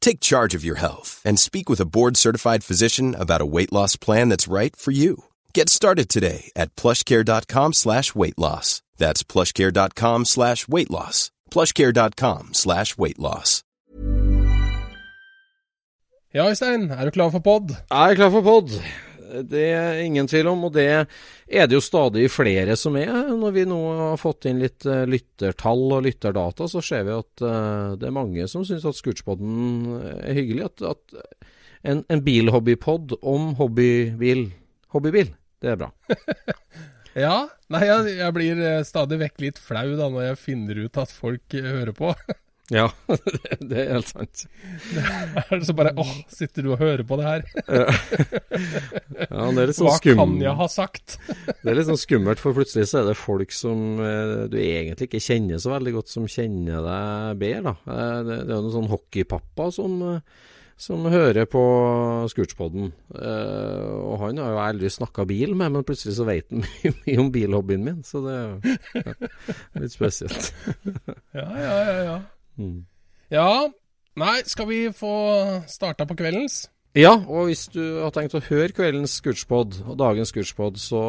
Take 0.00 0.20
charge 0.20 0.54
of 0.54 0.64
your 0.64 0.76
health 0.80 1.22
and 1.24 1.38
speak 1.38 1.68
with 1.70 1.80
a 1.80 1.86
board-certified 1.86 2.64
physician 2.64 3.14
about 3.14 3.40
a 3.40 3.46
weight 3.46 3.72
loss 3.72 3.96
plan 3.96 4.28
that's 4.28 4.52
right 4.52 4.74
for 4.76 4.90
you. 4.92 5.24
Get 5.54 5.68
started 5.68 6.08
today 6.08 6.50
at 6.56 6.74
plushcare.com 6.76 7.72
slash 7.72 8.14
weight 8.14 8.38
loss. 8.38 8.82
That's 8.98 9.22
plushcare.com 9.22 10.24
slash 10.24 10.68
weight 10.68 10.90
loss. 10.90 11.30
plushcare.com 11.50 12.54
slash 12.54 12.98
weight 12.98 13.18
loss. 13.18 13.62
Ja, 16.32 16.46
Øystein, 16.48 16.90
er 16.90 17.04
du 17.04 17.10
klar 17.10 17.30
for 17.30 17.40
pod? 17.40 17.70
Jeg 17.90 18.10
er 18.10 18.14
klar 18.14 18.30
for 18.30 18.42
pod. 18.42 18.70
Det 19.50 19.64
er 19.74 20.00
ingen 20.04 20.28
tvil 20.30 20.50
om, 20.50 20.66
og 20.68 20.74
det 20.74 20.86
er 20.90 21.68
det 21.68 21.76
jo 21.76 21.82
stadig 21.84 22.26
flere 22.32 22.76
som 22.78 22.96
er. 23.00 23.10
Når 23.30 23.54
vi 23.56 23.64
nå 23.68 23.78
har 24.00 24.20
fått 24.20 24.48
inn 24.50 24.62
litt 24.62 24.86
uh, 24.88 25.04
lyttertall 25.08 25.86
og 25.98 26.04
lytterdata, 26.06 26.68
så 26.70 26.82
ser 26.84 27.06
vi 27.08 27.16
at 27.16 27.44
uh, 27.44 27.96
det 28.00 28.10
er 28.10 28.16
mange 28.16 28.48
som 28.50 28.66
syns 28.66 28.86
at 28.88 28.98
Scootspoden 28.98 30.00
er 30.20 30.36
hyggelig. 30.38 30.70
At, 30.70 30.86
at 30.96 31.88
en, 31.92 32.04
en 32.12 32.24
bilhobbypod 32.26 33.16
om 33.20 33.54
hobbybil, 33.60 34.48
hobbybil, 34.94 35.32
det 35.62 35.74
er 35.74 35.80
bra. 35.80 35.90
ja. 37.24 37.34
Nei, 37.70 37.84
jeg, 37.86 38.18
jeg 38.18 38.34
blir 38.34 38.62
stadig 38.88 39.20
vekk 39.20 39.42
litt 39.44 39.58
flau 39.62 39.88
da 39.94 40.10
når 40.10 40.32
jeg 40.32 40.44
finner 40.48 40.84
ut 40.86 41.02
at 41.04 41.12
folk 41.14 41.54
hører 41.54 41.94
på. 41.96 42.14
Ja, 42.70 42.86
det 43.70 43.78
er 43.82 43.88
helt 43.96 44.10
sant. 44.10 44.44
Det 44.94 45.56
er 45.56 45.64
så 45.66 45.74
bare 45.74 45.90
åh, 45.98 46.12
sitter 46.30 46.62
du 46.62 46.72
og 46.74 46.82
hører 46.82 47.02
på 47.06 47.18
det 47.18 47.26
her? 47.26 47.42
ja, 47.66 49.46
det 49.50 49.64
er 49.64 49.70
litt 49.70 49.78
sånn 49.78 49.88
Hva 49.88 49.96
skum... 49.98 50.20
kan 50.20 50.36
jeg 50.44 50.54
ha 50.60 50.68
sagt? 50.70 51.16
det 51.62 51.72
er 51.72 51.78
litt 51.80 51.88
sånn 51.90 52.00
skummelt, 52.00 52.42
for 52.42 52.54
plutselig 52.56 52.86
så 52.92 53.02
er 53.02 53.10
det 53.10 53.16
folk 53.18 53.54
som 53.54 53.98
eh, 54.04 54.46
du 54.52 54.56
egentlig 54.62 55.10
ikke 55.10 55.24
kjenner 55.24 55.58
så 55.62 55.74
veldig 55.74 55.96
godt, 55.98 56.14
som 56.14 56.30
kjenner 56.30 56.86
deg 56.86 57.42
bedre. 57.42 57.74
da. 57.74 57.76
Eh, 57.90 58.16
det, 58.28 58.40
det 58.46 58.54
er 58.54 58.56
jo 58.56 58.62
noen 58.68 58.76
sånn 58.78 58.90
hockeypappa 58.94 59.70
som, 59.74 60.00
som 60.86 61.10
hører 61.10 61.50
på 61.50 61.66
Scootspoden. 62.30 62.90
Eh, 63.18 63.86
og 63.98 64.18
han 64.28 64.42
har 64.42 64.54
jo 64.54 64.66
aldri 64.70 64.94
snakka 64.94 65.26
bil 65.28 65.56
med, 65.58 65.74
men 65.74 65.86
plutselig 65.86 66.20
så 66.20 66.28
vet 66.30 66.54
han 66.54 66.62
mye, 66.62 66.98
mye 67.02 67.22
om 67.26 67.34
bilhobbyen 67.34 67.86
min, 67.90 68.02
så 68.06 68.22
det 68.28 68.36
er 68.38 69.00
ja, 69.02 69.16
litt 69.82 69.96
spesielt. 69.98 70.52
ja, 71.34 71.48
ja, 71.50 71.72
ja, 71.74 72.04
ja. 72.12 72.20
Mm. 72.60 72.84
Ja, 73.32 73.70
nei, 74.20 74.36
skal 74.50 74.68
vi 74.68 74.82
få 74.94 75.14
starta 75.70 76.06
på 76.08 76.18
kveldens? 76.18 76.66
Ja, 76.98 77.12
og 77.14 77.46
hvis 77.46 77.68
du 77.70 77.82
har 78.02 78.10
tenkt 78.10 78.34
å 78.34 78.42
høre 78.42 78.74
kveldens 78.74 79.14
Scootspod 79.20 79.76
og 79.84 79.94
dagens 80.00 80.32
Scootspod, 80.34 80.80
så 80.82 81.02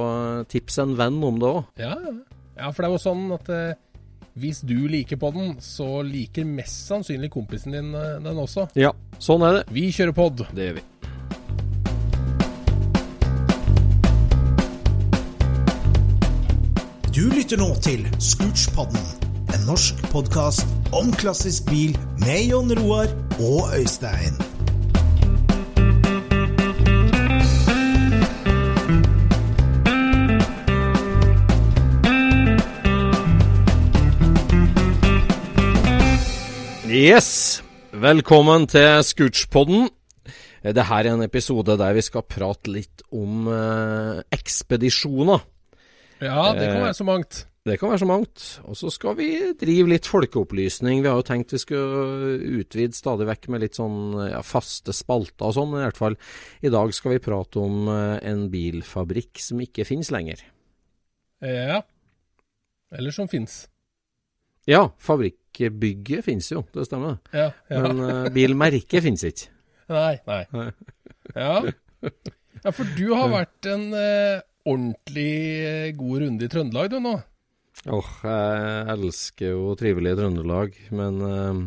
tips 0.51 0.77
en 0.83 0.93
venn 0.99 1.17
om 1.25 1.39
det 1.41 1.49
òg. 1.49 1.63
Ja, 1.81 1.95
ja, 2.59 2.69
for 2.69 2.83
det 2.83 2.91
er 2.91 2.93
jo 2.93 3.01
sånn 3.01 3.23
at 3.33 3.49
eh, 3.49 3.79
hvis 4.37 4.61
du 4.61 4.77
liker 4.91 5.17
podden, 5.19 5.55
så 5.59 6.03
liker 6.05 6.45
mest 6.45 6.85
sannsynlig 6.87 7.31
kompisen 7.33 7.73
din 7.73 7.95
eh, 7.97 8.19
den 8.21 8.37
også. 8.45 8.69
Ja, 8.77 8.93
sånn 9.17 9.41
er 9.47 9.57
det. 9.59 9.63
Vi 9.73 9.89
kjører 9.89 10.15
pod. 10.15 10.45
Det 10.53 10.69
gjør 10.69 10.77
vi. 10.77 10.85
Du 17.11 17.25
lytter 17.27 17.59
nå 17.59 17.73
til 17.83 18.05
Scootspodden, 18.23 19.01
en 19.53 19.65
norsk 19.67 19.99
podkast 20.11 20.67
om 20.95 21.11
klassisk 21.19 21.67
bil 21.71 21.95
med 22.23 22.47
Jon 22.51 22.71
Roar 22.79 23.11
og 23.39 23.71
Øystein. 23.77 24.37
Yes! 36.91 37.61
Velkommen 37.93 38.67
til 38.71 39.03
Scootspodden. 39.03 39.89
Dette 40.63 40.83
er 40.83 41.09
en 41.11 41.23
episode 41.25 41.75
der 41.79 41.93
vi 41.97 42.03
skal 42.05 42.25
prate 42.29 42.71
litt 42.71 43.03
om 43.15 43.47
eh, 43.51 44.19
ekspedisjoner. 44.35 45.41
Ja, 46.21 46.51
det 46.53 46.67
kan 46.67 46.77
Eh, 46.77 46.83
være 46.85 46.93
så 46.93 47.03
mangt. 47.07 47.45
Det 47.61 47.75
kan 47.77 47.91
være 47.91 48.01
så 48.01 48.07
mangt. 48.09 48.43
Og 48.65 48.77
så 48.77 48.89
skal 48.89 49.13
vi 49.19 49.29
drive 49.59 49.91
litt 49.91 50.07
folkeopplysning. 50.09 51.03
Vi 51.03 51.09
har 51.09 51.19
jo 51.19 51.25
tenkt 51.27 51.53
vi 51.53 51.61
skulle 51.61 52.39
utvide 52.61 52.97
stadig 52.97 53.27
vekk 53.29 53.51
med 53.53 53.61
litt 53.61 53.77
sånn 53.77 54.15
ja, 54.31 54.41
faste 54.45 54.95
spalter 54.97 55.51
og 55.51 55.57
sånn. 55.59 55.69
Men 55.69 55.83
i 55.83 55.85
hvert 55.85 56.01
fall 56.01 56.17
i 56.65 56.71
dag 56.73 56.93
skal 56.97 57.15
vi 57.15 57.21
prate 57.21 57.61
om 57.61 57.85
eh, 57.93 58.17
en 58.31 58.47
bilfabrikk 58.53 59.43
som 59.45 59.61
ikke 59.61 59.85
finnes 59.85 60.09
lenger. 60.13 60.41
Ja. 61.45 61.83
Eller 62.97 63.13
som 63.13 63.29
finnes. 63.29 63.67
Ja, 64.69 64.87
fabrikkbygget 65.01 66.25
finnes 66.25 66.49
jo, 66.51 66.65
det 66.73 66.85
stemmer. 66.89 67.17
Ja, 67.33 67.49
ja. 67.69 67.81
Men 67.81 68.01
uh, 68.01 68.27
bilmerket 68.33 69.05
finnes 69.05 69.23
ikke. 69.25 69.49
Nei, 69.91 70.15
nei. 70.29 70.43
Ja. 71.33 71.55
ja, 72.65 72.73
for 72.73 72.89
du 72.97 73.07
har 73.17 73.31
vært 73.33 73.69
en 73.69 73.87
uh, 73.93 74.43
ordentlig 74.69 75.93
god 75.97 76.25
runde 76.25 76.45
i 76.45 76.51
Trøndelag 76.51 76.93
du 76.93 76.99
nå. 77.01 77.15
Åh, 77.89 78.09
jeg 78.21 78.89
elsker 78.93 79.55
jo 79.55 79.71
trivelige 79.79 80.19
Trøndelag, 80.19 80.75
men 80.93 81.21
eh, 81.25 81.61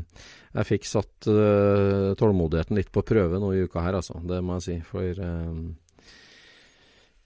jeg 0.60 0.68
fikk 0.68 0.84
satt 0.86 1.26
eh, 1.30 2.12
tålmodigheten 2.18 2.78
litt 2.78 2.92
på 2.94 3.02
prøve 3.06 3.40
nå 3.42 3.50
i 3.54 3.64
uka 3.66 3.82
her, 3.82 3.98
altså. 3.98 4.20
Det 4.22 4.38
må 4.44 4.60
jeg 4.60 4.66
si. 4.68 4.76
For 4.86 5.24
eh, 5.26 5.56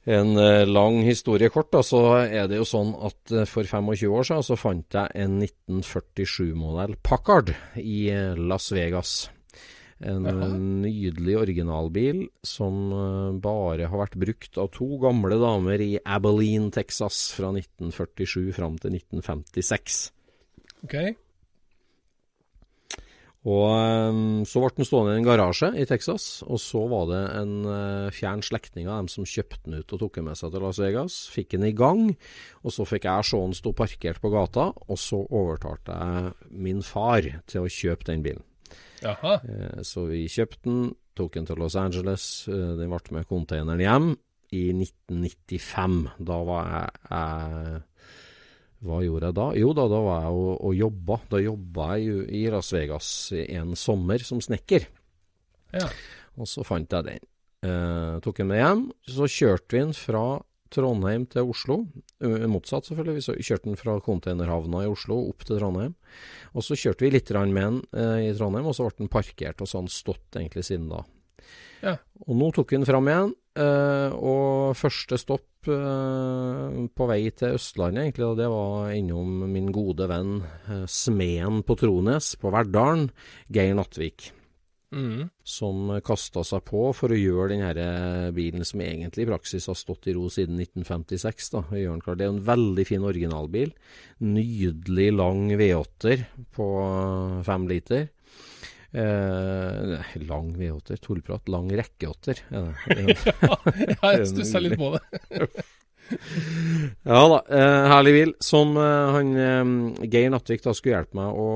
en 0.09 0.41
eh, 0.41 0.65
lang 0.65 1.03
historie 1.05 1.51
kort, 1.53 1.69
da, 1.75 1.83
så 1.85 2.01
er 2.25 2.49
det 2.49 2.63
jo 2.63 2.69
sånn 2.69 2.95
at 3.05 3.35
eh, 3.35 3.49
for 3.51 3.69
25 3.69 4.09
år 4.09 4.29
siden 4.31 4.47
så 4.47 4.57
fant 4.57 4.97
jeg 4.97 5.21
en 5.21 5.43
1947-modell 5.45 6.97
Packard 7.05 7.53
i 7.77 8.07
eh, 8.15 8.39
Las 8.41 8.71
Vegas. 8.73 9.19
En 10.01 10.23
Jaha. 10.23 10.47
eh, 10.47 10.59
nydelig 10.85 11.37
originalbil 11.41 12.27
som 12.47 12.93
eh, 12.95 13.39
bare 13.43 13.89
har 13.91 13.99
vært 14.05 14.19
brukt 14.21 14.59
av 14.61 14.71
to 14.77 14.87
gamle 15.03 15.39
damer 15.43 15.83
i 15.83 15.97
Abilene, 16.07 16.71
Texas 16.71 17.33
fra 17.35 17.51
1947 17.51 18.53
fram 18.55 18.79
til 18.79 18.95
1956. 18.95 20.05
Ok? 20.87 20.95
Og 23.49 23.65
um, 24.13 24.45
Så 24.47 24.61
ble 24.61 24.71
den 24.77 24.87
stående 24.87 25.15
i 25.15 25.19
en 25.19 25.27
garasje 25.27 25.71
i 25.79 25.87
Texas, 25.89 26.45
og 26.47 26.61
så 26.63 26.83
var 26.91 27.07
det 27.09 27.21
en 27.39 27.55
fjern 28.13 28.43
slektning 28.45 28.91
av 28.91 28.99
dem 29.01 29.09
som 29.11 29.27
kjøpte 29.27 29.63
den 29.65 29.79
ut 29.79 29.95
og 29.95 30.03
tok 30.03 30.19
den 30.19 30.27
med 30.29 30.39
seg 30.39 30.53
til 30.53 30.67
Las 30.67 30.81
Vegas. 30.83 31.17
Fikk 31.33 31.55
den 31.55 31.67
i 31.71 31.73
gang, 31.73 32.13
og 32.63 32.75
så 32.75 32.87
fikk 32.87 33.09
jeg 33.09 33.31
se 33.31 33.41
den 33.41 33.57
stå 33.57 33.73
parkert 33.79 34.21
på 34.23 34.31
gata, 34.35 34.69
og 34.75 35.01
så 35.01 35.23
overtalte 35.25 35.97
jeg 35.97 36.53
min 36.67 36.85
far 36.87 37.31
til 37.49 37.65
å 37.65 37.73
kjøpe 37.73 38.11
den 38.11 38.27
bilen. 38.27 38.48
Jaha. 39.05 39.39
Uh, 39.45 39.83
så 39.87 40.07
vi 40.11 40.25
kjøpte 40.31 40.65
den, 40.67 40.89
tok 41.19 41.37
den 41.37 41.49
til 41.49 41.61
Los 41.61 41.77
Angeles, 41.79 42.25
uh, 42.51 42.75
den 42.79 42.91
ble 42.91 43.19
med 43.19 43.29
containeren 43.31 43.83
hjem 43.85 44.11
i 44.55 44.65
1995. 44.73 46.01
Da 46.25 46.39
var 46.49 46.73
jeg, 46.73 47.03
jeg 47.11 47.83
hva 48.87 49.01
gjorde 49.03 49.31
jeg 49.31 49.35
da? 49.35 49.47
Jo 49.59 49.73
da, 49.75 49.89
da 49.91 49.99
var 50.05 50.21
jeg 50.23 50.37
og, 50.39 50.53
og 50.69 50.77
jobba. 50.79 51.17
Da 51.33 51.41
jobba 51.43 51.89
jeg 51.99 52.29
i 52.39 52.45
Las 52.53 52.71
Vegas 52.75 53.09
en 53.35 53.75
sommer 53.79 54.23
som 54.23 54.43
snekker. 54.45 54.87
Ja. 55.75 55.89
Og 56.39 56.47
så 56.47 56.63
fant 56.67 56.95
jeg 56.95 57.07
den. 57.09 57.25
Eh, 57.67 58.19
tok 58.23 58.39
den 58.39 58.51
med 58.53 58.63
hjem. 58.63 58.85
Så 59.11 59.27
kjørte 59.27 59.75
vi 59.75 59.83
den 59.83 59.97
fra 59.99 60.25
Trondheim 60.75 61.27
til 61.31 61.51
Oslo. 61.53 61.81
Motsatt, 62.21 62.89
selvfølgelig. 62.89 63.25
Vi 63.39 63.47
kjørte 63.49 63.71
den 63.71 63.81
fra 63.81 63.99
containerhavna 64.05 64.85
i 64.85 64.91
Oslo 64.91 65.21
opp 65.31 65.47
til 65.47 65.61
Trondheim. 65.61 65.95
Og 66.55 66.67
så 66.67 66.79
kjørte 66.79 67.07
vi 67.07 67.13
litt 67.15 67.33
med 67.49 67.63
den 67.63 67.83
eh, 67.93 68.29
i 68.29 68.35
Trondheim, 68.37 68.69
og 68.69 68.77
så 68.77 68.89
ble 68.89 69.05
den 69.05 69.13
parkert, 69.13 69.61
og 69.61 69.69
så 69.71 69.79
har 69.79 69.87
den 69.87 69.95
stått 69.95 70.41
egentlig 70.41 70.67
siden 70.69 70.91
da. 70.93 71.05
Ja. 71.83 71.99
Og 72.27 72.35
nå 72.37 72.51
tok 72.55 72.73
vi 72.73 72.81
den 72.81 72.89
fram 72.89 73.09
igjen, 73.09 73.37
eh, 73.61 74.17
og 74.17 74.75
første 74.79 75.21
stopp 75.21 75.47
Eh, 75.67 76.87
på 76.95 77.07
vei 77.11 77.29
til 77.35 77.57
Østlandet, 77.59 78.05
egentlig, 78.05 78.29
det 78.39 78.49
var 78.53 78.93
innom 78.95 79.43
min 79.51 79.73
gode 79.75 80.07
venn 80.09 80.41
smeden 80.89 81.65
på 81.67 81.77
Trones, 81.81 82.37
på 82.39 82.53
Verdalen, 82.55 83.09
Geir 83.53 83.75
Nattvik. 83.77 84.31
Mm. 84.95 85.29
Som 85.45 85.91
kasta 86.05 86.41
seg 86.49 86.63
på 86.69 86.87
for 86.97 87.13
å 87.13 87.19
gjøre 87.19 87.53
denne 87.53 88.31
bilen, 88.37 88.65
som 88.65 88.81
egentlig 88.81 89.27
i 89.27 89.29
praksis 89.29 89.69
har 89.69 89.77
stått 89.77 90.09
i 90.09 90.15
ro 90.17 90.29
siden 90.33 90.61
1956. 90.63 91.51
da, 91.53 91.65
Det 91.69 92.25
er 92.25 92.29
en 92.29 92.45
veldig 92.45 92.87
fin 92.89 93.05
originalbil. 93.05 93.75
Nydelig 94.25 95.11
lang 95.13 95.49
V8-er 95.53 96.25
på 96.57 96.69
fem 97.45 97.69
liter. 97.69 98.09
Eh, 98.89 100.15
lang 100.25 100.55
V8-er, 100.57 101.03
tullprat. 101.05 101.49
Lang 101.53 101.69
rekkeåtter. 101.69 102.41
ja, 102.51 104.15
jeg 104.15 104.31
stussa 104.33 104.63
litt 104.65 104.79
på 104.81 104.95
det. 104.97 105.49
ja 106.09 107.23
da, 107.33 107.39
eh, 107.49 107.89
herlig 107.93 108.15
bil. 108.15 108.33
Som 108.45 108.77
eh, 108.81 109.11
han 109.15 109.35
eh, 109.37 110.07
Geir 110.09 110.33
Nattvik 110.33 110.65
da 110.65 110.75
skulle 110.77 110.97
hjelpe 110.97 111.19
meg 111.21 111.37
å, 111.37 111.49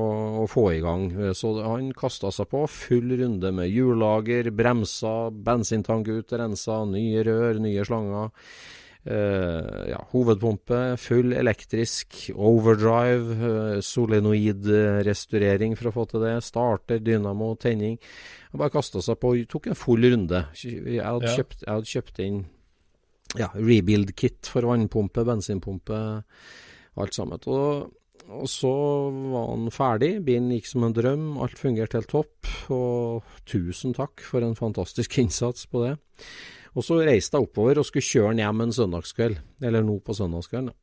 å, 0.43 0.45
få 0.49 0.67
i 0.75 0.83
gang. 0.83 1.09
Så 1.37 1.55
han 1.63 1.91
kasta 1.97 2.31
seg 2.33 2.51
på. 2.51 2.65
Full 2.69 3.15
runde 3.19 3.53
med 3.55 3.71
hjullager, 3.71 4.51
bremser, 4.55 5.33
bensintank 5.45 6.11
ut, 6.11 6.37
rensa, 6.37 6.83
nye 6.89 7.25
rør, 7.25 7.61
nye 7.63 7.85
slanger. 7.87 8.31
Uh, 9.03 9.83
ja, 9.89 9.97
hovedpumpe, 10.13 10.77
full 10.95 11.33
elektrisk, 11.35 12.29
overdrive, 12.39 13.35
uh, 13.35 13.81
solenoid-restaurering 13.83 15.75
for 15.75 15.89
å 15.89 15.93
få 15.97 16.05
til 16.07 16.23
det. 16.23 16.37
Starter, 16.47 17.01
dynamo, 17.03 17.49
tenning. 17.59 17.97
Han 18.53 18.63
bare 18.63 18.71
kasta 18.77 19.03
seg 19.03 19.19
på, 19.19 19.33
tok 19.51 19.67
en 19.73 19.75
full 19.75 20.07
runde. 20.07 20.45
Jeg 20.55 21.03
hadde, 21.03 21.27
ja. 21.27 21.35
kjøpt, 21.35 21.65
jeg 21.65 21.73
hadde 21.73 21.91
kjøpt 21.97 22.23
inn 22.23 22.39
ja, 23.39 23.49
rebuild-kit 23.55 24.49
for 24.51 24.67
vannpumpe, 24.69 25.25
bensinpumpe, 25.27 25.99
alt 27.01 27.17
sammen. 27.17 27.41
Og, 27.49 27.93
og, 28.27 28.47
så 28.51 28.73
var 29.33 29.49
han 29.51 29.69
ferdig. 29.73 30.11
Bilen 30.27 30.51
gikk 30.53 30.69
som 30.69 30.87
en 30.87 30.95
drøm. 30.95 31.25
Alt 31.43 31.61
fungerte 31.61 31.99
helt 31.99 32.11
topp. 32.13 32.51
Og 32.73 33.35
tusen 33.49 33.95
takk 33.97 34.23
for 34.25 34.45
en 34.45 34.57
fantastisk 34.59 35.17
innsats 35.23 35.67
på 35.69 35.85
det. 35.87 35.95
Og 36.73 36.85
så 36.85 36.97
reiste 37.05 37.37
jeg 37.37 37.45
oppover 37.45 37.77
og 37.77 37.85
skulle 37.85 38.05
kjøre 38.05 38.31
den 38.33 38.41
hjem 38.41 38.63
en 38.63 38.73
søndagskveld, 38.73 39.35
eller 39.61 39.85
nå 39.85 39.99
på 40.01 40.15
søndagskvelden. 40.17 40.73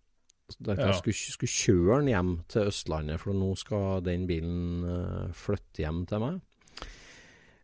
Ja. 0.66 0.74
Jeg 0.74 0.96
skulle, 0.98 1.14
skulle, 1.14 1.50
kjøre 1.50 1.96
den 2.00 2.10
hjem 2.10 2.30
til 2.50 2.70
Østlandet, 2.70 3.20
for 3.22 3.36
nå 3.38 3.52
skal 3.58 4.00
den 4.06 4.26
bilen 4.26 4.86
uh, 4.86 5.34
flytte 5.36 5.84
hjem 5.84 6.04
til 6.10 6.22
meg. 6.22 6.40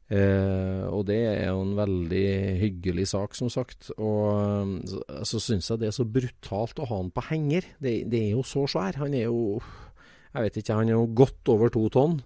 Uh, 0.07 0.87
og 0.95 1.09
det 1.09 1.19
er 1.19 1.49
jo 1.51 1.65
en 1.65 1.73
veldig 1.75 2.27
hyggelig 2.61 3.09
sak, 3.11 3.35
som 3.35 3.51
sagt. 3.51 3.91
Og 3.99 4.79
så, 4.87 5.03
så 5.27 5.43
syns 5.43 5.73
jeg 5.73 5.83
det 5.83 5.91
er 5.91 5.97
så 5.97 6.07
brutalt 6.07 6.79
å 6.79 6.87
ha 6.87 7.01
han 7.01 7.11
på 7.15 7.27
henger. 7.33 7.67
Det, 7.83 7.99
det, 8.13 8.23
er 8.29 8.37
jo 8.37 8.47
så 8.47 8.69
svær. 8.71 9.01
Han 9.03 9.17
er 9.19 9.27
jo 9.27 9.61
Jeg 10.37 10.47
vet 10.47 10.59
ikke, 10.61 10.79
han 10.79 10.91
er 10.93 10.99
jo 10.99 11.11
godt 11.17 11.53
over 11.53 11.73
to 11.75 11.89
tonn. 11.91 12.21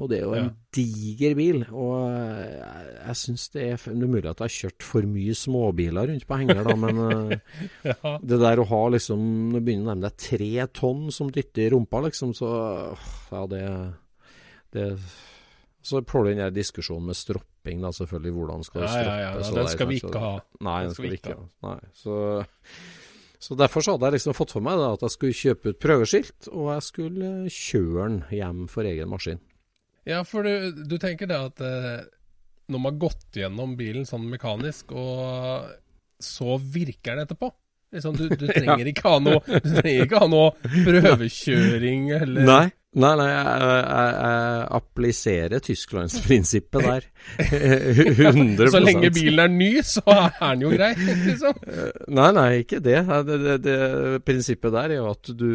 Og 0.00 0.08
det 0.10 0.16
er 0.18 0.24
jo 0.24 0.34
en 0.34 0.46
ja. 0.48 0.52
diger 0.74 1.34
bil. 1.38 1.62
Og 1.70 1.94
jeg, 2.08 2.84
jeg 2.96 3.16
syns 3.20 3.46
det 3.54 3.64
er 3.68 3.82
Det 3.84 3.94
er 3.94 4.12
mulig 4.16 4.24
at 4.24 4.40
jeg 4.40 4.46
har 4.46 4.56
kjørt 4.56 4.86
for 4.90 5.08
mye 5.14 5.36
småbiler 5.36 6.10
rundt 6.10 6.26
på 6.26 6.38
henger, 6.40 6.62
da, 6.66 6.76
men 6.82 7.00
eh, 7.06 7.56
ja. 7.92 8.14
det 8.32 8.40
der 8.42 8.62
å 8.62 8.68
ha 8.72 8.82
liksom 8.96 9.20
Du 9.54 9.60
begynner 9.60 9.84
å 9.84 9.92
nærme 9.92 10.08
deg 10.08 10.22
tre 10.24 10.68
tonn 10.80 11.10
som 11.14 11.30
dytter 11.30 11.68
i 11.68 11.72
rumpa, 11.76 12.02
liksom, 12.08 12.32
så 12.34 12.50
Ja, 13.30 13.44
det, 13.50 13.62
det 14.74 14.88
Så 15.82 16.02
får 16.04 16.24
du 16.24 16.30
den 16.30 16.42
der 16.42 16.54
diskusjonen 16.54 17.08
med 17.08 17.16
stropping, 17.16 17.80
da, 17.80 17.92
selvfølgelig. 17.96 18.32
Hvordan 18.36 18.64
skal 18.66 18.82
du 18.82 18.86
stroppe? 18.86 19.04
Ja, 19.06 19.18
ja, 19.20 19.28
ja. 19.36 19.52
Den 19.56 19.70
skal 19.72 19.88
vi 19.88 20.00
ikke 20.00 20.24
ha. 20.24 20.32
Nei, 20.66 20.80
den 20.84 20.96
skal 20.96 21.06
vi 21.06 21.20
ikke 21.20 21.36
ha. 21.36 21.46
Nei, 21.68 21.78
så... 21.96 22.16
Så 23.40 23.56
derfor 23.56 23.80
så 23.80 23.94
hadde 23.94 24.10
jeg 24.10 24.18
liksom 24.18 24.34
fått 24.36 24.50
for 24.52 24.60
meg 24.60 24.76
da, 24.76 24.90
at 24.92 25.04
jeg 25.06 25.12
skulle 25.14 25.36
kjøpe 25.38 25.70
ut 25.72 25.78
prøveskilt, 25.80 26.48
og 26.52 26.66
jeg 26.74 26.82
skulle 26.84 27.28
kjøre 27.48 28.02
den 28.02 28.18
hjem 28.36 28.58
for 28.68 28.84
egen 28.84 29.08
maskin. 29.08 29.40
Ja, 30.04 30.18
for 30.28 30.44
du, 30.44 30.82
du 30.84 30.98
tenker 31.00 31.30
det 31.30 31.38
at 31.40 31.62
eh, 31.64 32.02
når 32.68 32.82
man 32.82 32.92
har 32.92 32.98
gått 33.06 33.38
gjennom 33.40 33.72
bilen 33.78 34.04
sånn 34.08 34.28
mekanisk, 34.28 34.92
og 34.92 35.72
så 36.20 36.58
virker 36.60 37.16
den 37.16 37.24
etterpå 37.24 37.48
liksom, 37.94 38.16
du, 38.16 38.28
du, 38.28 38.46
trenger 38.58 38.90
ikke 38.92 39.08
ha 39.08 39.20
noe 39.24 39.40
Du 39.40 39.70
trenger 39.78 40.04
ikke 40.04 40.20
ha 40.22 40.28
noe 40.30 40.50
prøvekjøring 40.60 42.10
eller 42.18 42.48
Nei. 42.48 42.66
Nei, 42.90 43.10
nei, 43.14 43.26
jeg, 43.30 43.42
jeg, 43.46 44.14
jeg 44.18 44.62
appliserer 44.80 45.62
Tysklandsprinsippet 45.62 46.86
der. 46.88 47.04
100 48.32 48.72
Så 48.74 48.80
lenge 48.82 49.12
bilen 49.14 49.44
er 49.44 49.52
ny, 49.52 49.70
så 49.86 50.02
er 50.10 50.32
den 50.40 50.64
jo 50.64 50.72
grei, 50.74 50.90
liksom? 50.98 51.60
Nei, 52.10 52.30
nei, 52.34 52.48
ikke 52.64 52.80
det. 52.82 52.98
Det, 53.28 53.38
det, 53.44 53.58
det. 53.68 53.78
Prinsippet 54.26 54.74
der 54.74 54.96
er 54.96 54.98
jo 55.04 55.10
at 55.12 55.30
du 55.38 55.52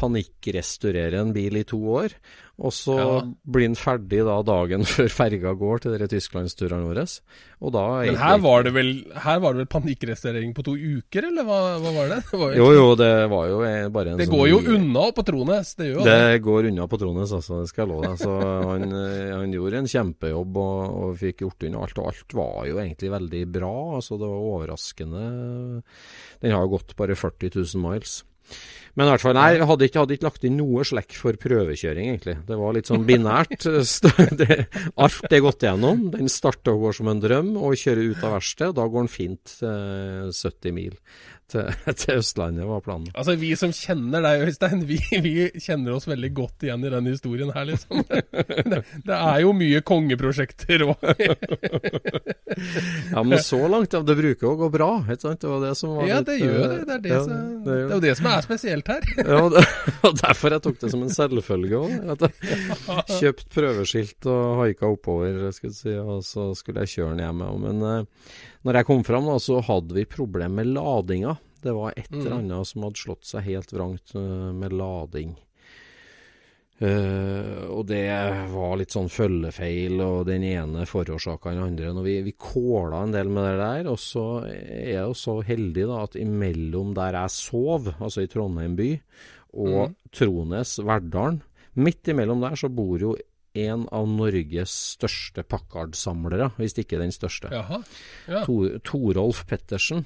panikkrestaurerer 0.00 1.20
en 1.20 1.34
bil 1.36 1.60
i 1.60 1.66
to 1.68 1.82
år, 2.00 2.14
og 2.60 2.72
så 2.76 2.96
ja. 2.98 3.12
blir 3.48 3.70
den 3.70 3.76
ferdig 3.78 4.20
da 4.26 4.38
dagen 4.44 4.84
før 4.94 5.12
ferga 5.12 5.52
går 5.56 5.84
til 5.84 5.94
dere 5.94 6.08
tysklandsturene 6.12 6.88
våre. 6.88 7.04
Og 7.60 7.72
da 7.76 7.84
Men 8.08 8.18
her 8.20 8.40
var 8.40 8.64
det 8.64 8.72
vel, 8.76 8.90
her 9.24 9.40
var 9.40 9.56
det 9.56 9.62
vel 9.64 9.70
panikkrestaurering 9.72 10.52
på 10.56 10.64
to 10.64 10.76
uker, 10.76 11.28
eller 11.28 11.44
hva, 11.48 11.60
hva 11.80 11.94
var 11.96 12.12
det? 12.12 12.20
det 12.30 12.40
var 12.40 12.56
jo, 12.56 12.68
jo, 12.76 12.86
det 13.00 13.12
var 13.32 13.48
jo 13.52 13.60
bare 13.92 14.14
en 14.14 14.20
Det 14.20 14.28
sånn 14.28 14.36
går 14.36 14.50
jo 14.52 14.60
unna 14.76 15.06
på 15.16 15.26
Trones, 15.28 15.74
det 15.76 15.90
gjør 15.90 16.04
det. 16.04 16.18
Det 16.20 16.42
går 16.48 16.69
unna 16.70 16.86
på 16.90 16.98
Trones, 17.00 17.34
altså, 17.36 17.60
det 17.60 17.70
skal 17.70 17.84
jeg 17.84 17.92
love 17.92 18.08
deg. 18.08 18.22
Så 18.22 18.32
han, 18.70 18.96
han, 19.34 19.54
gjorde 19.58 19.82
en 19.82 19.92
kjempejobb 19.92 20.58
og, 20.62 20.80
og 21.02 21.20
fikk 21.20 21.44
gjort 21.44 21.68
unna 21.68 21.84
alt. 21.84 22.00
Og 22.00 22.10
alt 22.14 22.38
var 22.40 22.70
jo 22.70 22.80
egentlig 22.80 23.12
veldig 23.12 23.44
bra. 23.58 23.76
Altså, 24.00 24.18
det 24.20 24.32
var 24.32 24.48
overraskende. 24.54 25.28
Den 26.40 26.56
har 26.56 26.72
gått 26.72 26.96
bare 26.98 27.18
40 27.18 27.56
000 27.60 27.84
miles. 27.84 28.20
Men 28.98 29.06
i 29.06 29.12
hvert 29.12 29.22
fall, 29.22 29.36
nei, 29.38 29.60
hadde 29.62 29.86
ikke, 29.86 30.02
hadde 30.02 30.16
ikke 30.16 30.26
lagt 30.26 30.46
inn 30.46 30.56
noe 30.58 30.82
slekk 30.86 31.14
for 31.14 31.36
prøvekjøring, 31.40 32.08
egentlig. 32.10 32.36
Det 32.48 32.56
var 32.58 32.74
litt 32.74 32.90
sånn 32.90 33.06
binært. 33.06 33.66
alt 35.04 35.28
er 35.30 35.44
gått 35.44 35.66
gjennom. 35.66 36.08
Den 36.16 36.30
starter 36.32 36.74
og 36.74 36.88
går 36.88 36.98
som 36.98 37.12
en 37.12 37.22
drøm, 37.22 37.52
og 37.60 37.78
kjører 37.78 38.10
ut 38.10 38.24
av 38.26 38.34
verkstedet. 38.40 38.76
Da 38.80 38.88
går 38.90 39.06
den 39.06 39.12
fint 39.12 39.54
eh, 39.62 40.26
70 40.34 40.74
mil 40.76 40.98
til, 41.50 41.70
til, 42.00 42.20
Østlandet, 42.20 42.66
var 42.68 42.82
planen. 42.84 43.08
Altså, 43.14 43.36
vi 43.40 43.52
som 43.58 43.72
kjenner 43.74 44.24
deg, 44.24 44.46
Øystein, 44.48 44.84
vi, 44.88 44.98
vi, 45.24 45.34
kjenner 45.60 45.96
oss 45.96 46.08
veldig 46.10 46.30
godt 46.36 46.66
igjen 46.66 46.86
i 46.86 46.92
den 46.92 47.10
historien 47.10 47.52
her, 47.54 47.68
liksom. 47.72 48.04
Det, 48.70 48.80
det 49.06 49.16
er 49.16 49.38
jo 49.42 49.52
mye 49.56 49.80
kongeprosjekter 49.86 50.84
òg. 50.84 51.04
ja, 53.10 53.22
men 53.22 53.40
så 53.42 53.60
langt, 53.70 53.94
ja, 53.94 54.02
det 54.04 54.16
bruker 54.18 54.50
å 54.50 54.56
gå 54.60 54.68
bra, 54.72 54.90
ikke 55.06 55.24
sant? 55.24 55.40
Det 55.42 55.50
var 55.50 55.64
det 55.64 55.72
som 55.78 55.94
var 55.96 56.08
Ja, 56.08 56.20
det 56.26 56.36
gjør 56.38 56.60
det. 56.60 56.78
Det 56.86 56.94
er, 56.94 57.02
det, 57.04 57.12
ja, 57.12 57.20
som, 57.24 57.40
det, 57.64 57.76
er 57.76 57.94
jo 57.94 58.00
det 58.04 58.12
som 58.20 58.28
er 58.30 58.46
spesielt 58.46 58.92
her. 58.92 59.08
ja, 59.32 59.40
og 60.06 60.20
derfor 60.20 60.56
jeg 60.56 60.64
tok 60.66 60.78
det 60.84 60.92
som 60.92 61.04
en 61.06 61.14
selvfølge 61.14 61.80
òg. 61.80 62.26
Kjøpte 63.16 63.50
prøveskilt 63.56 64.30
og 64.30 64.62
haika 64.62 64.90
oppover, 64.90 65.50
skulle 65.56 65.76
si, 65.76 65.96
og 65.98 66.22
så 66.26 66.50
skulle 66.58 66.84
jeg 66.84 66.94
kjøre 66.96 67.16
den 67.16 67.24
hjem. 67.24 67.44
Men 67.64 67.84
uh, 67.84 68.38
når 68.66 68.80
jeg 68.80 68.88
kom 68.90 69.04
fram, 69.06 69.28
da, 69.30 69.38
så 69.40 69.60
hadde 69.64 69.96
vi 69.96 70.08
problem 70.08 70.58
med 70.60 70.72
ladinga. 70.74 71.36
Det 71.60 71.72
var 71.76 71.94
et 71.96 72.10
eller 72.12 72.32
mm. 72.32 72.40
annet 72.40 72.68
som 72.68 72.84
hadde 72.86 73.00
slått 73.00 73.28
seg 73.28 73.46
helt 73.46 73.72
vrangt 73.72 74.12
uh, 74.16 74.50
med 74.56 74.74
lading. 74.76 75.32
Uh, 76.80 77.68
og 77.68 77.82
det 77.90 78.04
var 78.54 78.78
litt 78.80 78.94
sånn 78.94 79.10
følgefeil, 79.12 79.98
og 80.00 80.28
den 80.28 80.44
ene 80.48 80.86
forårsaka 80.88 81.52
den 81.52 81.66
andre. 81.66 81.92
Når 81.96 82.06
vi, 82.06 82.14
vi 82.30 82.36
kåla 82.36 83.02
en 83.04 83.16
del 83.16 83.32
med 83.32 83.48
det 83.48 83.56
der, 83.60 83.90
og 83.92 84.00
så 84.00 84.26
er 84.48 84.94
jeg 84.94 85.02
jo 85.02 85.18
så 85.20 85.36
heldig 85.44 85.88
da 85.90 86.00
at 86.06 86.16
imellom 86.20 86.94
der 86.96 87.20
jeg 87.20 87.36
sov, 87.36 87.92
altså 87.98 88.24
i 88.24 88.30
Trondheim 88.32 88.76
by, 88.80 88.90
og 89.60 89.76
mm. 89.90 89.98
Trones, 90.16 90.78
Verdalen, 90.84 91.42
midt 91.80 92.08
imellom 92.12 92.40
der 92.44 92.56
så 92.60 92.72
bor 92.72 92.96
jo 93.00 93.12
en 93.58 93.86
av 93.90 94.06
Norges 94.08 94.72
største 94.94 95.42
Packard-samlere, 95.42 96.52
hvis 96.58 96.76
ikke 96.78 97.00
den 97.00 97.12
største. 97.14 97.50
Jaha. 97.52 97.82
Ja. 98.30 98.44
Tor, 98.46 98.78
Torolf 98.86 99.44
Pettersen 99.50 100.04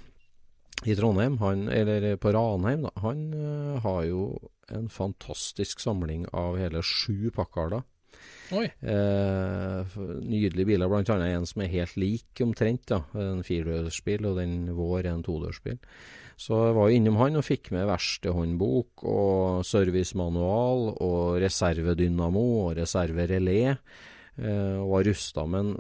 i 0.85 0.97
Trondheim, 0.97 1.39
han, 1.41 1.69
eller 1.73 2.17
på 2.21 2.33
Ranheim, 2.35 2.87
da, 2.87 2.93
han 3.05 3.27
uh, 3.37 3.81
har 3.85 4.05
jo 4.09 4.25
en 4.73 4.89
fantastisk 4.93 5.81
samling 5.81 6.27
av 6.33 6.59
hele 6.61 6.83
sju 6.85 7.31
Packarder. 7.35 7.85
Eh, 8.81 9.97
nydelige 10.21 10.69
biler, 10.69 10.93
annet 10.93 11.09
en 11.11 11.47
som 11.49 11.63
er 11.65 11.73
helt 11.73 11.97
lik 12.01 12.43
omtrent. 12.45 12.87
da, 12.89 13.03
En 13.15 13.43
firedørsbil, 13.43 14.27
og 14.27 14.39
den 14.41 14.75
vår 14.77 15.05
er 15.05 15.13
en 15.15 15.25
todørsbil. 15.25 15.79
Så 16.41 16.57
jeg 16.67 16.79
var 16.79 16.95
innom 16.95 17.21
han 17.21 17.39
og 17.39 17.47
fikk 17.47 17.71
med 17.75 17.87
verkstedhåndbok 17.91 19.05
og 19.07 19.63
servicemanual 19.69 20.91
og 20.95 21.39
reservedynamo 21.45 22.49
og 22.65 22.75
reserverelé. 22.81 23.77
Eh, 24.35 24.79
og 24.83 24.89
var 24.91 25.05
rusta, 25.07 25.45
men 25.47 25.77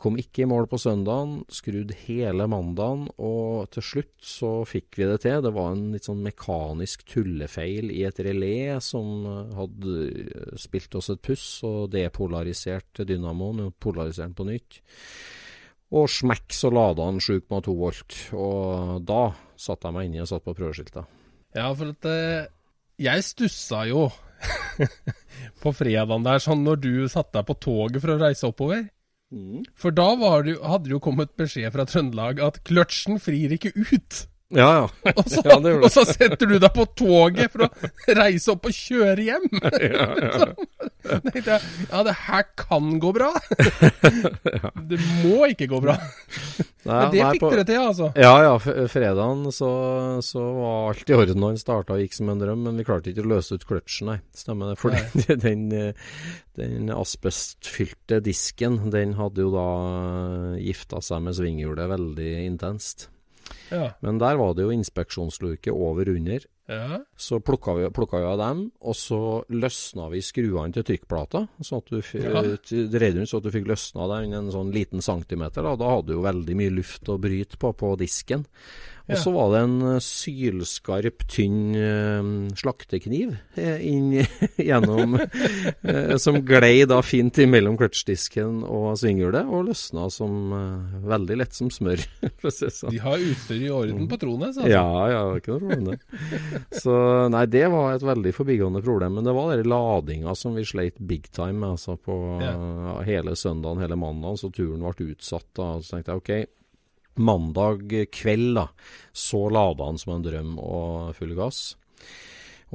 kom 0.00 0.14
ikke 0.16 0.46
i 0.46 0.48
mål 0.48 0.64
på 0.70 0.78
søndagen. 0.80 1.42
Skrudd 1.52 1.92
hele 2.06 2.46
mandagen, 2.48 3.04
og 3.20 3.68
til 3.74 3.84
slutt 3.84 4.14
så 4.24 4.52
fikk 4.68 4.96
vi 4.96 5.08
det 5.10 5.18
til. 5.26 5.42
Det 5.44 5.52
var 5.52 5.74
en 5.74 5.90
litt 5.92 6.08
sånn 6.08 6.24
mekanisk 6.24 7.04
tullefeil 7.12 7.92
i 7.92 8.06
et 8.08 8.20
relé 8.24 8.78
som 8.84 9.26
hadde 9.58 10.56
spilt 10.60 10.96
oss 10.96 11.12
et 11.12 11.20
puss 11.20 11.46
og 11.68 11.90
depolarisert 11.92 13.04
dynamoen, 13.04 13.66
og 13.68 13.76
polarisert 13.82 14.30
den 14.30 14.38
på 14.38 14.48
nytt. 14.48 14.80
Og 15.96 16.08
smekk 16.10 16.56
så 16.56 16.72
lada 16.72 17.04
han 17.06 17.20
7,2 17.22 17.76
volt, 17.76 18.16
og 18.34 19.04
da 19.06 19.28
satte 19.56 19.88
jeg 19.88 19.96
meg 19.96 20.08
inni 20.08 20.20
og 20.22 20.28
satt 20.30 20.44
på 20.46 20.54
prøveskilta. 20.56 21.06
Ja, 21.56 21.70
for 21.76 21.92
at 21.94 22.08
eh, 22.10 22.46
jeg 23.00 23.24
stussa 23.24 23.84
jo 23.88 24.06
på 25.62 25.72
fredagen 25.76 26.24
der, 26.26 26.42
sånn 26.42 26.64
når 26.66 26.80
du 26.84 26.92
satte 27.12 27.38
deg 27.38 27.48
på 27.48 27.56
toget 27.64 28.02
for 28.04 28.14
å 28.14 28.20
reise 28.20 28.48
oppover. 28.50 28.86
For 29.74 29.90
da 29.96 30.10
jo- 30.14 30.60
hadde 30.62 30.84
det 30.86 30.92
jo 30.94 31.00
kommet 31.02 31.32
beskjed 31.36 31.72
fra 31.74 31.84
Trøndelag 31.88 32.38
at 32.44 32.60
kløtsjen 32.68 33.18
frir 33.20 33.50
ikke 33.56 33.72
ut. 33.74 34.20
Ja, 34.54 34.66
ja. 34.78 35.12
Og 35.18 35.24
så, 35.26 35.40
Ja, 35.42 35.56
og 35.58 35.88
så 35.90 36.04
setter 36.06 36.46
du 36.46 36.54
deg 36.62 36.70
på 36.76 36.84
toget 36.94 37.50
for 37.50 37.64
å 37.66 38.14
reise 38.14 38.52
opp 38.52 38.68
og 38.68 38.76
kjøre 38.76 39.24
hjem. 39.26 39.46
Så 41.06 41.18
tenkte 41.22 41.56
jeg 41.56 41.62
ja, 41.90 42.00
det 42.06 42.14
her 42.26 42.44
kan 42.58 42.96
gå 43.02 43.10
bra. 43.14 43.28
Det 44.86 44.98
må 45.24 45.46
ikke 45.50 45.68
gå 45.70 45.78
bra. 45.82 45.94
Nei, 45.98 46.96
Men 47.00 47.10
det 47.12 47.20
nei, 47.22 47.30
fikk 47.34 47.42
på- 47.44 47.50
dere 47.54 47.64
til, 47.66 47.80
altså. 47.82 48.08
Ja, 48.18 48.32
ja. 48.44 48.52
Fredagen 48.90 49.44
så, 49.54 49.70
så 50.26 50.42
var 50.60 50.92
alt 50.92 51.10
i 51.10 51.16
orden. 51.18 51.42
Han 51.46 51.58
starta 51.60 51.94
og 51.96 52.02
gikk 52.04 52.14
som 52.18 52.30
en 52.34 52.42
drøm, 52.42 52.62
men 52.66 52.78
vi 52.78 52.86
klarte 52.86 53.10
ikke 53.12 53.24
å 53.26 53.30
løse 53.34 53.58
ut 53.58 53.66
kløtsjen, 53.66 54.12
nei. 54.12 54.18
Stemmer 54.36 54.72
det. 54.72 54.78
For 54.82 54.94
den, 54.94 55.42
den, 55.42 55.90
den 56.58 56.90
asbestfylte 56.94 58.20
disken, 58.26 58.78
den 58.94 59.14
hadde 59.18 59.42
jo 59.46 59.50
da 59.54 59.66
gifta 60.62 61.02
seg 61.02 61.22
med 61.26 61.38
svinghjulet 61.38 61.90
veldig 61.96 62.32
intenst. 62.46 63.08
Ja. 63.70 63.92
Men 64.02 64.18
der 64.18 64.36
var 64.38 64.54
det 64.54 64.62
jo 64.66 64.70
inspeksjonsluke 64.74 65.72
over 65.74 66.08
under. 66.12 66.40
ja. 66.68 67.00
Så 67.16 67.38
plukka 67.40 67.74
vi, 67.74 67.88
plukka 67.90 68.18
vi 68.18 68.24
av 68.24 68.38
dem, 68.38 68.72
og 68.80 68.94
så 68.94 69.44
løsna 69.50 70.08
vi 70.10 70.20
skruene 70.22 70.72
til 70.74 70.82
trykkplata. 70.84 71.48
Sånn 71.62 71.78
at 71.78 71.90
du 71.90 72.00
Ja. 72.18 72.42
dreide 72.42 73.18
rundt 73.18 73.28
så 73.30 73.38
at 73.38 73.44
du 73.44 73.50
fikk 73.50 73.66
løsna 73.66 74.08
den 74.20 74.34
en 74.34 74.50
sånn 74.52 74.72
liten 74.72 75.00
centimeter. 75.02 75.62
Da, 75.62 75.76
da 75.76 75.88
hadde 75.96 76.06
du 76.06 76.12
jo 76.14 76.22
veldig 76.22 76.56
mye 76.56 76.74
luft 76.74 77.04
å 77.08 77.18
bryte 77.18 77.56
på 77.58 77.72
på 77.76 77.96
disken. 77.98 78.46
Og 79.06 79.20
så 79.22 79.30
var 79.30 79.52
det 79.52 79.60
en 79.62 79.74
eh, 79.86 80.00
sylskarp, 80.02 81.24
tynn 81.30 81.76
eh, 81.78 82.30
slaktekniv 82.58 83.36
eh, 83.54 83.84
inn 83.86 84.08
gjennom 84.68 85.14
Som 86.22 86.40
glei 86.46 86.82
da 86.88 86.98
fint 87.06 87.38
imellom 87.42 87.76
kløtsjdisken 87.78 88.64
og 88.66 88.96
svinghjulet, 88.98 89.46
og 89.46 89.68
løsna 89.68 90.08
som 90.12 90.50
veldig 91.06 91.38
lett 91.38 91.54
som 91.54 91.70
smør. 91.72 92.02
sånn. 92.46 92.92
De 92.94 93.00
har 93.02 93.22
utstyr 93.22 93.68
i 93.68 93.70
orden 93.70 94.08
på 94.10 94.18
Trones, 94.20 94.56
altså. 94.56 94.70
Ja, 94.70 94.86
ja, 95.12 95.22
det 95.22 95.30
var 95.30 95.42
ikke 95.42 95.54
noe 95.54 95.62
problem 95.62 95.86
det. 95.90 95.98
Så 96.82 96.96
nei, 97.32 97.44
det 97.52 97.64
var 97.72 97.94
et 97.94 98.06
veldig 98.06 98.34
forbigående 98.36 98.82
problem. 98.84 99.18
Men 99.18 99.28
det 99.28 99.36
var 99.36 99.54
den 99.54 99.70
ladinga 99.70 100.34
som 100.38 100.56
vi 100.58 100.66
sleit 100.66 100.98
big 100.98 101.30
time 101.30 101.60
med, 101.60 101.76
altså 101.76 101.96
på 102.00 102.16
ja. 102.42 102.56
hele 103.06 103.36
søndagen, 103.38 103.82
hele 103.84 103.98
mandagen, 104.00 104.40
så 104.40 104.50
turen 104.50 104.82
ble 104.82 105.12
utsatt. 105.12 105.48
da. 105.56 105.76
Så 105.82 105.96
tenkte 105.96 106.14
jeg 106.14 106.22
ok, 106.22 106.54
mandag 107.18 107.92
kveld 108.12 108.54
da, 108.58 108.68
så 109.12 109.46
lada 109.52 109.88
han 109.88 109.98
som 110.00 110.16
en 110.16 110.24
drøm 110.26 110.56
og 110.62 111.16
full 111.18 111.34
gass. 111.38 111.74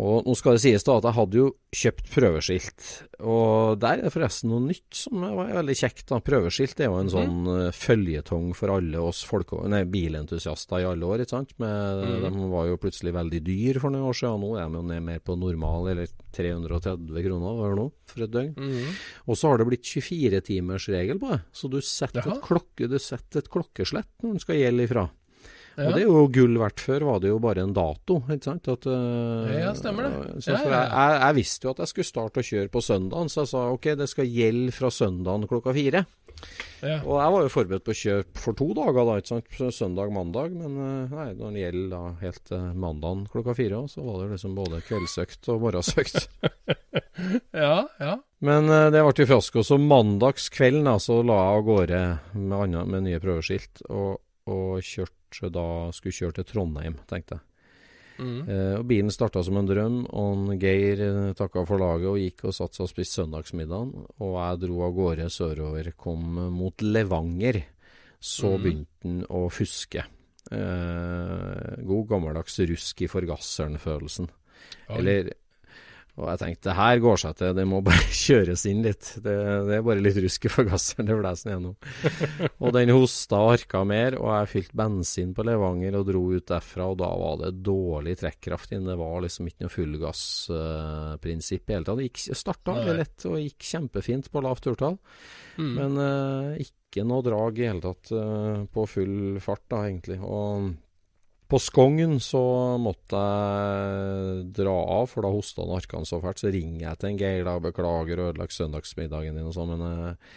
Og 0.01 0.25
nå 0.25 0.33
skal 0.37 0.57
det 0.57 0.63
sies 0.63 0.85
da 0.85 0.95
at 0.97 1.05
jeg 1.05 1.13
hadde 1.13 1.37
jo 1.37 1.47
kjøpt 1.77 2.07
prøveskilt, 2.11 2.85
og 3.21 3.77
der 3.81 3.99
er 3.99 4.07
det 4.07 4.13
forresten 4.15 4.49
noe 4.49 4.63
nytt 4.65 4.97
som 4.97 5.21
var 5.21 5.51
veldig 5.59 5.75
kjekt. 5.77 6.07
da. 6.09 6.17
Prøveskilt 6.25 6.81
er 6.81 6.89
jo 6.89 6.97
en 6.97 7.11
sånn 7.13 7.37
uh, 7.45 7.59
føljetong 7.75 8.49
for 8.57 8.73
alle 8.73 9.03
oss 9.11 9.21
folk, 9.27 9.53
nei, 9.69 9.83
bilentusiaster 9.91 10.81
i 10.81 10.87
alle 10.89 11.05
år, 11.05 11.23
ikke 11.23 11.35
sant. 11.35 11.53
Med, 11.61 12.01
De 12.25 12.49
var 12.49 12.71
jo 12.71 12.81
plutselig 12.81 13.13
veldig 13.19 13.43
dyr 13.45 13.81
for 13.83 13.93
noen 13.93 14.09
år 14.09 14.17
siden, 14.17 14.41
nå 14.41 14.51
er 14.57 14.65
de 14.65 14.81
jo 14.81 14.83
ned 14.89 15.05
mer 15.11 15.21
på 15.21 15.37
normal, 15.37 15.91
eller 15.93 16.11
330 16.33 17.23
kroner 17.27 17.61
var 17.61 17.75
det 17.75 17.81
nå, 17.83 17.87
for 18.09 18.25
et 18.25 18.35
døgn. 18.35 18.53
Mm. 18.57 18.99
Og 19.27 19.37
så 19.37 19.51
har 19.53 19.61
det 19.61 19.69
blitt 19.69 19.93
24-timersregel 19.93 21.21
på 21.21 21.33
det, 21.35 21.41
så 21.53 21.69
du 21.69 21.77
setter, 21.85 22.25
et 22.25 22.45
klokke, 22.49 22.89
du 22.89 22.97
setter 22.97 23.45
et 23.45 23.53
klokkeslett 23.53 24.09
når 24.23 24.33
den 24.33 24.45
skal 24.49 24.63
gjelde 24.63 24.89
ifra. 24.89 25.09
Ja. 25.77 25.87
Og 25.87 25.95
det 25.95 26.01
er 26.01 26.07
jo 26.09 26.23
gull 26.33 26.57
verdt. 26.59 26.83
Før 26.83 27.05
var 27.07 27.21
det 27.23 27.31
jo 27.31 27.39
bare 27.43 27.63
en 27.63 27.75
dato, 27.75 28.19
ikke 28.27 28.49
sant? 28.49 28.67
At, 28.71 28.87
eh, 28.91 29.59
Ja, 29.61 29.73
stemmer 29.77 30.07
det. 30.07 30.43
Så 30.43 30.51
Ja, 30.51 30.63
ja, 30.65 30.81
Jeg, 30.81 31.21
jeg, 31.21 31.35
visste 31.35 31.67
jo 31.67 31.71
at 31.71 31.83
jeg 31.83 31.91
skulle 31.93 32.11
starte 32.11 32.41
å 32.41 32.47
kjøre 32.49 32.71
på 32.73 32.81
søndagen, 32.83 33.29
så 33.29 33.45
jeg 33.45 33.51
sa 33.53 33.69
ok, 33.71 33.85
det 33.95 34.09
skal 34.09 34.25
gjelde 34.25 34.71
fra 34.75 34.91
søndagen 34.91 35.47
klokka 35.47 35.73
fire. 35.73 36.05
Ja. 36.81 36.97
Og 37.05 37.19
jeg 37.21 37.33
var 37.35 37.43
jo 37.45 37.53
forberedt 37.53 37.85
på 37.85 37.93
å 37.93 37.99
kjøre 38.01 38.25
for 38.41 38.57
to 38.57 38.67
dager, 38.73 39.05
da, 39.05 39.17
ikke 39.21 39.31
sant? 39.31 39.75
Søndag-mandag. 39.77 40.55
Men 40.57 40.77
eh, 40.81 41.15
nei, 41.15 41.27
når 41.37 41.55
det 41.55 41.65
gjelder 41.65 41.95
da 41.95 42.03
helt 42.25 42.43
til 42.49 42.67
mandagen 42.75 43.25
klokka 43.31 43.55
fire, 43.55 43.85
så 43.87 44.03
var 44.05 44.23
det 44.23 44.35
liksom 44.35 44.57
både 44.57 44.81
kveldsøkt 44.87 45.51
og 45.53 45.61
morgensøkt. 45.67 46.27
ja, 47.51 47.87
ja. 47.99 48.17
Men 48.39 48.69
eh, 48.69 48.89
det 48.93 49.03
ble 49.05 49.27
fiasko. 49.29 49.63
Så 49.65 49.77
mandagskvelden 49.81 50.89
da, 50.89 50.97
så 51.01 51.21
la 51.25 51.37
jeg 51.37 51.55
av 51.55 51.65
gårde 51.67 52.03
med, 52.35 52.57
andre, 52.57 52.85
med 52.89 53.07
nye 53.07 53.21
prøveskilt, 53.23 53.83
og, 53.89 54.21
og 54.49 54.85
kjørte 54.85 55.20
da, 55.53 55.65
skulle 55.95 56.17
kjøre 56.17 56.39
til 56.39 56.49
Trondheim, 56.51 56.99
tenkte 57.09 57.37
jeg. 57.37 57.47
Mm. 58.21 58.41
Eh, 58.45 58.73
og 58.77 58.85
Bilen 58.89 59.11
starta 59.13 59.41
som 59.45 59.57
en 59.57 59.69
drøm, 59.69 60.01
og 60.13 60.51
Geir 60.61 61.01
eh, 61.05 61.33
takka 61.37 61.63
for 61.65 61.81
laget 61.81 62.09
og 62.11 62.19
gikk 62.21 62.45
og 62.49 62.55
satte 62.55 62.77
seg 62.77 62.85
og 62.85 62.91
spiste 62.91 63.21
søndagsmiddagen. 63.21 63.93
Og 64.21 64.35
jeg 64.37 64.63
dro 64.65 64.81
av 64.85 64.95
gårde 64.97 65.29
sørover, 65.33 65.93
kom 65.97 66.41
mot 66.53 66.85
Levanger. 66.85 67.63
Så 68.21 68.51
mm. 68.53 68.61
begynte 68.61 69.07
han 69.07 69.21
å 69.33 69.45
fuske. 69.49 70.05
Eh, 70.51 71.81
god 71.87 72.07
gammeldags 72.11 72.59
rusk 72.69 73.01
i 73.01 73.09
forgasseren-følelsen. 73.09 74.29
Eller 74.93 75.31
Og 76.19 76.27
jeg 76.27 76.39
tenkte 76.41 76.67
det 76.67 76.75
her 76.75 76.99
går 77.01 77.19
seg 77.21 77.35
til, 77.39 77.53
det 77.55 77.63
må 77.69 77.79
bare 77.85 78.03
kjøres 78.25 78.65
inn 78.67 78.81
litt. 78.83 79.13
Det, 79.23 79.35
det 79.67 79.77
er 79.77 79.85
bare 79.85 80.03
litt 80.03 80.19
rusk 80.25 80.47
i 80.47 80.51
forgasseren, 80.51 81.07
det 81.07 81.15
blåser 81.17 81.39
sånn 81.39 81.53
igjennom. 81.53 81.75
og 82.65 82.75
den 82.75 82.91
hosta 82.91 83.39
og 83.39 83.51
harka 83.53 83.83
mer, 83.87 84.17
og 84.19 84.33
jeg 84.35 84.51
fylte 84.51 84.79
bensin 84.81 85.31
på 85.37 85.45
Levanger 85.47 85.97
og 86.01 86.05
dro 86.11 86.25
ut 86.35 86.47
derfra, 86.51 86.89
og 86.91 86.99
da 86.99 87.09
var 87.23 87.39
det 87.45 87.53
dårlig 87.63 88.17
trekkraft 88.19 88.75
inn. 88.75 88.89
Det 88.91 88.97
var 88.99 89.23
liksom 89.23 89.47
ikke 89.47 89.65
noe 89.65 89.75
fullgassprinsipp 89.77 91.71
i 91.71 91.77
hele 91.77 91.87
tatt. 91.87 92.03
Det 92.03 92.39
starta 92.43 92.75
veldig 92.75 92.99
lett 92.99 93.27
og 93.31 93.39
gikk 93.39 93.71
kjempefint 93.71 94.31
på 94.31 94.43
lavt 94.43 94.67
turtall, 94.67 94.99
mm. 95.55 95.73
men 95.79 95.99
uh, 96.01 96.59
ikke 96.59 97.07
noe 97.07 97.23
drag 97.23 97.59
i 97.59 97.69
hele 97.69 97.83
tatt 97.87 98.11
uh, 98.11 98.67
på 98.67 98.87
full 98.97 99.19
fart, 99.43 99.63
da, 99.71 99.85
egentlig. 99.87 100.19
Og 100.19 100.73
på 101.51 101.59
Skogn 101.59 102.15
så 102.23 102.41
måtte 102.81 103.19
jeg 103.19 104.45
dra 104.57 104.75
av, 104.95 105.09
for 105.11 105.25
da 105.25 105.31
hosta 105.33 105.65
harka 105.67 105.99
så 106.07 106.21
fælt. 106.23 106.39
Så 106.41 106.51
ringer 106.53 106.85
jeg 106.87 106.99
til 107.01 107.09
en 107.11 107.19
Geir 107.19 107.43
da, 107.47 107.57
beklager 107.63 108.21
og 108.23 108.31
ødelagt 108.31 108.55
søndagsmiddagen 108.55 109.35
din 109.37 109.49
og 109.49 109.55
sånn, 109.57 109.73
men 109.75 109.83
eh, 109.89 110.31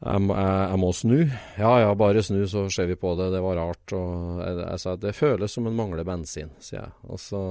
jeg, 0.00 0.24
jeg, 0.30 0.56
jeg 0.72 0.80
må 0.80 0.90
snu. 0.96 1.18
Ja 1.60 1.74
ja, 1.84 1.90
bare 2.00 2.22
snu, 2.24 2.40
så 2.48 2.64
ser 2.72 2.88
vi 2.88 2.96
på 2.96 3.12
det. 3.20 3.28
Det 3.34 3.42
var 3.44 3.60
rart. 3.60 3.92
Og 3.92 4.40
jeg, 4.40 4.56
jeg 4.64 4.80
sa 4.86 4.96
det 4.96 5.12
føles 5.18 5.52
som 5.58 5.68
en 5.68 5.76
mangler 5.76 6.08
bensin, 6.08 6.54
sier 6.64 6.80
jeg. 6.86 6.96
Og 7.12 7.20
så 7.20 7.42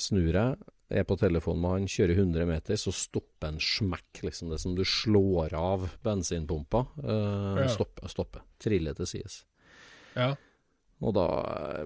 snur 0.00 0.34
jeg, 0.34 0.58
er 0.90 1.04
på 1.06 1.14
telefonen 1.20 1.62
med 1.62 1.70
han, 1.76 1.84
kjører 1.86 2.16
100 2.18 2.48
meter, 2.50 2.78
så 2.82 2.90
stopper 2.90 3.52
en 3.52 3.60
smekk, 3.62 4.24
liksom. 4.26 4.50
Det 4.50 4.58
som 4.58 4.74
du 4.74 4.82
slår 4.82 5.54
av 5.54 5.86
bensinpumpa. 6.02 6.80
Øh, 7.04 7.60
Ja. 7.62 7.68
Stopper, 7.70 8.10
stopper. 8.10 8.42
Triller 8.58 8.98
til 8.98 9.06
sides. 9.06 9.44
ja. 10.18 10.32
Og 11.00 11.14
da 11.16 11.26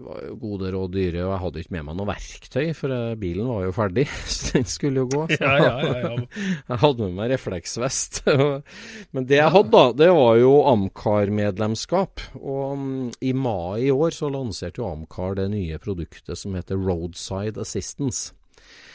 var 0.02 0.22
jo 0.26 0.34
gode 0.42 0.72
råd 0.74 0.94
dyre, 0.96 1.20
og 1.22 1.30
jeg 1.30 1.42
hadde 1.44 1.60
ikke 1.62 1.74
med 1.76 1.84
meg 1.86 1.96
noe 2.00 2.08
verktøy, 2.08 2.64
for 2.74 2.94
eh, 2.94 3.12
bilen 3.18 3.46
var 3.46 3.60
jo 3.62 3.74
ferdig, 3.76 4.06
så 4.34 4.56
den 4.56 4.66
skulle 4.70 5.04
jo 5.04 5.10
gå. 5.12 5.20
Ja, 5.38 5.52
ja, 5.62 5.98
ja. 6.00 6.12
jeg 6.72 6.80
hadde 6.82 7.06
med 7.06 7.18
meg 7.20 7.30
refleksvest. 7.36 8.24
Men 9.14 9.28
det 9.30 9.38
jeg 9.38 9.54
hadde, 9.54 9.70
da, 9.70 9.84
det 10.02 10.10
var 10.18 10.38
jo 10.40 10.54
Amcar-medlemskap. 10.72 12.24
Og 12.42 12.74
mm, 12.80 13.12
i 13.22 13.34
mai 13.38 13.86
i 13.86 13.92
år 13.94 14.16
så 14.18 14.32
lanserte 14.34 14.82
jo 14.82 14.90
Amcar 14.90 15.38
det 15.38 15.46
nye 15.54 15.78
produktet 15.82 16.40
som 16.40 16.58
heter 16.58 16.80
Roadside 16.80 17.62
Assistance. 17.62 18.34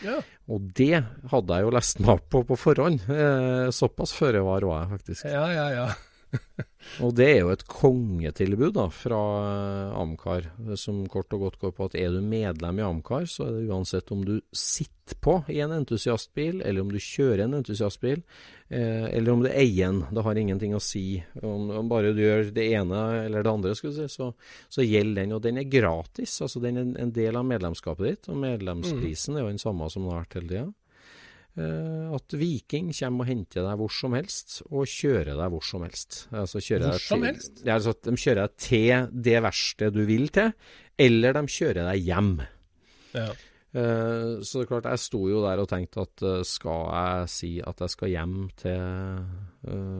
Ja. 0.04 0.20
Og 0.52 0.68
det 0.76 1.00
hadde 1.32 1.56
jeg 1.56 1.68
jo 1.68 1.74
lest 1.76 2.04
meg 2.04 2.18
opp 2.18 2.28
på 2.34 2.44
på 2.48 2.60
forhånd. 2.60 3.08
Eh, 3.08 3.72
såpass 3.76 4.12
føre 4.18 4.44
var 4.44 4.68
var 4.68 4.84
jeg 4.84 4.94
faktisk. 4.98 5.28
Ja, 5.32 5.48
ja, 5.56 5.68
ja. 5.78 5.90
Og 7.03 7.12
det 7.17 7.27
er 7.27 7.39
jo 7.41 7.51
et 7.53 7.65
kongetilbud 7.69 8.74
da, 8.77 8.86
fra 8.93 9.19
eh, 9.39 9.98
Amcar, 10.00 10.48
som 10.79 11.01
kort 11.12 11.33
og 11.36 11.45
godt 11.45 11.59
går 11.62 11.74
på 11.75 11.89
at 11.89 11.98
er 12.00 12.13
du 12.15 12.21
medlem 12.25 12.79
i 12.79 12.86
Amcar, 12.86 13.27
så 13.29 13.48
er 13.48 13.57
det 13.57 13.67
uansett 13.69 14.13
om 14.15 14.24
du 14.25 14.38
sitter 14.55 15.17
på 15.19 15.39
i 15.51 15.59
en 15.63 15.74
entusiastbil, 15.74 16.62
eller 16.65 16.86
om 16.86 16.91
du 16.93 17.00
kjører 17.01 17.43
en 17.45 17.57
entusiastbil, 17.59 18.21
eh, 18.69 19.05
eller 19.09 19.33
om 19.33 19.43
du 19.43 19.50
eier 19.51 19.89
en. 19.89 20.01
Det 20.13 20.25
har 20.25 20.41
ingenting 20.41 20.75
å 20.77 20.83
si. 20.83 21.21
Om, 21.41 21.69
om 21.81 21.91
bare 21.91 22.13
du 22.15 22.24
gjør 22.24 22.51
det 22.55 22.67
ene 22.77 23.05
eller 23.25 23.45
det 23.45 23.53
andre, 23.53 23.75
si, 23.77 24.09
så, 24.12 24.31
så 24.69 24.86
gjelder 24.86 25.24
den. 25.24 25.38
Og 25.38 25.43
den 25.45 25.62
er 25.62 25.69
gratis. 25.69 26.39
altså 26.45 26.62
Den 26.63 26.79
er 26.81 26.93
en 27.05 27.15
del 27.15 27.39
av 27.39 27.48
medlemskapet 27.50 28.07
ditt, 28.07 28.29
og 28.31 28.39
medlemsprisen 28.43 29.38
er 29.38 29.45
jo 29.45 29.53
den 29.53 29.62
samme 29.62 29.89
som 29.91 30.05
den 30.05 30.13
har 30.13 30.24
vært 30.24 30.39
hele 30.39 30.53
tida. 30.53 30.69
Eh, 31.60 32.08
at 32.16 32.34
Viking 32.39 32.94
kommer 32.96 33.25
og 33.25 33.30
henter 33.30 33.66
deg 33.68 33.80
hvor 33.82 33.92
som 33.92 34.13
helst, 34.16 34.62
og 34.70 34.86
kjører 34.88 35.34
deg 35.36 35.51
hvor 35.51 35.66
som 35.68 35.84
helst. 35.84 36.22
Altså 36.32 36.62
Hvor 36.63 37.00
som 37.04 37.20
til- 37.20 37.28
helst? 37.34 37.62
Ja, 37.66 37.74
altså 37.75 37.89
at 37.98 38.01
de 38.08 38.16
kjører 38.16 38.42
deg 38.48 38.56
til 38.63 39.10
det 39.28 39.38
verkstedet 39.44 39.94
du 39.98 40.06
vil 40.08 40.30
til, 40.30 40.54
eller 41.00 41.34
de 41.36 41.44
kjører 41.60 41.92
deg 41.92 42.04
hjem. 42.08 42.34
ja. 43.18 43.30
Eh, 43.70 44.39
så 44.42 44.58
det 44.58 44.63
er 44.63 44.70
klart, 44.72 44.86
jeg 44.89 44.98
sto 45.04 45.20
jo 45.30 45.44
der 45.44 45.60
og 45.62 45.68
tenkte 45.70 46.01
at 46.01 46.24
eh, 46.25 46.39
skal 46.42 46.88
jeg 46.89 47.28
si 47.30 47.50
at 47.62 47.84
jeg 47.84 47.89
skal 47.94 48.10
hjem 48.10 48.38
til 48.58 48.80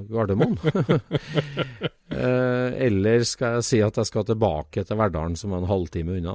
Gardermoen? 0.10 0.58
Eller 2.10 3.24
skal 3.30 3.60
jeg 3.60 3.68
si 3.68 3.80
at 3.86 4.00
jeg 4.02 4.10
skal 4.10 4.26
tilbake 4.26 4.84
til 4.88 4.98
Verdalen, 4.98 5.36
som 5.38 5.54
er 5.54 5.62
en 5.62 5.70
halvtime 5.70 6.18
unna? 6.18 6.34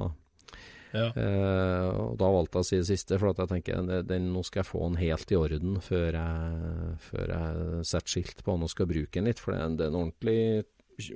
Ja. 0.95 1.07
Eh, 1.19 1.87
og 2.01 2.15
da 2.21 2.29
valgte 2.31 2.61
jeg 2.61 2.65
å 2.65 2.69
si 2.69 2.79
det 2.79 2.89
siste, 2.89 3.19
for 3.21 3.31
at 3.31 3.41
jeg 3.43 3.51
tenker 3.51 3.81
den, 3.81 4.07
den, 4.07 4.29
nå 4.33 4.45
skal 4.47 4.63
jeg 4.63 4.69
få 4.71 4.85
den 4.87 4.99
helt 5.01 5.33
i 5.33 5.39
orden 5.39 5.77
før 5.83 6.19
jeg, 6.19 6.95
før 7.09 7.35
jeg 7.35 7.83
setter 7.91 8.15
skilt 8.15 8.43
på 8.45 8.55
den 8.55 8.67
og 8.67 8.73
skal 8.73 8.89
bruke 8.89 9.19
den 9.19 9.29
litt. 9.29 9.43
For 9.43 9.53
det 9.53 9.59
er 9.59 9.69
en, 9.69 9.77
det 9.79 9.87
er 9.87 9.93
en 9.93 10.01
ordentlig, 10.01 10.41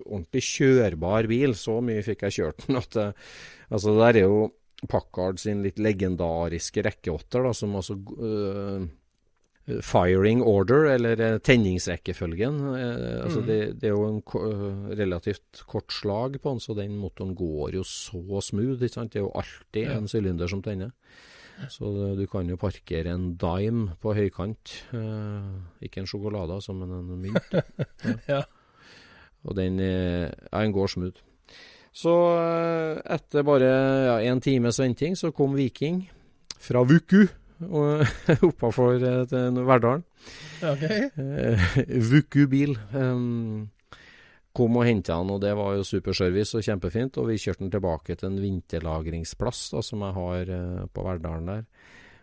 ordentlig 0.05 0.45
kjørbar 0.50 1.31
bil. 1.31 1.57
Så 1.57 1.79
mye 1.86 2.05
fikk 2.05 2.27
jeg 2.27 2.39
kjørt 2.41 2.67
den 2.67 2.81
at 2.83 2.95
det, 2.98 3.12
Altså, 3.69 3.93
det 3.93 4.01
der 4.01 4.17
er 4.17 4.25
jo 4.25 4.45
Packard 4.89 5.38
sin 5.41 5.59
litt 5.62 5.77
legendariske 5.81 6.81
rekkeåtter, 6.88 7.43
da, 7.45 7.51
som 7.53 7.75
altså 7.77 7.98
øh, 8.00 8.86
Firing 9.86 10.42
order, 10.44 10.86
eller 10.96 11.20
eh, 11.22 11.38
tenningsrekkefølgen. 11.46 12.60
Eh, 12.76 13.24
altså 13.24 13.42
det, 13.46 13.58
det 13.82 13.90
er 13.90 13.96
jo 13.96 14.06
en 14.10 14.22
ko 14.26 14.42
øh, 14.50 14.90
relativt 15.00 15.64
kort 15.70 15.94
slag 15.94 16.40
på 16.42 16.54
den, 16.56 16.60
så 16.64 16.76
den 16.78 16.98
motoren 16.98 17.36
går 17.38 17.76
jo 17.80 17.84
så 17.88 18.42
smooth. 18.42 18.80
Det 18.82 18.92
er 18.98 19.20
jo 19.26 19.32
alltid 19.36 19.84
Ja. 19.86 19.98
en 19.98 20.08
sylinder 20.08 20.48
som 20.48 20.62
tenner. 20.66 20.92
Så 21.70 22.16
du 22.16 22.24
kan 22.32 22.48
jo 22.48 22.56
parkere 22.56 23.12
en 23.12 23.34
dime 23.36 23.96
på 24.02 24.14
høykant. 24.16 24.78
Eh, 24.96 25.50
ikke 25.84 26.00
en 26.02 26.08
sjokolade, 26.08 26.56
altså, 26.56 26.74
men 26.74 26.92
en 26.92 27.22
mynt. 27.22 27.60
Ja. 28.32 28.44
Og 29.48 29.56
den, 29.56 29.80
eh, 29.80 30.28
ja, 30.52 30.62
den 30.64 30.72
går 30.76 30.88
smooth. 30.92 31.20
Så 31.96 32.12
eh, 32.40 33.02
etter 33.16 33.44
bare 33.48 33.70
ja, 33.70 34.16
en 34.32 34.40
times 34.42 34.80
venting, 34.80 35.16
så 35.18 35.32
kom 35.36 35.56
Viking 35.58 36.04
fra 36.60 36.84
Vuku 36.84 37.26
oppafor 38.50 39.04
eh, 39.04 39.25
for 39.28 39.66
Verdalen. 39.68 40.04
Okay. 40.63 41.10
Eh, 41.16 41.70
Vuku 42.10 42.46
bil. 42.51 42.78
Um, 42.94 43.70
kom 44.56 44.80
og 44.80 44.88
henta 44.88 45.20
han, 45.20 45.30
og 45.32 45.42
det 45.44 45.54
var 45.58 45.75
jo 45.78 45.86
superservice 45.88 46.58
og 46.58 46.66
kjempefint. 46.66 47.20
Og 47.20 47.30
vi 47.30 47.39
kjørte 47.42 47.66
han 47.66 47.74
tilbake 47.74 48.18
til 48.18 48.32
en 48.32 48.42
vinterlagringsplass 48.44 49.70
da, 49.75 49.84
som 49.86 50.06
jeg 50.08 50.18
har 50.18 50.54
eh, 50.56 50.84
på 50.94 51.06
Verdalen 51.06 51.54
der. 51.54 51.66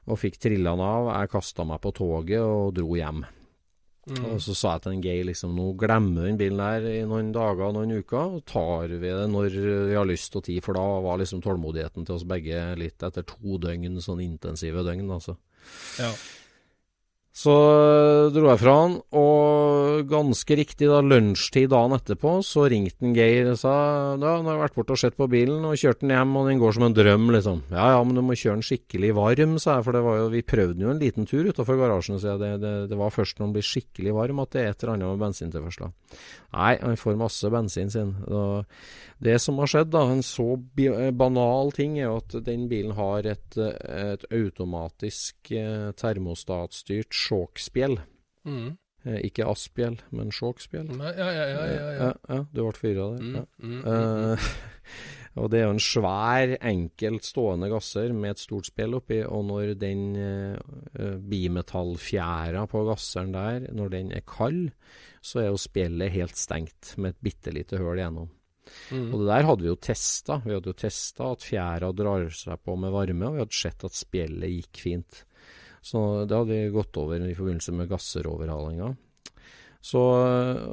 Og 0.07 0.21
fikk 0.23 0.39
trilla 0.41 0.77
han 0.77 0.85
av. 0.85 1.13
Jeg 1.21 1.33
kasta 1.35 1.67
meg 1.67 1.83
på 1.83 1.95
toget 1.97 2.43
og 2.43 2.77
dro 2.77 2.97
hjem. 2.97 3.25
Mm. 4.07 4.23
Og 4.31 4.37
så 4.43 4.55
sa 4.55 4.77
jeg 4.77 4.85
til 4.85 4.93
en 4.95 5.03
Geir 5.03 5.25
liksom, 5.27 5.55
nå 5.59 5.73
glemmer 5.81 6.23
vi 6.23 6.31
den 6.31 6.39
bilen 6.39 6.61
der 6.63 6.85
i 6.93 7.01
noen 7.11 7.33
dager, 7.35 7.73
noen 7.75 7.97
uker, 7.99 8.37
og 8.39 8.45
tar 8.47 8.93
vi 8.93 9.01
det 9.03 9.27
når 9.33 9.57
vi 9.91 9.97
har 9.97 10.07
lyst 10.07 10.37
og 10.39 10.45
tid, 10.47 10.63
for 10.63 10.79
da 10.79 10.85
var 11.03 11.19
liksom 11.19 11.43
tålmodigheten 11.43 12.07
til 12.07 12.15
oss 12.15 12.27
begge 12.29 12.63
litt 12.79 13.03
etter 13.03 13.27
to 13.27 13.59
døgn, 13.63 13.99
sånn 14.05 14.23
intensive 14.23 14.87
døgn, 14.87 15.11
altså. 15.11 15.35
Ja. 15.99 16.13
Så 17.37 17.53
dro 18.33 18.47
jeg 18.49 18.61
fra 18.63 18.75
han, 18.81 18.95
og 19.13 20.07
ganske 20.09 20.57
riktig 20.57 20.87
da 20.89 21.03
lunsjtid 21.05 21.69
dagen 21.69 21.93
etterpå, 21.93 22.39
så 22.41 22.65
ringte 22.73 23.05
en 23.05 23.13
Geir 23.17 23.51
og 23.51 23.59
sa 23.61 23.75
da, 24.17 24.39
nå 24.41 24.49
har 24.49 24.57
jeg 24.57 24.63
vært 24.63 24.79
borte 24.79 24.95
og 24.97 25.01
sett 25.03 25.19
på 25.21 25.29
bilen 25.29 25.67
og 25.69 25.77
kjørte 25.77 26.07
den 26.07 26.15
hjem, 26.15 26.33
og 26.41 26.49
den 26.49 26.63
går 26.63 26.77
som 26.79 26.87
en 26.87 26.97
drøm, 26.97 27.27
liksom. 27.37 27.61
Ja 27.77 27.91
ja, 27.93 27.99
men 28.01 28.17
du 28.17 28.23
må 28.25 28.39
kjøre 28.41 28.57
den 28.57 28.65
skikkelig 28.65 29.13
varm, 29.19 29.59
sa 29.61 29.77
jeg, 29.77 29.85
for 29.85 29.99
det 29.99 30.03
var 30.07 30.17
jo, 30.23 30.31
vi 30.33 30.43
prøvde 30.49 30.87
jo 30.87 30.95
en 30.95 31.03
liten 31.03 31.29
tur 31.29 31.51
utafor 31.51 31.77
garasjen, 31.83 32.17
så 32.23 32.33
jeg, 32.33 32.41
det, 32.41 32.51
det, 32.65 32.75
det 32.95 33.01
var 33.03 33.13
først 33.13 33.37
når 33.37 33.51
den 33.51 33.57
blir 33.59 33.69
skikkelig 33.69 34.17
varm 34.17 34.41
at 34.47 34.57
det 34.57 34.63
er 34.63 34.73
et 34.73 34.87
eller 34.87 34.95
annet 34.95 35.13
med 35.13 35.25
bensintilførselen. 35.27 35.97
Nei, 36.57 36.73
han 36.81 36.97
får 36.97 37.21
masse 37.21 37.53
bensin 37.53 37.93
sin. 37.93 38.17
Og 38.33 38.65
det 39.19 39.39
som 39.41 39.61
har 39.63 39.71
skjedd, 39.71 39.93
da, 39.95 40.03
en 40.13 40.25
så 40.25 40.55
banal 41.17 41.73
ting, 41.77 41.97
er 41.99 42.11
jo 42.11 42.19
at 42.21 42.37
den 42.45 42.67
bilen 42.69 42.97
har 42.99 43.29
et, 43.29 43.57
eh, 43.57 44.11
et 44.13 44.27
automatisk 44.35 45.53
eh, 45.57 45.93
termostatstyrt 45.97 47.17
sjåkspjell. 47.17 47.97
Mm. 48.45 48.75
Eh, 49.07 49.21
ikke 49.29 49.47
aspjell, 49.49 50.01
men 50.11 50.33
sjåkspjell. 50.35 50.91
Ja, 50.99 51.13
ja, 51.15 51.31
ja. 51.31 51.47
ja, 51.49 51.67
ja. 51.71 51.91
ja, 51.95 52.11
ja, 52.29 52.41
du 52.51 52.61
ble 52.61 52.75
forvirra 52.77 53.09
der. 53.15 53.23
Mm, 53.23 53.47
mm, 53.57 53.79
mm. 53.79 53.83
Eh, 53.95 54.47
og 55.41 55.51
det 55.53 55.63
er 55.63 55.67
jo 55.67 55.75
en 55.79 55.85
svær, 55.87 56.55
enkelt 56.75 57.29
stående 57.29 57.73
gasser 57.73 58.13
med 58.13 58.35
et 58.35 58.45
stort 58.45 58.69
spjell 58.69 58.99
oppi, 58.99 59.23
og 59.25 59.49
når 59.49 59.75
den 59.81 60.07
uh, 60.17 61.17
bimetallfjæra 61.21 62.65
på 62.73 62.85
gasseren 62.89 63.35
der, 63.37 63.69
når 63.77 63.93
den 63.93 64.15
er 64.17 64.25
kald, 64.29 64.71
så 65.21 65.43
er 65.43 65.51
jo 65.51 65.61
spjellet 65.61 66.15
helt 66.15 66.41
stengt 66.41 66.95
med 66.97 67.15
et 67.15 67.23
bitte 67.29 67.53
lite 67.53 67.81
høl 67.81 68.01
igjennom. 68.01 68.33
Mm. 68.91 69.09
Og 69.13 69.21
det 69.21 69.31
der 69.31 69.49
hadde 69.51 69.67
vi 69.67 69.71
jo 69.71 69.79
testa. 69.89 70.41
Vi 70.45 70.55
hadde 70.55 70.73
jo 70.73 70.79
testa 70.79 71.31
at 71.35 71.47
fjæra 71.47 71.93
drar 71.97 72.29
seg 72.35 72.61
på 72.65 72.77
med 72.81 72.95
varme, 72.95 73.31
og 73.31 73.39
vi 73.39 73.45
hadde 73.45 73.61
sett 73.63 73.87
at 73.87 73.97
spjellet 73.97 74.55
gikk 74.59 74.85
fint. 74.85 75.25
Så 75.87 76.01
det 76.27 76.35
hadde 76.35 76.55
vi 76.55 76.75
gått 76.75 76.99
over 76.99 77.23
i 77.23 77.37
forbindelse 77.37 77.75
med 77.77 77.91
gasseroverhalinga. 77.93 78.95
Så, 79.87 80.01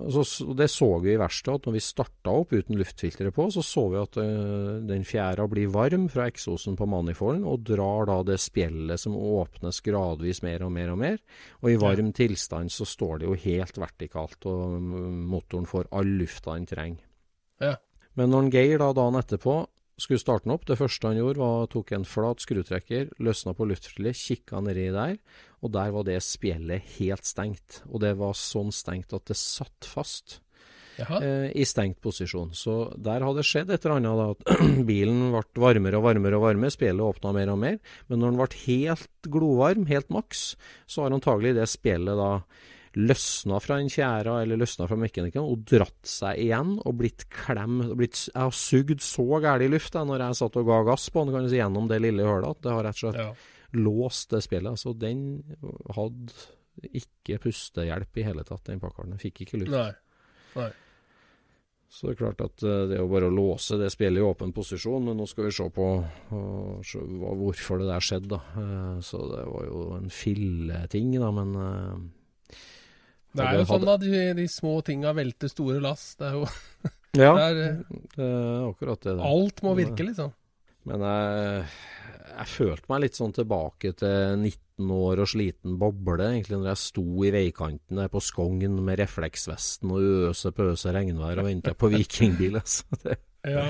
så, 0.10 0.54
det 0.58 0.70
så 0.74 0.88
vi 1.04 1.12
i 1.14 1.20
verkstedet, 1.22 1.60
at 1.60 1.68
når 1.68 1.76
vi 1.76 1.82
starta 1.86 2.34
opp 2.34 2.54
uten 2.56 2.80
luftfiltre 2.80 3.30
på, 3.36 3.46
så 3.54 3.62
så 3.62 3.84
vi 3.92 4.00
at 4.00 4.18
øh, 4.18 4.80
den 4.90 5.06
fjæra 5.06 5.46
blir 5.52 5.70
varm 5.70 6.08
fra 6.10 6.26
eksosen 6.32 6.78
på 6.80 6.88
manifolden, 6.90 7.44
og 7.46 7.62
drar 7.68 8.10
da 8.10 8.18
det 8.32 8.40
spjellet 8.42 9.02
som 9.04 9.14
åpnes 9.14 9.84
gradvis 9.86 10.42
mer 10.46 10.66
og 10.66 10.74
mer 10.74 10.96
og 10.96 11.02
mer. 11.04 11.22
Og 11.62 11.70
i 11.70 11.78
varm 11.78 12.10
tilstand 12.16 12.74
så 12.74 12.90
står 12.90 13.22
det 13.22 13.30
jo 13.30 13.38
helt 13.46 13.78
vertikalt, 13.86 14.50
og 14.50 14.80
mm, 14.82 15.24
motoren 15.30 15.70
får 15.70 15.92
all 15.94 16.18
lufta 16.24 16.58
den 16.58 16.70
trenger. 16.74 17.13
Ja. 17.64 17.78
Men 18.20 18.34
når 18.34 18.52
Geir 18.54 18.82
da 18.82 18.92
dagen 18.94 19.18
etterpå 19.18 19.64
skulle 20.02 20.22
starte 20.22 20.48
den 20.48 20.56
opp, 20.56 20.66
det 20.68 20.78
første 20.80 21.10
han 21.10 21.20
gjorde 21.20 21.42
var 21.42 21.68
tok 21.72 21.94
en 21.96 22.06
flat 22.08 22.42
skrutrekker, 22.44 23.12
løsna 23.24 23.54
på 23.58 23.68
luftfilteret, 23.70 24.18
kikka 24.18 24.62
nedi 24.66 24.88
der, 24.94 25.18
og 25.64 25.74
der 25.76 25.94
var 25.96 26.08
det 26.08 26.20
spjellet 26.26 26.96
helt 26.98 27.28
stengt. 27.28 27.84
Og 27.90 28.02
det 28.04 28.16
var 28.20 28.38
sånn 28.38 28.74
stengt 28.74 29.14
at 29.16 29.30
det 29.30 29.38
satt 29.40 29.88
fast 29.88 30.40
eh, 30.98 31.50
i 31.56 31.66
stengt 31.68 32.02
posisjon. 32.04 32.52
Så 32.58 32.92
der 32.98 33.24
hadde 33.24 33.42
det 33.42 33.48
skjedd 33.48 33.72
et 33.72 33.86
eller 33.86 34.02
annet, 34.02 34.20
da, 34.20 34.28
at 34.34 34.68
bilen 34.90 35.30
ble 35.34 35.64
varmere 35.64 36.02
og 36.02 36.08
varmere 36.10 36.42
og 36.42 36.48
varmere, 36.50 36.74
spjellet 36.74 37.14
åpna 37.14 37.34
mer 37.38 37.54
og 37.54 37.62
mer. 37.64 37.80
Men 38.10 38.24
når 38.24 38.34
den 38.34 38.42
ble 38.42 38.62
helt 38.66 39.34
glovarm, 39.38 39.88
helt 39.90 40.14
maks, 40.14 40.46
så 40.90 41.06
har 41.06 41.16
antagelig 41.16 41.56
det 41.60 41.70
spjellet 41.72 42.20
da 42.20 42.34
løsna 42.96 43.58
fra 43.64 43.80
en 43.82 43.90
tjæra 43.90 44.36
eller 44.44 44.60
løsna 44.62 44.86
fra 44.88 44.98
mekanikeren 45.02 45.48
og 45.50 45.64
dratt 45.66 46.06
seg 46.06 46.38
igjen 46.44 46.76
og 46.86 46.98
blitt 47.00 47.26
klem 47.34 47.80
blitt, 47.98 48.28
Jeg 48.30 48.38
har 48.44 48.52
sugd 48.54 49.02
så 49.02 49.26
gæli 49.42 49.70
luft 49.72 49.94
jeg, 49.98 50.06
når 50.06 50.20
jeg 50.28 50.36
satt 50.42 50.60
og 50.62 50.68
ga 50.70 50.84
gass 50.92 51.10
på 51.10 51.24
den 51.26 51.34
kan 51.34 51.44
du 51.44 51.50
si, 51.50 51.58
gjennom 51.58 51.88
det 51.90 52.02
lille 52.06 52.24
hølet 52.28 52.50
at 52.54 52.62
det 52.62 52.72
har 52.76 52.84
rett 52.86 53.00
og 53.00 53.04
slett 53.08 53.22
Ja. 53.24 53.34
låst 53.74 54.30
det 54.30 54.44
spillet. 54.46 54.78
Så 54.78 54.94
den 54.98 55.44
hadde 55.96 56.34
ikke 56.94 57.40
pustehjelp 57.42 58.18
i 58.18 58.24
hele 58.28 58.44
tatt, 58.46 58.64
den 58.66 58.80
pakkeren. 58.80 59.10
Den 59.14 59.22
fikk 59.22 59.42
ikke 59.48 59.60
luft. 59.64 59.72
Nei. 60.56 60.70
Så 61.94 62.08
det 62.08 62.14
er 62.16 62.22
klart 62.24 62.42
at 62.42 62.64
eh, 62.66 62.88
det 62.90 62.96
er 62.98 63.04
jo 63.04 63.10
bare 63.12 63.28
å 63.30 63.34
låse 63.34 63.78
det 63.78 63.92
spillet 63.94 64.18
i 64.18 64.26
åpen 64.26 64.50
posisjon, 64.54 65.04
men 65.06 65.18
nå 65.20 65.28
skal 65.30 65.46
vi 65.46 65.52
se 65.54 65.68
på 65.70 65.88
se 66.90 66.98
hvorfor 67.02 67.78
det 67.84 67.90
der 67.92 68.02
skjedde, 68.02 68.30
da. 68.34 68.40
Eh, 68.58 69.00
Så 69.06 69.20
det 69.30 69.44
var 69.46 69.66
jo 69.68 69.84
en 70.00 70.10
filleting, 70.10 71.12
da, 71.22 71.30
men 71.32 71.54
eh, 71.56 72.58
Det 73.34 73.46
er 73.46 73.60
jo 73.60 73.66
sånn 73.70 73.88
da, 73.88 73.98
de, 74.02 74.20
de 74.38 74.46
små 74.52 74.76
tinga 74.86 75.14
velter 75.18 75.50
store 75.52 75.80
lass. 75.82 76.14
Det 76.20 76.30
er 76.30 76.38
jo 76.38 76.46
Ja, 77.14 77.34
det 77.38 77.44
er, 77.46 77.58
det 78.16 78.26
er 78.26 78.64
akkurat 78.66 79.04
det. 79.06 79.12
det. 79.20 79.26
Alt 79.30 79.62
må 79.66 79.76
virke, 79.78 80.06
liksom. 80.08 80.32
Men 80.90 81.04
jeg, 81.06 81.66
jeg 82.34 82.50
følte 82.50 82.90
meg 82.90 83.04
litt 83.04 83.20
sånn 83.20 83.36
tilbake 83.36 83.92
til 84.00 84.40
19 84.40 84.94
år 84.98 85.22
og 85.22 85.30
sliten 85.30 85.78
boble, 85.80 86.32
egentlig, 86.32 86.58
når 86.58 86.72
jeg 86.72 86.82
sto 86.82 87.06
i 87.22 87.30
veikanten 87.36 88.02
der 88.02 88.10
på 88.12 88.22
Skogn 88.24 88.80
med 88.82 88.98
refleksvesten 89.04 89.94
og 89.94 90.10
øse 90.32 90.52
pøse 90.58 90.96
regnvær 90.96 91.44
og 91.44 91.50
venta 91.52 91.76
på 91.78 91.92
vikingbil. 91.94 92.58
Altså. 92.64 92.90
Det, 93.06 93.20
Ja. 93.44 93.64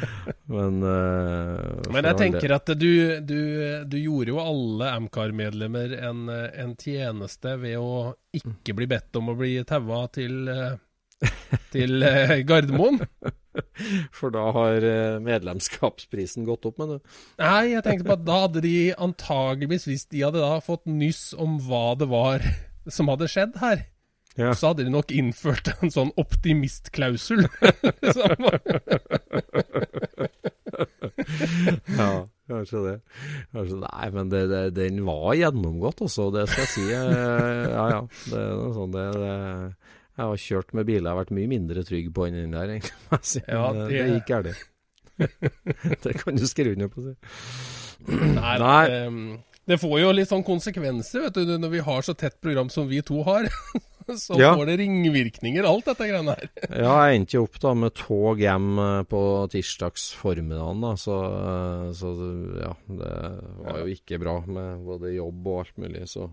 Men, 0.50 0.82
uh, 0.82 1.80
Men 1.92 2.06
jeg 2.08 2.16
tenker 2.18 2.54
at 2.56 2.70
du, 2.80 2.92
du, 3.20 3.40
du 3.84 3.96
gjorde 4.00 4.32
jo 4.32 4.40
alle 4.42 4.92
Amcar-medlemmer 4.96 5.92
en, 6.08 6.24
en 6.30 6.72
tjeneste 6.80 7.52
ved 7.60 7.76
å 7.78 8.14
ikke 8.36 8.74
bli 8.78 8.88
bedt 8.90 9.20
om 9.20 9.30
å 9.30 9.36
bli 9.38 9.58
taua 9.68 10.06
til, 10.14 10.48
eh, 10.48 11.28
til 11.74 12.00
uh, 12.02 12.38
Gardermoen. 12.48 13.02
For 14.16 14.32
da 14.32 14.46
har 14.54 14.84
eh, 14.86 15.20
medlemskapsprisen 15.22 16.46
gått 16.46 16.68
opp, 16.68 16.78
mener 16.80 17.00
du. 17.00 17.14
Nei, 17.42 17.72
jeg 17.74 17.84
tenkte 17.86 18.06
på 18.08 18.16
at 18.16 18.26
da 18.26 18.36
hadde 18.46 18.62
de 18.64 18.74
antageligvis, 18.94 19.88
hvis 19.90 20.06
de 20.12 20.22
hadde 20.22 20.42
da 20.42 20.60
fått 20.64 20.86
nyss 20.88 21.32
om 21.34 21.58
hva 21.66 21.90
det 21.98 22.08
var 22.10 22.46
som 22.90 23.10
hadde 23.12 23.28
skjedd 23.30 23.58
her, 23.60 23.84
Ja. 24.38 24.52
så 24.54 24.70
hadde 24.70 24.84
de 24.86 24.92
nok 24.94 25.10
innført 25.12 25.72
en 25.82 25.90
sånn 25.92 26.12
optimistklausul. 26.20 27.46
Ja, 31.98 32.28
kanskje 32.48 32.80
det. 32.84 32.94
Kanskje, 33.52 33.76
nei, 33.82 34.06
men 34.14 34.30
det, 34.32 34.40
det, 34.50 34.60
den 34.76 35.00
var 35.06 35.34
gjennomgått 35.38 36.00
også, 36.06 36.28
det 36.34 36.46
skal 36.50 36.64
jeg 36.64 36.72
si. 36.72 36.86
Ja, 36.92 37.84
ja. 37.92 38.00
Det 38.30 38.38
er 38.40 38.54
noe 38.58 38.72
sånt, 38.76 38.94
det, 38.96 39.04
det, 39.20 39.34
jeg 40.20 40.30
har 40.30 40.42
kjørt 40.46 40.74
med 40.76 40.88
biler 40.88 41.06
jeg 41.08 41.12
har 41.14 41.20
vært 41.22 41.34
mye 41.36 41.50
mindre 41.50 41.84
trygg 41.86 42.10
på 42.16 42.26
enn 42.28 42.38
den 42.40 42.56
der, 42.56 42.74
egentlig. 42.76 43.44
Ja, 43.46 43.66
det- 43.76 43.88
det 43.92 44.08
gikk 44.14 44.28
galt. 44.30 44.66
det 46.06 46.16
kan 46.22 46.38
du 46.40 46.46
skrive 46.48 46.74
under 46.78 46.88
på. 46.92 47.04
Nei, 48.08 48.56
Nei. 48.62 48.84
Det, 48.88 49.00
det 49.70 49.76
får 49.82 49.98
jo 50.00 50.12
litt 50.16 50.30
sånn 50.30 50.46
konsekvenser, 50.46 51.26
vet 51.28 51.36
du, 51.44 51.56
når 51.60 51.74
vi 51.76 51.82
har 51.84 52.00
så 52.06 52.14
tett 52.18 52.40
program 52.42 52.70
som 52.72 52.88
vi 52.90 53.02
to 53.06 53.20
har. 53.26 53.50
Så 54.24 54.38
Ja. 54.40 54.52
får 54.58 54.66
det 54.70 54.76
ringvirkninger, 54.82 55.66
alt 55.68 55.88
dette 55.90 56.08
greiene 56.10 56.36
her. 56.36 56.48
Ja, 56.84 56.94
jeg 57.08 57.20
endte 57.20 57.36
jo 57.38 57.44
opp 57.48 57.58
da 57.62 57.74
med 57.78 57.94
tog 57.98 58.40
hjem 58.42 58.70
eh, 58.84 59.02
på 59.10 59.20
tirsdags 59.52 60.10
formiddagen, 60.18 60.80
da, 60.84 60.94
så, 61.00 61.18
eh, 61.40 61.84
så 61.96 62.14
ja, 62.62 62.72
det 62.88 63.12
var 63.66 63.82
jo 63.82 63.90
ikke 63.94 64.20
bra 64.22 64.38
med 64.46 64.84
både 64.86 65.14
jobb 65.16 65.46
og 65.52 65.60
alt 65.64 65.78
mulig, 65.84 66.06
så 66.10 66.30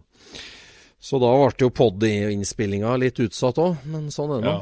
Så 1.00 1.20
da 1.22 1.30
ble 1.38 1.54
jo 1.62 1.70
pod-innspillinga 1.78 2.96
litt 2.98 3.20
utsatt 3.22 3.60
òg, 3.62 3.84
men 3.86 4.08
sånn 4.10 4.32
er 4.38 4.42
det 4.42 4.50
nå. 4.50 4.62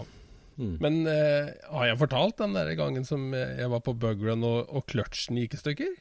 Mm. 0.55 0.73
Men 0.83 0.97
eh, 1.11 1.49
har 1.71 1.85
jeg 1.89 1.99
fortalt 1.99 2.37
den 2.39 2.53
der 2.55 2.69
gangen 2.79 3.03
som 3.07 3.31
jeg 3.35 3.67
var 3.71 3.81
på 3.83 3.93
bugrun 3.99 4.43
og, 4.47 4.67
og 4.71 4.85
kløtsjen 4.91 5.39
gikk 5.39 5.55
i 5.57 5.61
stykker? 5.61 5.93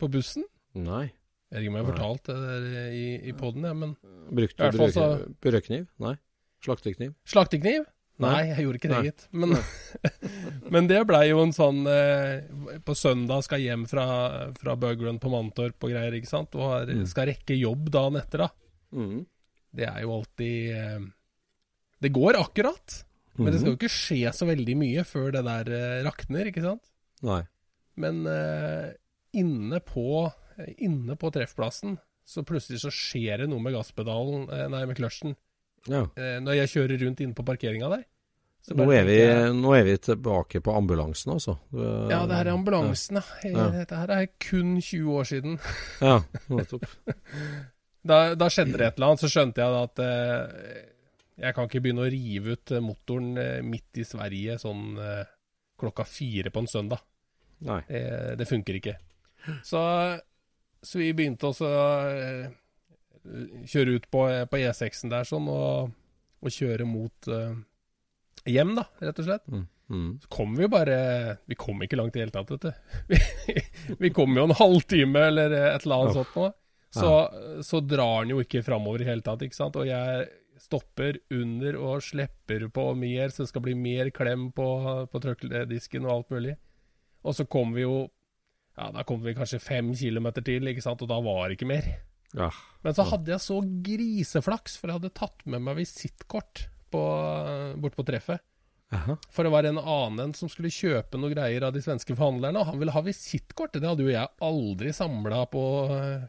På 0.00 0.08
bussen? 0.10 0.46
Nei. 0.78 1.10
Jeg 1.50 1.58
vet 1.58 1.64
ikke 1.64 1.70
om 1.72 1.76
jeg 1.80 1.84
har 1.84 1.90
fortalt 1.92 2.28
det 2.30 2.34
der 2.38 2.66
i, 2.94 3.04
i 3.26 3.32
poden, 3.34 3.64
ja, 3.66 3.72
men 3.74 3.96
Brukte 4.30 4.68
du 4.70 5.32
brødkniv? 5.42 5.88
Nei. 5.98 6.12
Slaktekniv? 6.64 7.14
Slaktekniv? 7.28 7.86
Nei, 8.20 8.30
Nei. 8.34 8.40
jeg 8.50 8.64
gjorde 8.66 8.78
ikke 8.80 8.88
det, 8.90 8.98
gitt. 9.06 9.22
Men, 9.32 9.54
men 10.74 10.88
det 10.90 10.98
blei 11.08 11.22
jo 11.30 11.38
en 11.40 11.54
sånn 11.56 11.78
eh, 11.88 12.42
På 12.84 12.92
søndag 12.98 13.46
skal 13.46 13.62
hjem 13.64 13.86
fra, 13.88 14.04
fra 14.60 14.74
bugrun 14.76 15.16
på 15.22 15.30
Mantorp 15.32 15.86
og 15.88 15.94
greier, 15.94 16.18
ikke 16.18 16.28
sant? 16.28 16.52
Og 16.58 16.66
har, 16.68 16.90
Mm. 16.90 17.06
skal 17.08 17.30
rekke 17.30 17.56
jobb 17.56 17.88
dagen 17.94 18.18
etter, 18.20 18.44
da. 18.44 18.50
Mm. 18.92 19.22
Det 19.72 19.86
er 19.88 20.02
jo 20.04 20.12
alltid 20.18 20.76
eh, 20.76 21.08
Det 22.04 22.12
går 22.12 22.36
akkurat, 22.42 22.98
men 23.38 23.52
det 23.54 23.60
skal 23.62 23.72
jo 23.72 23.78
ikke 23.78 23.92
skje 23.94 24.32
så 24.36 24.48
veldig 24.50 24.76
mye 24.76 25.04
før 25.08 25.30
det 25.38 25.44
der 25.46 25.72
eh, 25.78 25.98
rakner, 26.04 26.50
ikke 26.52 26.64
sant? 26.66 26.84
Nei. 27.24 27.40
Men 28.00 28.20
eh, 28.28 28.90
inne, 29.40 29.80
på, 29.84 30.26
inne 30.76 31.16
på 31.20 31.30
treffplassen 31.32 31.96
så 32.28 32.44
plutselig 32.46 32.82
så 32.84 32.92
skjer 32.92 33.42
det 33.44 33.48
noe 33.50 33.62
med 33.64 33.72
gasspedalen, 33.78 34.44
eh, 34.52 34.66
nei, 34.72 34.84
med 34.90 34.98
kløtsjen, 35.00 35.32
Ja. 35.88 36.02
eh, 36.16 36.38
når 36.44 36.58
jeg 36.60 36.72
kjører 36.74 37.04
rundt 37.06 37.20
inne 37.24 37.34
på 37.38 37.44
parkeringa 37.46 37.88
der. 37.96 38.04
Så 38.60 38.74
Nå 38.76 38.84
er, 38.92 39.06
vi, 39.08 39.16
nå 39.56 39.70
er 39.72 39.86
vi 39.86 39.94
tilbake 40.04 40.60
på 40.60 40.74
ambulansen, 40.76 41.32
altså. 41.32 41.54
Ja, 41.72 42.26
det 42.28 42.36
her 42.36 42.50
er 42.50 42.52
ambulansen, 42.52 43.16
ja. 43.16 43.48
Ja. 43.48 43.68
Dette 43.72 43.96
her 44.02 44.10
er 44.18 44.26
kun 44.36 44.74
20 44.84 45.14
år 45.16 45.24
siden. 45.30 45.56
Ja, 46.04 46.18
nettopp. 46.52 46.84
Da, 48.00 48.34
da 48.34 48.46
skjedde 48.48 48.78
det 48.80 48.86
et 48.86 48.94
eller 48.96 49.10
annet, 49.10 49.20
så 49.20 49.28
skjønte 49.28 49.60
jeg 49.60 49.76
at 49.76 50.00
eh, 50.00 50.78
jeg 51.44 51.52
kan 51.56 51.66
ikke 51.68 51.82
begynne 51.84 52.06
å 52.06 52.12
rive 52.12 52.54
ut 52.56 52.72
eh, 52.72 52.80
motoren 52.80 53.34
eh, 53.36 53.58
midt 53.60 54.00
i 54.00 54.06
Sverige 54.08 54.56
sånn 54.60 54.94
eh, 54.96 55.26
klokka 55.80 56.06
fire 56.08 56.48
på 56.52 56.62
en 56.62 56.68
søndag. 56.72 57.02
Nei. 57.68 57.82
Eh, 57.92 58.30
det 58.40 58.46
funker 58.48 58.78
ikke. 58.78 58.94
Så, 59.68 59.82
så 60.80 61.00
vi 61.02 61.10
begynte 61.16 61.50
også 61.50 61.68
eh, 61.68 62.48
kjøre 63.68 63.98
ut 63.98 64.06
på, 64.12 64.24
på 64.50 64.60
E6-en 64.60 65.12
der 65.12 65.28
sånn, 65.28 65.48
og, 65.50 65.92
og 66.40 66.54
kjøre 66.54 66.86
mot 66.88 67.28
uh, 67.32 67.52
hjem, 68.48 68.74
da, 68.78 68.86
rett 69.02 69.20
og 69.20 69.28
slett. 69.28 69.46
Mm. 69.50 69.66
Mm. 69.90 70.10
Så 70.22 70.30
kom 70.30 70.52
vi 70.54 70.62
jo 70.62 70.70
bare 70.70 70.96
Vi 71.50 71.56
kom 71.58 71.80
ikke 71.82 71.96
langt 71.98 72.14
i 72.14 72.20
det 72.20 72.28
hele 72.28 72.34
tatt, 72.36 72.52
vet 72.54 72.68
du. 72.68 72.72
Vi, 73.10 73.62
vi 73.98 74.10
kom 74.14 74.36
jo 74.38 74.44
en 74.46 74.54
halvtime 74.54 75.24
eller 75.32 75.50
et 75.50 75.82
eller 75.82 75.96
annet 75.96 76.12
oh. 76.12 76.20
sånt 76.20 76.36
noe. 76.38 76.52
Så, 76.94 77.10
så 77.66 77.80
drar 77.82 78.22
den 78.22 78.36
jo 78.36 78.42
ikke 78.42 78.62
framover 78.66 79.02
i 79.02 79.04
det 79.04 79.10
hele 79.10 79.24
tatt, 79.26 79.42
ikke 79.46 79.58
sant. 79.58 79.78
Og 79.78 79.86
jeg 79.86 80.28
stopper 80.60 81.18
under 81.34 81.78
og 81.80 82.04
slipper 82.04 82.66
på 82.74 82.86
mer, 82.98 83.30
så 83.30 83.44
det 83.44 83.50
skal 83.52 83.64
bli 83.64 83.74
mer 83.78 84.10
klem 84.14 84.50
på, 84.54 84.68
på 85.10 85.22
trøkkeldisken 85.22 86.06
og 86.06 86.14
alt 86.14 86.34
mulig. 86.34 86.56
Og 87.26 87.36
så 87.36 87.46
kom 87.50 87.74
vi 87.76 87.86
jo 87.86 88.08
Ja, 88.78 88.86
da 88.94 89.02
kom 89.04 89.20
vi 89.20 89.34
kanskje 89.36 89.58
fem 89.60 89.90
kilometer 89.98 90.44
til, 90.46 90.68
ikke 90.70 90.84
sant, 90.84 91.02
og 91.02 91.10
da 91.10 91.18
var 91.20 91.48
det 91.48 91.58
ikke 91.58 91.68
mer. 91.68 91.88
Ja. 92.36 92.50
Men 92.84 92.94
så 92.96 93.04
hadde 93.10 93.32
jeg 93.34 93.42
så 93.44 93.58
griseflaks, 93.84 94.76
for 94.78 94.90
jeg 94.90 95.00
hadde 95.00 95.14
tatt 95.16 95.42
med 95.50 95.64
meg 95.66 95.80
visittkort 95.80 96.66
bort 96.90 97.96
på 97.96 98.06
treffet. 98.06 98.42
Aha. 98.90 99.14
For 99.30 99.46
det 99.46 99.52
var 99.54 99.66
en 99.68 99.78
annen 99.78 100.32
som 100.34 100.50
skulle 100.50 100.72
kjøpe 100.74 101.18
noe 101.20 101.30
greier 101.30 101.62
av 101.68 101.74
de 101.76 101.82
svenske 101.84 102.16
forhandlerne, 102.16 102.58
og 102.58 102.72
han 102.72 102.80
ville 102.80 102.94
ha 102.94 103.02
visittkortet. 103.06 103.78
Det 103.82 103.90
hadde 103.92 104.06
jo 104.06 104.10
jeg 104.10 104.32
aldri 104.42 104.94
samla 104.96 105.44
på 105.52 105.62
eh, 105.94 106.24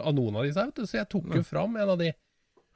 av 0.00 0.14
noen 0.16 0.38
av 0.40 0.48
disse, 0.48 0.64
vet 0.70 0.80
du. 0.80 0.88
Så 0.88 1.02
jeg 1.02 1.10
tok 1.12 1.28
jo 1.36 1.44
fram 1.44 1.76
en 1.76 1.92
av 1.92 2.00
de. 2.00 2.14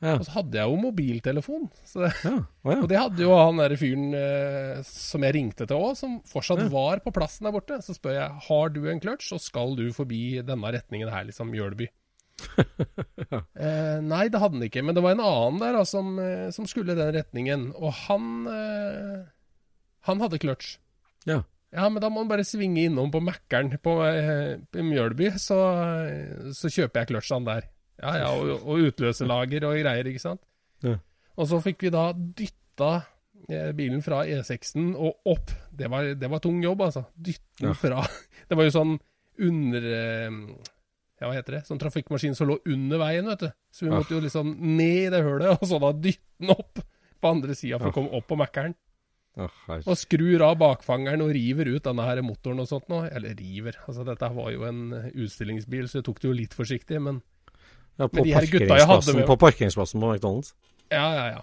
Ja. 0.03 0.17
Og 0.19 0.27
så 0.27 0.35
hadde 0.35 0.59
jeg 0.59 0.69
jo 0.69 0.83
mobiltelefon. 0.83 1.69
Så, 1.89 2.05
Ja. 2.27 2.35
Oh, 2.67 2.73
ja. 2.75 2.79
og 2.83 2.89
det 2.91 2.99
hadde 3.01 3.25
jo 3.25 3.33
han 3.39 3.63
derre 3.63 3.79
fyren 3.81 4.13
eh, 4.19 4.83
som 4.87 5.25
jeg 5.25 5.37
ringte 5.39 5.65
til 5.71 5.79
òg, 5.81 5.97
som 5.99 6.19
fortsatt 6.29 6.67
var 6.75 7.01
på 7.05 7.15
plassen 7.15 7.49
der 7.49 7.55
borte. 7.55 7.81
Så 7.87 7.97
spør 7.97 8.19
jeg 8.19 8.45
har 8.51 8.75
du 8.75 8.83
en 8.91 9.01
clutch, 9.01 9.33
og 9.33 9.41
skal 9.41 9.79
du 9.79 9.87
forbi 9.97 10.43
denne 10.45 10.77
retningen 10.77 11.09
her, 11.09 11.25
liksom 11.31 11.49
Mjølby. 11.55 11.89
eh, 13.57 13.99
nei, 14.05 14.27
det 14.33 14.41
hadde 14.43 14.57
han 14.59 14.67
ikke, 14.67 14.83
men 14.85 14.97
det 14.97 15.03
var 15.05 15.15
en 15.17 15.23
annen 15.25 15.61
der 15.63 15.77
da, 15.79 15.85
som, 15.89 16.13
eh, 16.23 16.49
som 16.55 16.67
skulle 16.71 16.97
den 16.99 17.13
retningen. 17.17 17.69
Og 17.79 17.93
han 18.07 18.29
eh, 18.51 19.23
Han 20.09 20.23
hadde 20.25 20.41
clutch. 20.43 20.77
Ja. 21.29 21.43
Ja, 21.73 21.87
men 21.89 22.03
da 22.03 22.11
må 22.13 22.21
han 22.21 22.29
bare 22.29 22.45
svinge 22.45 22.83
innom 22.85 23.09
på 23.15 23.21
Mækkern 23.25 23.71
på, 23.81 23.95
eh, 24.05 24.59
på 24.69 24.83
Mjølby, 24.85 25.31
så, 25.41 25.57
så 26.53 26.69
kjøper 26.69 27.01
jeg 27.01 27.13
clutchene 27.15 27.47
der. 27.49 27.69
Ja, 28.03 28.17
ja, 28.19 28.29
og, 28.35 28.67
og 28.67 28.83
utløserlager 28.91 29.65
og 29.69 29.79
greier, 29.79 30.11
ikke 30.11 30.21
sant. 30.21 30.43
Ja. 30.85 30.99
Og 31.39 31.49
så 31.49 31.61
fikk 31.65 31.87
vi 31.87 31.93
da 31.95 32.09
dytta 32.13 32.91
eh, 33.49 33.71
bilen 33.79 34.03
fra 34.05 34.25
E6-en 34.29 34.91
og 34.99 35.23
opp. 35.33 35.55
Det 35.73 35.89
var, 35.93 36.11
det 36.19 36.29
var 36.35 36.43
tung 36.45 36.59
jobb, 36.65 36.83
altså. 36.91 37.07
Dytte 37.15 37.63
den 37.63 37.71
Ja. 37.73 37.79
fra 37.79 38.03
Det 38.51 38.59
var 38.59 38.69
jo 38.69 38.75
sånn 38.75 38.97
under 39.47 39.87
eh, 39.97 40.37
Ja, 41.23 41.29
hva 41.31 41.37
heter 41.39 41.55
det? 41.61 41.65
Sånn 41.69 41.79
trafikkmaskin 41.79 42.35
som 42.35 42.49
lå 42.51 42.57
under 42.67 42.99
veien, 42.99 43.29
vet 43.31 43.45
du. 43.47 43.51
Så 43.71 43.87
vi 43.87 43.93
måtte 43.95 44.17
jo 44.17 44.23
liksom 44.25 44.57
ned 44.59 45.05
i 45.07 45.11
det 45.15 45.21
hølet, 45.23 45.53
og 45.55 45.69
så 45.71 45.79
da 45.79 45.93
dytte 45.95 46.43
den 46.43 46.51
opp 46.57 46.81
på 47.23 47.31
andre 47.31 47.55
sida 47.55 47.79
for 47.79 47.93
å 47.93 47.95
komme 47.95 48.11
opp 48.19 48.27
på 48.33 48.39
Mækkern. 48.41 48.75
Å. 49.39 49.47
Og 49.89 49.95
skrur 49.97 50.43
av 50.45 50.59
bakfangeren 50.61 51.23
og 51.25 51.31
river 51.33 51.71
ut 51.77 51.87
denne 51.87 52.05
her 52.05 52.19
motoren 52.27 52.59
og 52.61 52.67
sånt 52.69 52.91
nå. 52.93 52.99
Eller 53.09 53.33
river. 53.39 53.79
Altså, 53.87 54.03
dette 54.05 54.29
var 54.35 54.51
jo 54.53 54.67
en 54.69 54.83
eh, 54.99 55.07
utstillingsbil, 55.25 55.87
så 55.89 56.01
jeg 56.01 56.09
tok 56.11 56.19
det 56.21 56.29
jo 56.29 56.35
litt 56.37 56.57
forsiktig, 56.59 56.99
men 57.01 57.23
Ja, 58.01 58.09
på 58.09 58.25
parkeringsplassen 58.27 59.17
med- 59.23 59.27
på 59.31 59.39
parkeringsplassen 59.41 60.01
på 60.03 60.11
McDonald's. 60.11 60.53
Ja, 60.91 61.07
ja, 61.17 61.25
ja. 61.37 61.41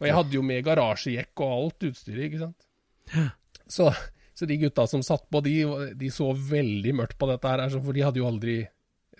Og 0.00 0.06
jeg 0.08 0.16
hadde 0.16 0.36
jo 0.36 0.42
med 0.42 0.64
garasjejekk 0.64 1.40
og 1.44 1.54
alt 1.54 1.86
utstyret, 1.92 2.26
ikke 2.26 2.42
sant. 2.42 3.32
Så, 3.70 3.88
så 4.34 4.46
de 4.48 4.56
gutta 4.60 4.86
som 4.90 5.02
satt 5.06 5.24
på, 5.30 5.40
de, 5.44 5.54
de 5.96 6.08
så 6.12 6.32
veldig 6.34 6.94
mørkt 6.98 7.18
på 7.20 7.28
dette 7.30 7.48
her, 7.48 7.62
altså, 7.66 7.80
for 7.84 7.96
de 7.96 8.04
hadde 8.04 8.20
jo 8.20 8.26
aldri 8.28 8.58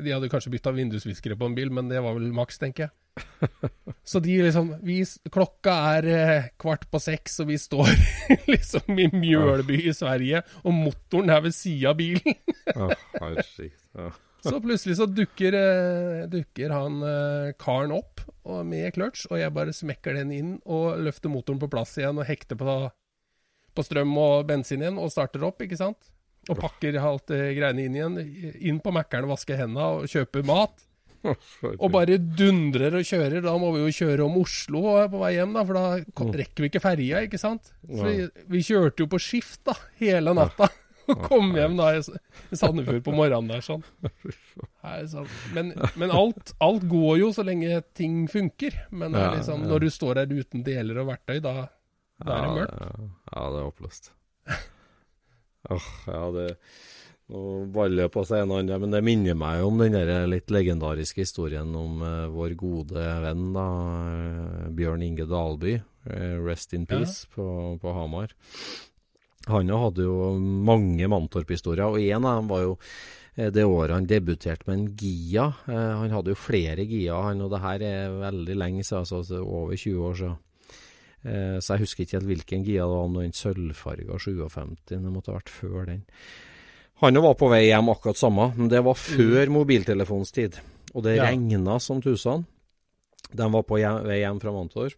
De 0.04 0.14
hadde 0.14 0.30
kanskje 0.32 0.52
bytta 0.54 0.72
vindusviskere 0.76 1.36
på 1.38 1.48
en 1.48 1.56
bil, 1.56 1.72
men 1.74 1.90
det 1.90 2.02
var 2.04 2.16
vel 2.16 2.30
maks, 2.34 2.60
tenker 2.62 2.88
jeg. 2.88 2.96
Så 4.06 4.20
de 4.22 4.36
liksom 4.44 4.72
vi, 4.86 5.00
Klokka 5.32 5.74
er 5.96 6.08
eh, 6.08 6.48
kvart 6.60 6.86
på 6.90 7.00
seks, 7.02 7.40
og 7.42 7.50
vi 7.50 7.58
står 7.60 7.90
liksom 8.54 8.98
i 8.98 9.10
Mjølby 9.12 9.82
i 9.90 9.94
Sverige, 9.96 10.42
og 10.64 10.74
motoren 10.76 11.32
er 11.34 11.44
ved 11.44 11.56
sida 11.56 11.92
av 11.92 12.00
bilen. 12.00 12.38
Så 14.40 14.56
plutselig 14.64 14.96
så 14.96 15.06
dukker, 15.10 15.56
eh, 15.56 16.22
dukker 16.32 16.72
han 16.72 17.02
eh, 17.04 17.50
karen 17.60 17.92
opp 17.92 18.22
og 18.48 18.62
med 18.66 18.94
clutch, 18.96 19.26
og 19.28 19.36
jeg 19.40 19.52
bare 19.52 19.74
smekker 19.76 20.16
den 20.16 20.32
inn 20.32 20.54
og 20.64 21.02
løfter 21.04 21.32
motoren 21.32 21.60
på 21.60 21.68
plass 21.72 21.92
igjen 22.00 22.18
og 22.18 22.28
hekter 22.28 22.56
på, 22.60 22.78
på 23.76 23.84
strøm 23.84 24.16
og 24.16 24.46
bensin 24.48 24.80
igjen 24.80 25.00
og 25.02 25.12
starter 25.12 25.44
opp, 25.44 25.60
ikke 25.66 25.78
sant? 25.80 26.08
Og 26.48 26.56
pakker 26.58 26.96
alt 26.98 27.28
det 27.30 27.40
greiene 27.58 27.84
inn 27.84 27.98
igjen. 27.98 28.20
Inn 28.70 28.78
på 28.82 28.92
Mækkern 28.94 29.28
og 29.28 29.34
vasker 29.36 29.60
hendene 29.60 29.90
og 30.00 30.08
kjøper 30.10 30.46
mat. 30.48 30.86
Og 31.76 31.88
bare 31.92 32.16
dundrer 32.16 32.94
og 32.96 33.04
kjører. 33.06 33.42
Da 33.44 33.52
må 33.60 33.72
vi 33.74 33.82
jo 33.84 33.96
kjøre 34.00 34.24
om 34.24 34.38
Oslo 34.40 34.84
på 35.12 35.20
vei 35.20 35.34
hjem, 35.36 35.56
da, 35.56 35.64
for 35.68 35.76
da 35.76 36.30
rekker 36.40 36.64
vi 36.64 36.70
ikke 36.72 36.82
ferja, 36.82 37.24
ikke 37.26 37.40
sant? 37.40 37.74
Så 37.84 38.06
vi, 38.06 38.28
vi 38.54 38.62
kjørte 38.64 39.04
jo 39.04 39.10
på 39.12 39.20
skift 39.20 39.60
da, 39.68 39.76
hele 40.00 40.32
natta. 40.36 40.70
og 41.10 41.24
kom 41.26 41.52
hjem 41.56 41.76
da 41.78 41.90
i 41.98 42.00
Sandefjord 42.56 43.02
på 43.04 43.14
morgenen 43.16 43.50
der 43.50 43.64
sånn. 43.66 43.84
Sånn. 45.10 45.28
Men, 45.52 45.74
men 46.00 46.12
alt, 46.14 46.54
alt 46.64 46.86
går 46.88 47.18
jo 47.20 47.30
så 47.36 47.44
lenge 47.44 47.82
ting 47.96 48.24
funker. 48.32 48.78
Men 48.94 49.12
liksom, 49.16 49.66
når 49.68 49.84
du 49.86 49.90
står 49.92 50.22
der 50.22 50.32
uten 50.40 50.64
deler 50.66 51.02
og 51.02 51.10
verktøy, 51.12 51.36
da, 51.44 51.54
da 52.24 52.36
er 52.38 52.46
det 52.46 52.54
mørkt. 52.56 52.80
Ja, 52.80 53.08
ja, 53.34 53.44
det 53.44 53.60
er 53.60 53.66
oppløst. 53.68 54.12
Åh, 55.68 55.88
ja, 56.06 56.22
det 56.32 56.46
Nå 57.30 57.40
baller 57.70 58.08
det 58.08 58.10
på 58.10 58.24
seg 58.26 58.40
en 58.42 58.50
og 58.50 58.58
annen, 58.58 58.80
men 58.82 58.90
det 58.90 59.04
minner 59.06 59.36
meg 59.38 59.60
om 59.62 59.76
den 59.78 59.94
der 59.94 60.24
litt 60.26 60.50
legendariske 60.50 61.22
historien 61.22 61.68
om 61.78 62.00
uh, 62.02 62.26
vår 62.32 62.56
gode 62.58 63.04
venn 63.22 63.52
da, 63.54 63.66
eh, 64.08 64.64
Bjørn 64.74 65.04
Inge 65.06 65.28
Dalby. 65.30 65.76
eh, 66.10 66.34
rest 66.42 66.72
in 66.74 66.88
Ja. 66.88 66.96
peace 66.98 67.28
på, 67.30 67.78
på 67.78 67.92
Hamar. 67.94 68.34
Han 69.46 69.68
jo 69.70 69.78
hadde 69.78 70.02
jo 70.08 70.34
mange 70.40 71.06
Mantorp-historier, 71.06 71.86
og 71.86 72.00
en 72.02 72.24
av 72.26 72.40
dem 72.40 72.48
var 72.50 72.62
jo 72.66 72.74
det 73.36 73.62
året 73.64 73.94
han 73.94 74.06
debuterte 74.10 74.66
med 74.66 74.74
en 74.78 74.96
Gia. 74.98 75.46
Han 75.70 76.10
hadde 76.10 76.34
jo 76.34 76.36
flere 76.36 76.82
Gia, 76.84 77.22
han, 77.28 77.40
og 77.40 77.50
det 77.54 77.60
her 77.62 77.80
er 77.86 78.18
veldig 78.26 78.56
lenge 78.58 78.82
siden, 78.82 79.04
altså 79.04 79.22
altså 79.22 79.38
over 79.46 79.76
20 79.78 80.02
år 80.10 80.14
siden. 80.18 80.36
Eh, 81.24 81.58
Så 81.60 81.74
jeg 81.76 81.80
husker 81.84 82.04
ikke 82.04 82.18
helt 82.20 82.30
hvilken 82.30 82.64
Gia 82.64 82.82
det 82.86 82.88
var, 82.88 83.04
om 83.04 83.14
den 83.20 83.32
sølvfarga 83.32 84.18
57, 84.18 84.76
det 84.88 85.00
måtte 85.12 85.32
ha 85.32 85.38
vært 85.38 85.52
før 85.52 85.86
den. 85.86 86.04
Han 87.02 87.14
var 87.14 87.34
på 87.34 87.48
vei 87.48 87.66
hjem 87.68 87.88
akkurat 87.88 88.16
samme, 88.20 88.50
men 88.56 88.68
det 88.68 88.82
var 88.84 88.94
før 88.94 89.46
mobiltelefonens 89.48 90.32
tid. 90.32 90.58
Og 90.94 91.02
det 91.04 91.16
Ja. 91.16 91.24
regna 91.30 91.78
som 91.80 92.00
tusen. 92.02 92.46
De 93.34 93.46
var 93.52 93.62
på 93.62 93.78
hjem, 93.78 94.04
vei 94.06 94.20
hjem 94.20 94.40
fra 94.40 94.50
Mantorp. 94.52 94.94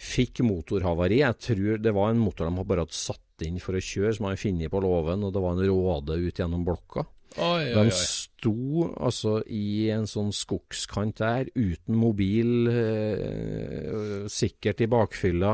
Fikk 0.00 0.40
motorhavari. 0.40 1.18
Jeg 1.18 1.36
tror 1.38 1.76
det 1.82 1.92
var 1.92 2.10
en 2.10 2.18
motor 2.18 2.48
de 2.48 2.64
bare 2.64 2.80
hadde 2.86 2.92
satt 2.96 3.20
inn 3.42 3.58
for 3.60 3.72
å 3.74 3.82
kjøre, 3.84 4.14
som 4.16 4.26
hadde 4.26 4.38
funnet 4.38 4.70
på 4.70 4.80
låven, 4.80 5.22
og 5.24 5.32
det 5.32 5.42
var 5.42 5.52
en 5.52 5.68
råde 5.68 6.16
ut 6.26 6.34
gjennom 6.34 6.64
blokka. 6.64 7.06
Oi, 7.38 7.64
oi, 7.68 7.74
De 7.74 7.80
oi. 7.80 7.90
Sto 8.40 8.86
altså 8.96 9.40
i 9.52 9.90
en 9.92 10.06
sånn 10.08 10.30
skogskant 10.32 11.18
der, 11.20 11.48
uten 11.54 11.96
mobil, 11.98 12.68
eh, 12.70 14.26
sikkert 14.32 14.80
i 14.80 14.88
bakfylla. 14.90 15.52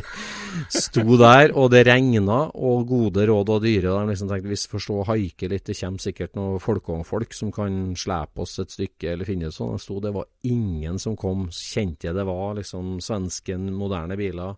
sto 0.80 1.04
der, 1.20 1.52
og 1.52 1.70
det 1.74 1.84
regna, 1.88 2.40
og 2.54 2.86
gode 2.88 3.26
råd 3.28 3.52
og 3.52 3.64
dyre. 3.64 3.92
De 3.92 4.12
liksom 4.12 4.30
tenkte 4.30 4.50
vi 4.50 4.60
får 4.72 5.08
haike 5.10 5.50
litt, 5.52 5.66
det 5.68 5.76
kommer 5.80 6.04
sikkert 6.04 6.38
noen 6.38 6.62
folkevognfolk 6.62 7.36
som 7.36 7.52
kan 7.54 7.92
slepe 7.98 8.44
oss 8.44 8.58
et 8.62 8.72
stykke, 8.72 9.12
eller 9.12 9.28
finne 9.28 9.52
sånn. 9.52 9.76
De 9.76 9.84
sto, 9.84 10.00
det 10.00 10.14
var 10.16 10.28
ingen 10.48 10.98
som 11.02 11.18
kom, 11.20 11.48
kjente 11.52 12.08
jeg 12.08 12.16
det 12.16 12.26
var 12.28 12.56
liksom 12.58 12.98
svensken, 13.04 13.68
moderne 13.76 14.16
biler. 14.18 14.56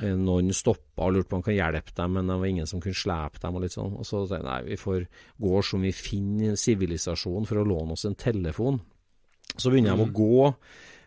Eh, 0.00 0.16
Noen 0.16 0.52
stoppa 0.56 1.08
og 1.08 1.16
lurte 1.16 1.30
på 1.30 1.36
om 1.36 1.42
han 1.42 1.48
kan 1.50 1.58
hjelpe 1.58 1.96
dem, 1.96 2.16
men 2.16 2.30
det 2.30 2.38
var 2.40 2.52
ingen 2.52 2.68
som 2.70 2.80
kunne 2.82 2.96
slepe 2.96 3.42
dem. 3.42 3.58
Og 3.58 3.64
litt 3.64 3.76
sånn. 3.76 3.96
Og 3.98 4.08
så 4.08 4.24
tenkte 4.24 4.40
jeg 4.40 4.48
nei, 4.48 4.58
vi 4.70 4.80
får 4.80 5.06
gå 5.42 5.62
som 5.66 5.84
vi 5.84 5.92
finner 5.96 6.56
sivilisasjon 6.62 7.48
for 7.48 7.60
å 7.60 7.66
låne 7.66 7.96
oss 7.96 8.06
en 8.08 8.18
telefon. 8.18 8.80
Så 9.56 9.70
begynner 9.70 9.98
de 9.98 10.06
å 10.06 10.14
gå. 10.16 10.48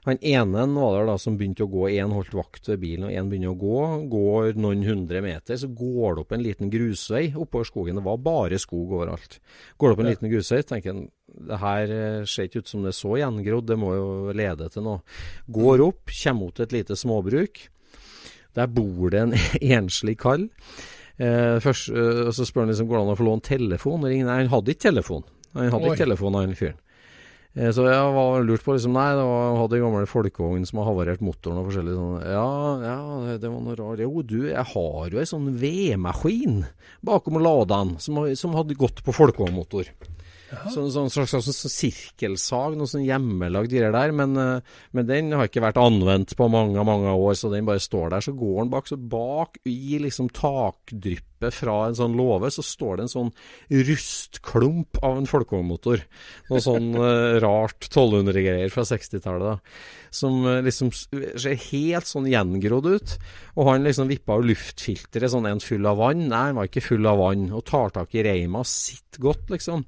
Han 0.05 0.19
ene 0.21 0.65
var 0.75 0.99
der 0.99 1.07
da 1.09 1.15
som 1.17 1.33
begynte 1.37 1.65
å 1.65 1.71
gå, 1.71 1.87
én 1.97 2.11
holdt 2.13 2.35
vakt 2.37 2.67
ved 2.69 2.83
bilen, 2.83 3.07
og 3.07 3.15
én 3.17 3.29
begynner 3.31 3.55
å 3.55 3.57
gå. 3.57 3.79
Går 4.11 4.59
noen 4.61 4.83
hundre 4.85 5.23
meter, 5.25 5.57
så 5.57 5.71
går 5.73 6.17
det 6.17 6.25
opp 6.25 6.35
en 6.35 6.43
liten 6.45 6.69
grusvei 6.73 7.23
oppover 7.33 7.65
skogen. 7.71 7.97
Det 7.97 8.05
var 8.05 8.21
bare 8.21 8.59
skog 8.61 8.93
overalt. 8.99 9.39
Går 9.81 9.89
det 9.89 9.95
opp 9.95 10.03
en 10.03 10.11
liten 10.11 10.29
grusvei, 10.29 10.61
tenker 10.61 10.93
han 10.93 11.07
det 11.35 11.57
her 11.59 11.91
eh, 11.91 12.25
ser 12.29 12.47
ikke 12.47 12.61
ut 12.63 12.69
som 12.69 12.85
det 12.85 12.93
er 12.93 12.99
så 12.99 13.15
gjengrodd, 13.19 13.65
det 13.67 13.79
må 13.81 13.95
jo 13.95 14.35
lede 14.37 14.69
til 14.71 14.85
noe. 14.85 15.01
Går 15.51 15.83
opp, 15.83 16.13
kommer 16.13 16.45
mot 16.45 16.61
et 16.63 16.75
lite 16.75 16.97
småbruk. 16.99 17.65
Der 18.55 18.69
bor 18.71 19.09
det 19.11 19.23
en 19.25 19.35
enslig 19.79 20.19
kall. 20.21 20.47
Eh, 21.17 21.57
først, 21.63 21.89
eh, 21.91 22.29
så 22.35 22.45
spør 22.45 22.65
han 22.65 22.71
liksom, 22.71 22.87
går 22.87 22.99
det 22.99 23.03
an 23.07 23.15
å 23.15 23.19
få 23.19 23.27
låne 23.27 23.49
telefon. 23.49 24.05
Nei, 24.05 24.21
han 24.21 24.53
hadde 24.53 24.75
ikke 24.75 24.89
telefon. 24.89 25.25
Han 25.55 25.71
hadde 25.71 25.85
Oi. 25.87 25.93
ikke 25.95 26.03
telefon, 26.05 26.35
han 26.37 26.53
fyren. 26.59 26.75
Eh, 27.55 27.69
Så 27.71 27.85
jeg 27.87 28.13
var 28.13 28.43
lurt 28.43 28.63
på 28.65 28.73
liksom, 28.75 28.91
Nei, 28.91 29.11
det 29.15 29.23
var, 29.23 29.55
hadde 29.61 29.77
en 29.77 29.85
gammel 29.85 30.05
folkevogn 30.11 30.65
som 30.67 30.79
har 30.81 30.89
havarert 30.91 31.21
motoren 31.23 31.61
og 31.61 31.69
forskjellig 31.69 31.93
sånn. 31.95 32.25
Ja, 32.27 32.79
ja, 32.83 32.97
det- 33.29 33.41
det 33.41 33.49
var 33.53 33.61
noe 33.63 33.75
rart. 33.79 33.99
Jo, 34.03 34.21
du, 34.21 34.41
jeg 34.49 34.65
har 34.73 35.09
jo 35.09 35.17
ei 35.17 35.23
sånn 35.29 35.55
vedmaskin 35.57 36.65
bakom 37.01 37.39
ladene 37.39 37.95
som, 38.01 38.19
som 38.35 38.53
hadde 38.59 38.75
gått 38.75 38.99
på 39.05 39.13
folkevognmotor. 39.15 39.87
Sånn, 40.45 40.91
sånn 40.93 41.10
slags 41.10 41.34
sånn, 41.34 41.43
sånn 41.45 41.73
sirkelsag, 41.73 42.75
noe 42.77 42.89
sånn 42.89 43.05
hjemmelagd 43.05 43.71
greier 43.73 43.93
der. 43.95 44.13
Men, 44.15 44.36
eh, 44.38 44.75
men 44.95 45.08
den 45.10 45.31
har 45.34 45.49
ikke 45.49 45.63
vært 45.63 45.79
anvendt 45.81 46.36
på 46.38 46.47
mange, 46.51 46.81
mange 46.86 47.13
år, 47.13 47.34
så 47.38 47.51
den 47.51 47.65
bare 47.67 47.81
står 47.81 48.13
der. 48.13 48.25
Så 48.25 48.36
går 48.38 48.63
den 48.63 48.73
bak, 48.73 48.89
så 48.89 48.97
bak 48.97 49.58
i 49.65 49.97
liksom 50.03 50.29
takdryppet 50.29 51.53
fra 51.53 51.88
en 51.88 51.97
sånn 51.97 52.15
låve, 52.17 52.49
så 52.53 52.63
står 52.65 52.97
det 52.97 53.08
en 53.08 53.15
sånn 53.15 53.34
rustklump 53.89 55.01
av 55.03 55.19
en 55.19 55.29
folkevognmotor. 55.29 56.05
Noe 56.49 56.63
sånn 56.63 56.93
eh, 56.95 57.38
rart 57.43 57.89
1200-greier 57.89 58.73
fra 58.73 58.86
60-tallet, 58.88 59.55
da. 59.55 59.58
Som 60.15 60.45
eh, 60.47 60.62
liksom 60.65 60.91
ser 60.95 61.58
helt 61.67 62.08
sånn 62.08 62.30
gjengrodd 62.32 62.88
ut. 62.88 63.15
Og 63.56 63.71
han 63.71 63.88
liksom 63.88 64.12
vippa 64.12 64.38
av 64.38 64.45
luftfilteret, 64.47 65.32
sånn 65.32 65.49
en 65.49 65.63
full 65.63 65.88
av 65.89 65.99
vann. 65.99 66.28
Nei, 66.32 66.43
han 66.49 66.60
var 66.60 66.69
ikke 66.69 66.86
full 66.86 67.08
av 67.10 67.19
vann. 67.19 67.49
Og 67.56 67.65
tar 67.67 67.91
tak 67.95 68.15
i 68.15 68.23
reima, 68.25 68.63
sitter 68.67 69.23
godt, 69.25 69.51
liksom. 69.51 69.84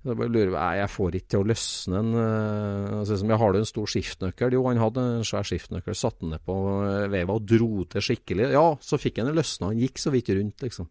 Jeg 0.00 0.16
bare 0.16 0.32
lurer 0.32 0.52
Nei, 0.54 0.68
jeg 0.78 0.92
får 0.94 1.16
ikke 1.18 1.30
til 1.34 1.42
å 1.42 1.48
løsne 1.50 1.98
en 1.98 2.14
uh, 2.16 3.00
altså, 3.02 3.18
som 3.20 3.32
jeg 3.32 3.40
Har 3.42 3.50
du 3.52 3.58
en 3.58 3.66
stor 3.68 3.90
skiftnøkkel? 3.92 4.54
Jo, 4.56 4.62
han 4.70 4.80
hadde 4.80 5.02
en 5.18 5.26
svær 5.28 5.44
skiftnøkkel. 5.48 5.96
Satte 5.98 6.24
den 6.24 6.32
ned 6.36 6.44
på 6.46 6.56
uh, 6.56 7.08
veva 7.12 7.36
og 7.36 7.48
dro 7.48 7.84
til 7.90 8.06
skikkelig. 8.06 8.52
Ja, 8.56 8.68
så 8.80 9.00
fikk 9.00 9.20
han 9.20 9.28
det 9.28 9.36
løsna. 9.36 9.74
Han 9.74 9.82
gikk 9.82 10.00
så 10.00 10.12
vidt 10.14 10.32
rundt, 10.32 10.64
liksom. 10.64 10.88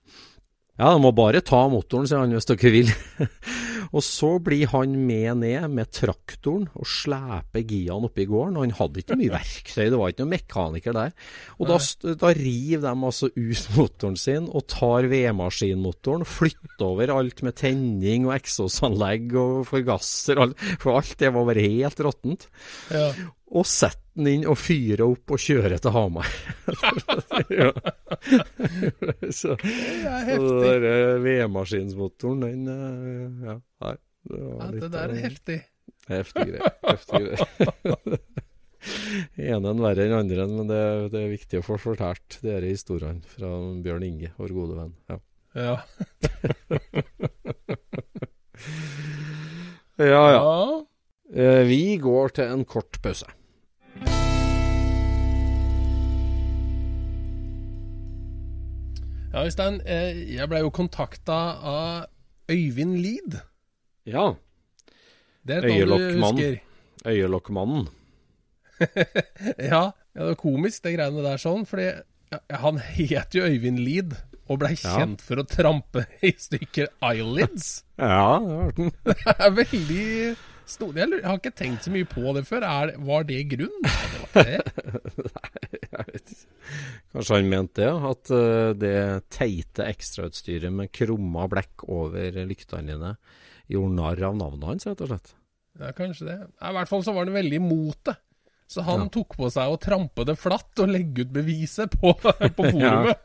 Ja, 0.80 0.94
du 0.94 1.02
må 1.04 1.12
bare 1.12 1.42
ta 1.44 1.66
motoren, 1.68 2.08
sier 2.08 2.22
han 2.22 2.32
hvis 2.32 2.48
dere 2.48 2.72
vil. 2.72 2.94
og 3.90 4.04
så 4.06 4.36
blir 4.44 4.70
han 4.74 4.94
med 5.08 5.42
ned 5.42 5.68
med 5.74 5.92
traktoren 5.96 6.68
og 6.78 6.88
sleper 6.88 7.66
Gian 7.70 8.06
oppe 8.08 8.24
i 8.24 8.28
gården. 8.30 8.60
Han 8.62 8.76
hadde 8.78 9.02
ikke 9.02 9.18
mye 9.20 9.34
verktøy, 9.34 9.88
det 9.90 10.00
var 10.00 10.14
ikke 10.14 10.24
noen 10.24 10.34
mekaniker 10.36 10.96
der. 10.96 11.16
Og 11.58 11.72
da, 11.72 11.80
da 12.22 12.34
river 12.38 12.86
de 12.86 13.10
altså 13.10 13.32
ut 13.34 13.66
motoren 13.78 14.20
sin 14.20 14.50
og 14.50 14.68
tar 14.72 15.10
vedmaskinmotoren, 15.12 16.28
flytter 16.28 16.86
over 16.90 17.16
alt 17.16 17.44
med 17.46 17.58
tenning 17.60 18.28
og 18.30 18.36
eksosanlegg 18.38 19.36
og 19.40 19.66
forgasser, 19.70 20.42
alt, 20.44 20.64
for 20.82 21.00
alt 21.00 21.18
det 21.20 21.34
var 21.36 21.50
bare 21.50 21.66
helt 21.66 22.06
råttent. 22.06 22.48
Ja. 22.94 23.10
Og 23.50 23.66
sette 23.66 24.04
den 24.20 24.28
inn 24.30 24.44
og 24.52 24.58
fyrer 24.60 25.02
opp 25.08 25.32
og 25.34 25.40
kjører 25.42 25.80
til 25.82 25.94
Hamar. 25.96 26.28
ja. 27.60 27.70
så, 29.34 29.56
Det 29.58 30.36
så 30.36 30.60
den 30.66 30.86
eh, 30.86 31.16
vedmaskinsmotoren, 31.24 32.44
den 32.44 32.68
eh, 32.74 33.48
Ja, 33.48 33.56
nei. 33.86 33.96
Det, 34.30 34.40
Ja, 34.44 34.68
det 34.76 34.92
der 34.94 35.16
er 35.16 35.22
heftig. 35.24 35.58
Heftig 36.10 36.46
greie. 36.52 36.72
Heftig 36.84 37.22
greier. 37.26 38.20
Ene 39.50 39.72
enn 39.74 39.82
verre 39.84 40.06
enn 40.06 40.16
andre, 40.16 40.46
men 40.52 40.70
det, 40.70 40.82
det 41.12 41.20
er 41.24 41.34
viktig 41.34 41.60
å 41.60 41.66
få 41.66 41.76
fortalt 41.82 42.38
disse 42.44 42.60
historiene 42.64 43.26
fra 43.34 43.50
Bjørn 43.84 44.06
Inge, 44.08 44.30
vår 44.38 44.54
gode 44.56 44.78
venn. 44.78 44.94
Ja, 45.10 45.18
Ja. 45.60 45.76
ja. 49.98 50.24
ja. 50.32 50.44
Eh, 51.34 51.64
Vi 51.68 51.98
går 52.02 52.36
til 52.38 52.54
en 52.54 52.64
kort 52.68 53.02
pause. 53.04 53.28
Ja, 59.34 59.44
Øystein, 59.46 59.80
eh, 59.86 60.18
jeg 60.36 60.50
ble 60.50 60.60
jo 60.64 60.72
kontakta 60.74 61.38
av 61.62 62.06
Øyvind 62.50 62.98
Lid. 62.98 63.38
Ja. 64.10 64.32
Det 65.46 65.60
er 65.60 65.68
et 65.68 65.88
navn 65.88 66.02
du 66.02 66.24
husker. 66.24 66.60
Øyelokkmannen. 67.06 67.88
Ja, 69.60 69.92
ja, 70.16 70.24
det 70.24 70.32
er 70.32 70.38
komisk, 70.40 70.84
det 70.86 70.96
greiene 70.96 71.22
der 71.24 71.38
sånn. 71.42 71.66
Fordi 71.68 71.90
ja, 72.32 72.40
han 72.64 72.80
het 72.80 73.36
jo 73.36 73.44
Øyvind 73.46 73.80
Lid, 73.84 74.16
og 74.50 74.60
blei 74.64 74.74
Ja. 74.80 74.96
kjent 74.98 75.22
for 75.22 75.42
å 75.44 75.46
trampe 75.46 76.06
i 76.26 76.34
stykker 76.38 76.90
eyelids. 77.06 77.84
Ja, 78.00 78.40
det 78.40 78.56
var 78.56 78.72
den. 78.78 78.92
Det 79.06 79.36
er 79.36 79.52
veldig 79.52 80.06
stor. 80.70 80.94
Jeg 80.96 81.22
har 81.26 81.38
ikke 81.38 81.52
tenkt 81.60 81.84
så 81.86 81.92
mye 81.94 82.08
på 82.08 82.34
det 82.38 82.46
før. 82.48 82.64
Er, 82.66 82.94
var 83.04 83.26
det 83.30 83.44
grunn? 83.52 83.78
Nei, 83.84 83.98
det 84.10 84.20
var 84.24 84.30
ikke 84.32 84.46
det. 84.50 85.49
Jeg. 86.28 86.46
Kanskje 87.14 87.36
han 87.40 87.50
mente 87.50 87.82
det, 87.82 87.90
at 88.12 88.30
eh, 88.36 88.74
det 88.78 88.96
teite 89.34 89.88
ekstrautstyret 89.90 90.72
med 90.72 90.92
krumma 90.94 91.48
blekk 91.50 91.88
over 91.90 92.36
lyktene 92.46 92.86
dine 92.92 93.16
gjorde 93.70 93.96
narr 93.98 94.24
av 94.30 94.38
navnet 94.38 94.68
hans, 94.70 94.86
rett 94.90 95.02
og 95.02 95.10
slett. 95.14 95.36
Ja, 95.80 95.92
kanskje 95.98 96.26
det. 96.28 96.38
I 96.62 96.74
hvert 96.76 96.90
fall 96.92 97.04
så 97.06 97.14
var 97.16 97.26
han 97.26 97.34
veldig 97.40 97.58
imot 97.62 98.04
det. 98.10 98.16
Så 98.70 98.84
han 98.86 99.02
Ja. 99.02 99.08
tok 99.10 99.34
på 99.40 99.48
seg 99.50 99.66
å 99.66 99.80
trampe 99.82 100.22
det 100.30 100.36
flatt 100.38 100.78
og 100.84 100.90
legge 100.94 101.24
ut 101.26 101.32
beviset 101.34 101.90
på, 101.98 102.12
på 102.58 102.66
forumet. 102.70 103.18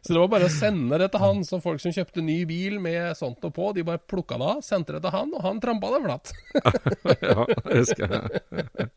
Så 0.00 0.14
det 0.14 0.16
var 0.22 0.28
bare 0.32 0.48
å 0.48 0.52
sende 0.54 0.96
det 1.02 1.10
til 1.12 1.20
han. 1.20 1.42
Så 1.44 1.60
folk 1.60 1.80
som 1.82 1.92
kjøpte 1.92 2.24
ny 2.24 2.38
bil 2.48 2.78
med 2.80 3.12
sånt 3.18 3.42
noe 3.44 3.52
på, 3.52 3.74
de 3.76 3.84
bare 3.84 4.00
plukka 4.00 4.38
det 4.40 4.48
av, 4.54 4.62
sendte 4.64 4.96
det 4.96 5.02
til 5.04 5.12
han, 5.12 5.34
og 5.36 5.44
han 5.44 5.60
trampa 5.60 5.92
det 5.92 6.00
flatt. 6.06 6.32
ja, 7.20 7.44
det 7.68 7.82
husker 7.82 8.16
jeg. 8.16 8.88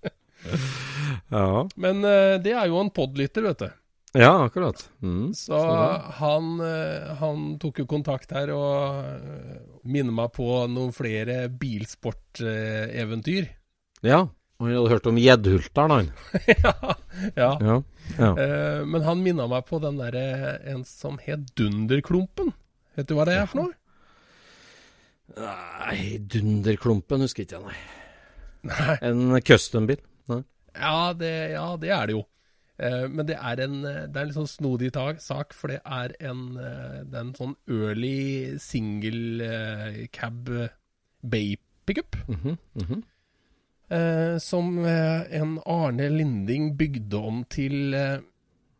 Ja, 1.33 1.65
Men 1.75 2.05
eh, 2.05 2.37
det 2.43 2.53
er 2.55 2.69
jo 2.71 2.79
en 2.81 2.93
podlytter, 2.93 3.45
vet 3.49 3.65
du. 3.65 3.69
Ja, 4.15 4.45
akkurat. 4.45 4.89
Mm. 5.03 5.33
Så 5.35 5.57
han, 6.19 6.59
eh, 6.63 7.15
han 7.19 7.59
tok 7.59 7.81
jo 7.83 7.85
kontakt 7.89 8.31
her 8.31 8.53
og 8.55 9.03
eh, 9.03 9.57
minner 9.83 10.15
meg 10.15 10.31
på 10.37 10.47
noen 10.71 10.93
flere 10.95 11.49
bilsporteventyr. 11.51 13.49
Ja. 14.07 14.25
Og 14.55 14.69
han 14.69 14.77
hadde 14.77 14.93
hørt 14.93 15.07
om 15.11 15.17
gjeddhulteren, 15.19 15.91
han. 15.91 16.11
ja, 16.63 16.73
ja. 17.35 17.49
Ja. 17.59 17.75
ja. 18.15 18.29
Eh, 18.39 18.85
men 18.87 19.03
han 19.03 19.23
minna 19.25 19.49
meg 19.51 19.67
på 19.67 19.81
den 19.83 19.99
derre 19.99 20.61
en 20.63 20.85
som 20.87 21.19
het 21.25 21.49
Dunderklumpen. 21.59 22.53
Vet 22.95 23.11
du 23.11 23.17
hva 23.17 23.27
det 23.27 23.35
er 23.41 23.51
for 23.51 23.65
noe? 23.65 23.75
Nei, 25.35 26.21
Dunderklumpen 26.23 27.25
husker 27.25 27.43
ikke 27.43 27.59
jeg, 27.59 27.67
nei. 27.67 27.75
Nei. 28.71 28.95
En 29.03 29.41
custom-bil. 29.43 29.99
Ja, 30.75 31.13
det, 31.13 31.35
ja, 31.55 31.67
det 31.81 31.91
er 31.95 32.07
det 32.07 32.17
jo. 32.17 32.25
Eh, 32.75 33.05
men 33.07 33.27
det 33.27 33.37
er 33.39 33.61
en, 33.63 33.77
eh, 33.87 34.03
det 34.09 34.19
er 34.19 34.25
en 34.25 34.31
litt 34.31 34.37
sånn 34.37 34.51
snodig 34.51 34.91
tag, 34.95 35.21
sak, 35.23 35.55
for 35.55 35.71
det 35.71 35.79
er 35.85 36.15
en, 36.27 36.43
eh, 36.59 37.01
det 37.07 37.15
er 37.15 37.23
en 37.23 37.35
sånn 37.37 37.55
early 37.71 38.57
single 38.59 40.07
cab 40.15 40.51
bay 41.23 41.55
pickup. 41.85 42.17
Mm 42.27 42.35
-hmm. 42.35 42.57
Mm 42.75 42.85
-hmm. 42.87 44.39
som 44.39 44.85
en 44.85 45.59
Arne 45.65 46.09
Linding 46.09 46.75
bygde 46.75 47.17
om 47.17 47.43
til 47.43 47.93
eh, 47.93 48.19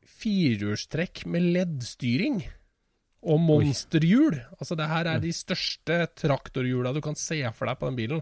firehjulstrekk 0.04 1.26
med 1.28 1.42
LED-styring. 1.42 2.44
Og 3.22 3.40
monsterhjul. 3.40 4.42
Altså 4.60 4.76
det 4.76 4.88
her 4.88 5.06
er 5.06 5.20
de 5.20 5.32
største 5.34 6.08
traktorhjula 6.16 6.94
du 6.94 7.02
kan 7.02 7.16
se 7.16 7.52
for 7.54 7.66
deg 7.66 7.80
på 7.80 7.86
den 7.88 7.96
bilen. 7.96 8.22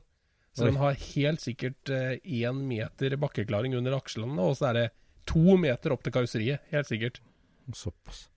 Så 0.53 0.63
Oi. 0.65 0.69
den 0.71 0.77
har 0.81 0.93
helt 1.15 1.41
sikkert 1.41 1.89
én 1.89 2.59
meter 2.69 3.15
bakkeklaring 3.17 3.73
under 3.77 3.95
akslene, 3.97 4.37
og 4.39 4.53
så 4.59 4.69
er 4.69 4.73
det 4.77 4.85
to 5.25 5.55
meter 5.57 5.95
opp 5.95 6.03
til 6.05 6.13
karosseriet. 6.13 6.59
Helt 6.73 6.87
sikkert. 6.89 7.19
Såpass. 7.73 8.27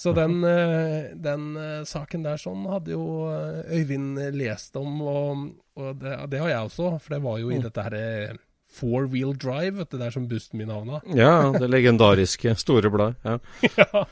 Så 0.00 0.14
den, 0.16 0.38
eh, 0.48 1.10
den 1.20 1.50
eh, 1.60 1.82
saken 1.84 2.22
der 2.24 2.38
sånn 2.40 2.62
hadde 2.72 2.94
jo 2.94 3.02
eh, 3.28 3.74
Øyvind 3.76 4.16
lest 4.32 4.78
om, 4.80 5.02
og, 5.04 5.42
og 5.76 5.98
det, 6.00 6.14
det 6.32 6.40
har 6.40 6.48
jeg 6.54 6.70
også, 6.70 6.86
for 7.02 7.12
det 7.16 7.22
var 7.26 7.36
jo 7.42 7.50
i 7.52 7.58
Mm. 7.58 7.66
dette 7.66 7.84
her 7.84 7.96
eh, 7.98 8.38
four 8.70 9.04
wheel 9.12 9.34
drive, 9.36 9.76
vet 9.82 9.90
du, 9.92 9.98
der 10.00 10.14
som 10.14 10.28
bussen 10.30 10.56
min 10.62 10.70
havna. 10.72 11.02
Ja, 11.12 11.50
det 11.52 11.68
legendariske 11.68 12.54
store 12.56 12.88
bladet. 12.88 13.20
Ja. 13.26 13.36
ja. 13.76 14.04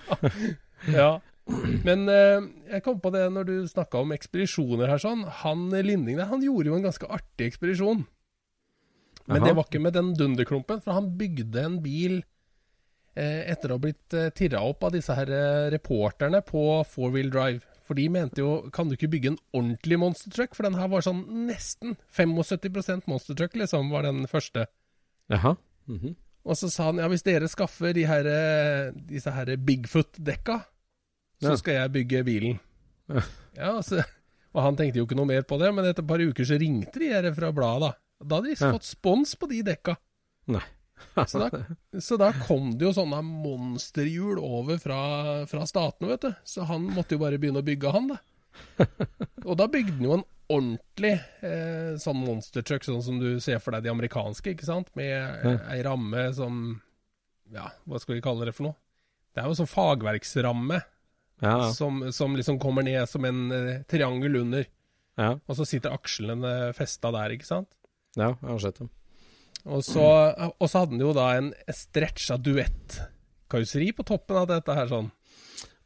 ja. 0.92 1.08
Men 1.86 2.08
eh, 2.12 2.46
jeg 2.74 2.84
kom 2.84 2.98
på 3.00 3.12
det 3.14 3.24
når 3.32 3.48
du 3.48 3.54
snakka 3.70 4.02
om 4.02 4.14
ekspedisjoner 4.14 4.90
her 4.90 5.00
sånn. 5.02 5.24
Han 5.42 5.68
eh, 5.72 5.84
Linding 5.84 6.18
der, 6.18 6.30
han 6.30 6.44
gjorde 6.44 6.72
jo 6.72 6.78
en 6.78 6.88
ganske 6.88 7.08
artig 7.08 7.50
ekspedisjon. 7.52 8.04
Men 9.28 9.42
Aha. 9.42 9.46
det 9.48 9.54
var 9.56 9.68
ikke 9.68 9.84
med 9.84 9.96
den 9.96 10.14
dunderklumpen, 10.16 10.82
for 10.84 10.96
han 10.96 11.10
bygde 11.20 11.64
en 11.64 11.80
bil 11.84 12.20
eh, 13.16 13.42
etter 13.52 13.72
å 13.72 13.76
ha 13.76 13.84
blitt 13.84 14.16
eh, 14.16 14.30
tirra 14.36 14.62
opp 14.64 14.86
av 14.88 14.94
disse 14.96 15.16
her 15.16 15.32
reporterne 15.74 16.40
på 16.44 16.64
four 16.88 17.12
wheel 17.16 17.32
drive. 17.32 17.64
For 17.88 17.96
de 17.96 18.04
mente 18.12 18.42
jo 18.42 18.68
Kan 18.68 18.90
du 18.90 18.98
ikke 18.98 19.08
bygge 19.08 19.30
en 19.30 19.38
ordentlig 19.56 19.96
monster 19.96 20.32
truck? 20.32 20.52
For 20.52 20.68
den 20.68 20.76
her 20.76 20.90
var 20.92 21.04
sånn 21.06 21.22
nesten 21.48 21.96
75% 22.12 23.08
monster 23.08 23.36
truck, 23.36 23.56
liksom, 23.56 23.88
var 23.94 24.04
den 24.04 24.26
første. 24.28 24.66
Jaha. 25.32 25.56
-hmm. 25.88 26.16
Og 26.44 26.56
så 26.56 26.68
sa 26.70 26.90
han 26.90 27.00
ja, 27.00 27.08
hvis 27.08 27.24
dere 27.24 27.48
skaffer 27.48 27.92
de 27.92 28.06
her, 28.06 28.92
disse 28.92 29.30
her 29.30 29.56
Bigfoot-dekka, 29.56 30.62
så 31.42 31.54
skal 31.60 31.78
jeg 31.80 31.94
bygge 31.98 32.24
bilen. 32.26 32.58
Ja. 33.08 33.22
Altså, 33.78 34.02
Og 34.54 34.62
han 34.64 34.76
tenkte 34.78 35.00
jo 35.00 35.06
ikke 35.06 35.16
noe 35.18 35.28
mer 35.28 35.42
på 35.46 35.58
det, 35.60 35.68
men 35.74 35.86
etter 35.88 36.02
et 36.04 36.08
par 36.08 36.22
uker 36.22 36.46
så 36.46 36.56
ringte 36.60 37.00
de 37.02 37.08
her 37.12 37.26
fra 37.36 37.50
bladet. 37.54 37.92
da. 37.92 38.34
Hadde 38.34 38.50
de 38.50 38.56
fått 38.58 38.86
spons 38.88 39.34
på 39.38 39.48
de 39.50 39.62
dekka. 39.66 39.94
Nei. 40.50 40.64
Så 41.30 41.38
da, 41.38 41.48
så 42.02 42.16
da 42.18 42.32
kom 42.46 42.72
det 42.74 42.88
jo 42.88 42.90
sånne 42.96 43.20
monsterhjul 43.22 44.40
over 44.42 44.80
fra, 44.82 44.96
fra 45.46 45.66
statene, 45.68 46.08
vet 46.10 46.24
du. 46.26 46.32
Så 46.48 46.64
han 46.66 46.88
måtte 46.90 47.14
jo 47.14 47.22
bare 47.22 47.38
begynne 47.38 47.62
å 47.62 47.66
bygge, 47.66 47.92
han, 47.94 48.10
da. 48.10 48.18
Og 49.44 49.54
da 49.60 49.68
bygde 49.70 49.94
han 49.94 50.08
jo 50.08 50.16
en 50.16 50.26
ordentlig 50.48 51.12
eh, 51.46 51.92
sånn 52.02 52.22
monstertruck, 52.24 52.82
sånn 52.88 53.04
som 53.04 53.20
du 53.22 53.36
ser 53.44 53.60
for 53.62 53.76
deg 53.76 53.84
de 53.86 53.92
amerikanske, 53.92 54.56
ikke 54.56 54.66
sant? 54.66 54.90
Med 54.98 55.12
eh, 55.46 55.62
ei 55.76 55.82
ramme 55.86 56.24
som 56.34 56.80
Ja, 57.54 57.68
hva 57.86 58.00
skal 58.02 58.16
vi 58.18 58.24
kalle 58.24 58.48
det 58.48 58.56
for 58.56 58.70
noe? 58.70 58.78
Det 59.36 59.44
er 59.44 59.52
jo 59.52 59.58
sånn 59.60 59.70
fagverksramme 59.70 60.80
Ja, 61.40 61.70
som, 61.72 62.00
som 62.12 62.34
liksom 62.36 62.58
kommer 62.58 62.82
ned 62.82 63.04
som 63.08 63.24
en 63.28 63.50
eh, 63.54 63.82
triangel 63.90 64.36
under. 64.40 64.64
ja. 65.18 65.34
Og 65.46 65.56
så 65.58 65.66
sitter 65.68 65.94
akslene 65.94 66.72
festa 66.74 67.12
der, 67.14 67.34
ikke 67.36 67.46
sant? 67.46 67.68
ja 68.18 68.32
jeg 68.32 68.48
har 68.48 68.58
sett 68.64 68.78
dem. 68.80 68.88
Og 69.68 69.82
så, 69.84 70.02
og 70.48 70.66
så 70.70 70.80
hadde 70.80 70.94
den 70.96 71.02
jo 71.04 71.12
da 71.14 71.28
en 71.36 71.52
stretcha 71.74 72.38
duett-karosseri 72.40 73.90
på 73.94 74.06
toppen 74.06 74.38
av 74.40 74.46
dette 74.50 74.74
her 74.74 74.88
sånn. 74.90 75.10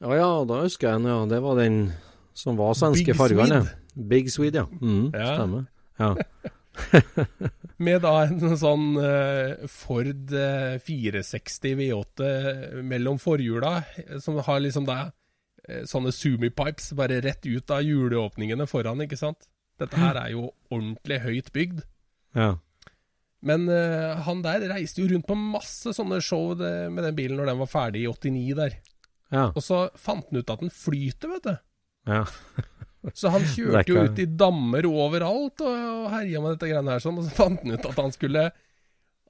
Ja 0.02 0.16
ja, 0.18 0.30
da 0.48 0.60
husker 0.64 0.88
jeg 0.88 1.00
den, 1.02 1.10
ja. 1.10 1.18
Det 1.30 1.40
var 1.44 1.58
den 1.60 1.78
som 2.34 2.56
var 2.60 2.74
svenske 2.78 3.14
fargene. 3.18 3.62
Big 3.94 4.30
Swede, 4.32 4.62
ja. 4.64 4.66
Mm, 4.80 5.10
Ja. 5.12 5.34
Stemmer. 5.36 5.66
Ja. 6.00 6.14
Med 7.82 8.00
da 8.04 8.12
en 8.24 8.56
sånn 8.56 8.92
uh, 8.96 9.66
Ford 9.68 10.32
eh, 10.32 10.78
460 10.80 11.74
V8 11.80 12.30
mellom 12.86 13.18
forhjula, 13.20 13.74
eh, 13.98 14.16
som 14.22 14.38
har 14.46 14.62
liksom 14.64 14.86
da 14.88 14.98
eh, 15.02 15.10
sånne 15.86 16.10
Sumi-pipes 16.14 16.92
bare 16.98 17.20
rett 17.22 17.46
ut 17.46 17.70
av 17.70 17.84
hjuleåpningene 17.86 18.66
foran, 18.66 19.04
ikke 19.04 19.18
sant? 19.20 19.46
Dette 19.80 19.98
her 19.98 20.18
er 20.20 20.32
jo 20.34 20.50
ordentlig 20.70 21.22
høyt 21.24 21.52
bygd. 21.54 21.82
ja. 22.38 22.54
Men 23.42 23.66
uh, 23.66 24.20
han 24.22 24.38
der 24.44 24.62
reiste 24.70 25.02
jo 25.02 25.08
rundt 25.10 25.26
på 25.26 25.34
masse 25.34 25.90
sånne 25.96 26.20
show 26.22 26.52
det, 26.54 26.70
med 26.94 27.02
den 27.02 27.16
bilen 27.18 27.40
når 27.40 27.48
den 27.50 27.58
var 27.58 27.70
ferdig 27.72 28.04
i 28.04 28.06
89 28.06 28.52
der. 28.54 28.76
Ja. 29.34 29.48
Og 29.48 29.64
så 29.64 29.80
fant 29.98 30.28
han 30.30 30.38
ut 30.38 30.52
at 30.52 30.62
den 30.62 30.70
flyter, 30.70 31.32
vet 31.32 31.48
du. 31.48 31.56
ja. 32.12 32.22
Så 33.18 33.32
han 33.34 33.42
kjørte 33.56 33.90
jo 33.90 34.04
ut 34.06 34.20
i 34.22 34.28
dammer 34.38 34.86
overalt 34.86 35.64
og, 35.66 35.72
og 35.74 36.04
herja 36.12 36.42
med 36.44 36.54
dette 36.54 36.70
greiene 36.70 36.94
her 36.94 37.02
sånn, 37.02 37.18
og 37.18 37.26
så 37.26 37.34
fant 37.34 37.64
han 37.64 37.74
ut 37.74 37.88
at 37.90 37.98
han 37.98 38.14
skulle 38.14 38.44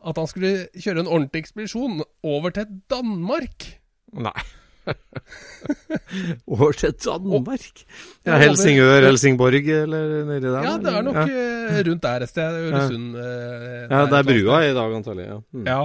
at 0.03 0.19
han 0.19 0.27
skulle 0.29 0.67
kjøre 0.75 1.05
en 1.05 1.09
ordentlig 1.09 1.45
ekspedisjon 1.45 2.03
over 2.27 2.53
til 2.53 2.67
Danmark. 2.91 3.69
Nei. 4.19 4.35
Over 6.53 6.73
til 6.77 6.93
Danmark? 7.05 7.83
Ja, 8.27 8.33
Ja, 8.33 8.39
Helsingør, 8.43 9.07
Helsingborg, 9.07 9.69
eller 9.83 10.23
nedi 10.29 10.47
der? 10.49 10.63
Ja, 10.67 10.77
det 10.83 10.93
er 10.93 11.03
nok 11.07 11.19
ja. 11.21 11.27
eh, 11.33 11.83
rundt 11.89 12.03
der 12.05 12.25
et 12.27 12.33
sted. 12.33 12.61
Øresund. 12.69 13.17
eh, 13.17 13.85
ja, 13.91 14.07
det 14.11 14.19
er 14.21 14.31
brua 14.31 14.63
i 14.67 14.73
dag, 14.77 14.97
antagelig. 15.01 15.29
Ja. 15.29 15.39
Mm. 15.53 15.67
Ja. 15.71 15.83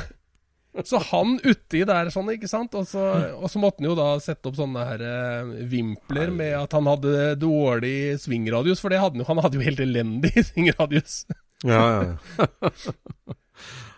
Så 0.86 1.00
han 1.10 1.34
uti 1.42 1.80
der 1.84 2.08
sånn, 2.14 2.30
ikke 2.32 2.48
sant. 2.48 2.74
Og 2.78 2.86
så, 2.88 3.02
og 3.36 3.50
så 3.50 3.58
måtte 3.60 3.82
han 3.82 3.88
jo 3.90 3.96
da 3.98 4.12
sette 4.22 4.48
opp 4.48 4.56
sånne 4.58 4.84
her 4.86 5.02
eh, 5.02 5.50
vimpler 5.68 6.30
med 6.32 6.54
at 6.60 6.76
han 6.78 6.86
hadde 6.88 7.34
dårlig 7.42 8.14
svingradius, 8.22 8.80
for 8.80 8.94
det 8.94 9.00
hadde 9.02 9.18
han 9.18 9.24
jo. 9.24 9.28
Han 9.32 9.42
hadde 9.44 9.58
jo 9.58 9.66
helt 9.66 9.82
elendig 9.82 10.32
svingradius. 10.52 11.24
Ja, 11.66 11.82
ja, 11.90 12.00
ja. 12.38 12.78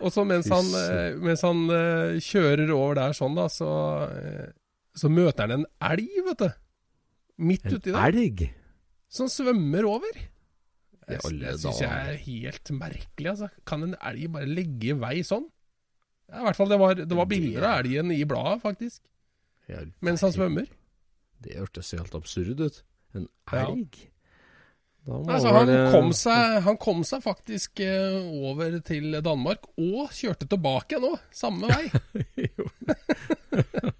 Og 0.03 0.11
så 0.13 0.25
mens 0.27 0.49
han, 0.51 0.67
eh, 0.79 1.15
mens 1.21 1.43
han 1.45 1.63
uh, 1.71 2.19
kjører 2.23 2.73
over 2.75 2.99
der 2.99 3.15
sånn, 3.17 3.37
da, 3.37 3.47
så, 3.51 3.69
eh, 4.09 4.51
så 4.97 5.11
møter 5.11 5.47
han 5.47 5.61
en 5.61 5.65
elg, 5.91 6.19
vet 6.27 6.43
du. 6.43 6.49
Midt 7.43 7.65
En 7.69 7.77
uti 7.77 7.93
der. 7.93 7.99
elg? 8.09 8.45
Som 9.13 9.29
svømmer 9.31 9.87
over. 9.89 10.21
Det, 11.03 11.19
syns 11.59 11.81
jeg 11.83 11.89
er 11.89 12.19
helt 12.25 12.71
merkelig, 12.77 13.33
altså. 13.33 13.49
Kan 13.67 13.83
en 13.89 13.97
elg 13.99 14.29
bare 14.33 14.47
legge 14.49 14.93
i 14.93 14.99
vei 14.99 15.17
sånn? 15.27 15.49
Ja, 16.31 16.39
I 16.41 16.45
hvert 16.47 16.59
fall, 16.59 16.71
det 16.71 16.79
var, 16.81 16.95
det 16.97 17.17
var 17.17 17.27
bilder 17.29 17.67
av 17.67 17.83
elgen 17.83 18.13
i 18.15 18.23
bladet, 18.27 18.61
faktisk. 18.63 19.03
Mens 20.03 20.23
han 20.23 20.33
svømmer. 20.35 20.71
Det 21.43 21.59
hørtes 21.59 21.91
helt 21.95 22.15
absurd 22.15 22.63
ut. 22.63 22.81
En 23.13 23.27
elg? 23.51 23.99
Ja. 23.99 24.12
Altså, 25.03 25.51
han, 25.51 25.69
eh, 25.69 25.91
kom 25.91 26.13
seg, 26.15 26.61
han 26.63 26.77
kom 26.79 27.03
seg 27.03 27.19
faktisk 27.25 27.81
eh, 27.83 28.23
over 28.47 28.79
til 28.87 29.19
Danmark, 29.25 29.67
og 29.75 30.07
kjørte 30.15 30.47
tilbake 30.47 30.95
nå, 31.03 31.11
samme 31.35 31.67
vei. 31.67 31.91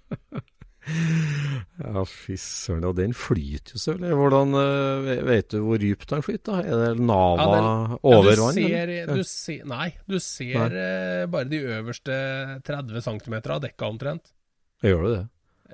Ja, 1.84 2.02
fy 2.08 2.36
søren. 2.40 2.86
Og 2.88 2.96
den 2.98 3.14
flyter 3.16 3.76
jo 3.76 3.80
så 3.80 3.94
Hvordan 3.98 4.56
eh, 4.58 5.22
Vet 5.26 5.54
du 5.54 5.60
hvor 5.64 5.80
dypt 5.80 6.10
den 6.12 6.24
flyter? 6.24 6.64
Er 6.64 6.82
det 6.82 7.04
Nava 7.04 7.48
ja, 7.56 8.00
over 8.02 8.30
du 8.30 8.44
vann? 8.44 8.58
Ser, 8.58 8.94
du 9.10 9.22
se, 9.28 9.58
nei, 9.68 9.88
du 10.10 10.18
ser 10.22 10.78
eh, 10.84 11.24
bare 11.30 11.50
de 11.50 11.62
øverste 11.78 12.18
30 12.66 13.06
cm 13.08 13.38
av 13.40 13.62
dekka 13.64 13.90
omtrent. 13.90 14.34
Gjør 14.84 15.06
du 15.06 15.10
det? 15.14 15.22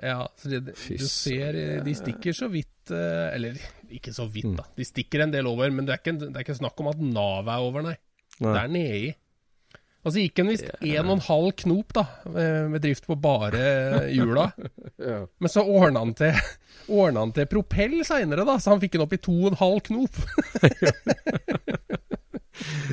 Ja, 0.01 0.21
det, 0.47 0.63
du 0.71 1.07
ser 1.11 1.57
De 1.85 1.93
stikker 1.93 2.33
så 2.33 2.47
vidt 2.49 2.89
Eller 2.95 3.57
ikke 3.97 4.13
så 4.15 4.27
vidt, 4.31 4.53
da. 4.57 4.63
De 4.77 4.85
stikker 4.87 5.19
en 5.25 5.33
del 5.33 5.49
over, 5.49 5.71
men 5.73 5.87
det 5.87 5.95
er 5.95 6.01
ikke, 6.01 6.17
det 6.21 6.31
er 6.33 6.45
ikke 6.45 6.59
snakk 6.59 6.79
om 6.83 6.91
at 6.91 7.01
navet 7.03 7.51
er 7.53 7.65
over, 7.65 7.85
nei. 7.85 7.97
Nei. 8.41 8.53
Det 8.53 8.61
er 8.61 8.71
nedi. 8.73 9.11
Og 10.01 10.15
så 10.15 10.21
gikk 10.23 10.39
han 10.41 10.49
visst 10.49 10.65
en 10.65 11.05
og 11.05 11.11
en 11.13 11.27
halv 11.27 11.49
knop, 11.61 11.91
da, 11.93 12.03
eh, 12.31 12.63
med 12.73 12.81
drift 12.81 13.05
på 13.09 13.19
bare 13.21 14.07
hjula. 14.13 14.45
Ja. 15.01 15.23
Men 15.41 15.49
så 15.49 15.63
ordna 15.65 16.03
han 16.03 16.11
til 16.13 16.35
Ordna 16.93 17.23
han 17.23 17.31
til 17.33 17.47
propell 17.49 17.95
seinere, 18.05 18.43
da, 18.45 18.59
så 18.61 18.75
han 18.75 18.81
fikk 18.83 18.93
den 18.93 19.03
opp 19.05 19.15
i 19.15 19.19
to 19.21 19.33
og 19.33 19.47
en 19.49 19.57
halv 19.57 19.79
knop. 19.87 20.13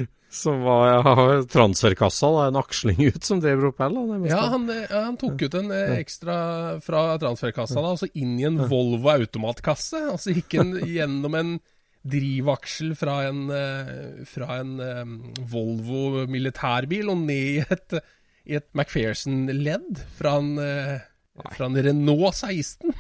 Som 0.31 0.61
var 0.61 1.43
transferkassa, 1.49 2.29
da, 2.35 2.47
en 2.51 2.59
aksling 2.61 3.01
ut 3.09 3.25
som 3.25 3.41
drev 3.41 3.63
propell. 3.63 3.97
Ja, 4.29 4.43
han, 4.53 4.69
han 4.91 5.17
tok 5.17 5.47
ut 5.47 5.57
en 5.57 5.73
eh, 5.73 5.95
ekstra 6.03 6.37
fra 6.85 7.03
transferkassa, 7.23 7.81
da, 7.81 7.95
og 7.97 8.03
så 8.03 8.11
inn 8.13 8.37
i 8.37 8.45
en 8.49 8.61
Volvo 8.69 9.09
automatkasse. 9.15 10.03
Og 10.13 10.21
så 10.21 10.37
gikk 10.37 10.59
han 10.61 10.75
gjennom 10.85 11.39
en 11.39 11.55
drivaksel 12.09 12.93
fra 12.97 13.23
en, 13.31 13.49
eh, 13.57 14.21
fra 14.29 14.61
en 14.61 14.77
eh, 14.85 15.17
Volvo 15.49 16.27
militærbil 16.29 17.09
og 17.09 17.25
ned 17.25 17.49
i 17.57 17.65
et, 17.65 17.99
i 18.53 18.61
et 18.61 18.69
McPherson-ledd 18.77 20.05
fra, 20.21 20.37
fra 21.57 21.71
en 21.73 21.85
Renault 21.89 22.37
16. 22.37 22.93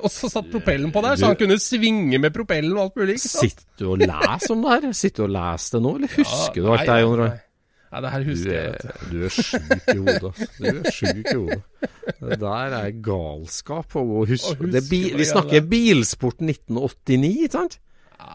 Og 0.06 0.12
så 0.14 0.30
satt 0.32 0.48
propellen 0.52 0.92
på 0.94 1.02
der, 1.04 1.18
så 1.20 1.30
han 1.30 1.38
kunne 1.40 1.58
svinge 1.62 2.18
med 2.22 2.34
propellen 2.34 2.72
og 2.76 2.88
alt 2.88 2.98
mulig. 3.00 3.18
ikke 3.20 3.28
sant? 3.28 3.54
Sitter 3.60 3.84
du 3.84 3.86
og 3.92 4.02
leser 4.02 4.54
om 4.56 4.64
det 4.66 4.74
her? 4.74 4.90
Sitter 5.02 5.22
du 5.22 5.28
og 5.28 5.32
leser 5.36 5.76
det 5.76 5.82
nå, 5.86 5.94
eller 6.00 6.16
husker 6.16 6.60
Ja, 6.60 6.66
du 6.66 6.74
alt 6.74 6.90
det 6.90 6.98
Jon 7.04 7.16
Roy? 7.20 7.30
nei. 7.30 7.46
Ja, 7.90 8.00
det 8.04 8.10
her 8.12 8.22
husker 8.22 8.52
jeg. 8.54 8.66
vet 8.70 8.82
du. 8.86 9.10
du 9.10 9.24
er 9.26 9.32
sjuk 9.34 9.88
i 9.90 9.96
hodet. 9.98 10.28
ass. 10.30 10.52
Du 10.60 10.66
er 10.70 10.92
sjuk 10.94 11.24
i 11.24 11.34
hodet. 11.34 11.88
Det 12.20 12.36
der 12.44 12.76
er 12.78 12.92
galskap. 13.02 13.96
Å 13.98 14.04
huske, 14.30 14.52
Å 14.52 14.58
huske 14.60 14.70
det 14.76 14.84
bi, 14.86 15.00
vi 15.18 15.26
snakker 15.26 15.64
bilsport 15.66 16.38
1989, 16.46 17.32
ikke 17.48 17.56
sant? 17.56 17.80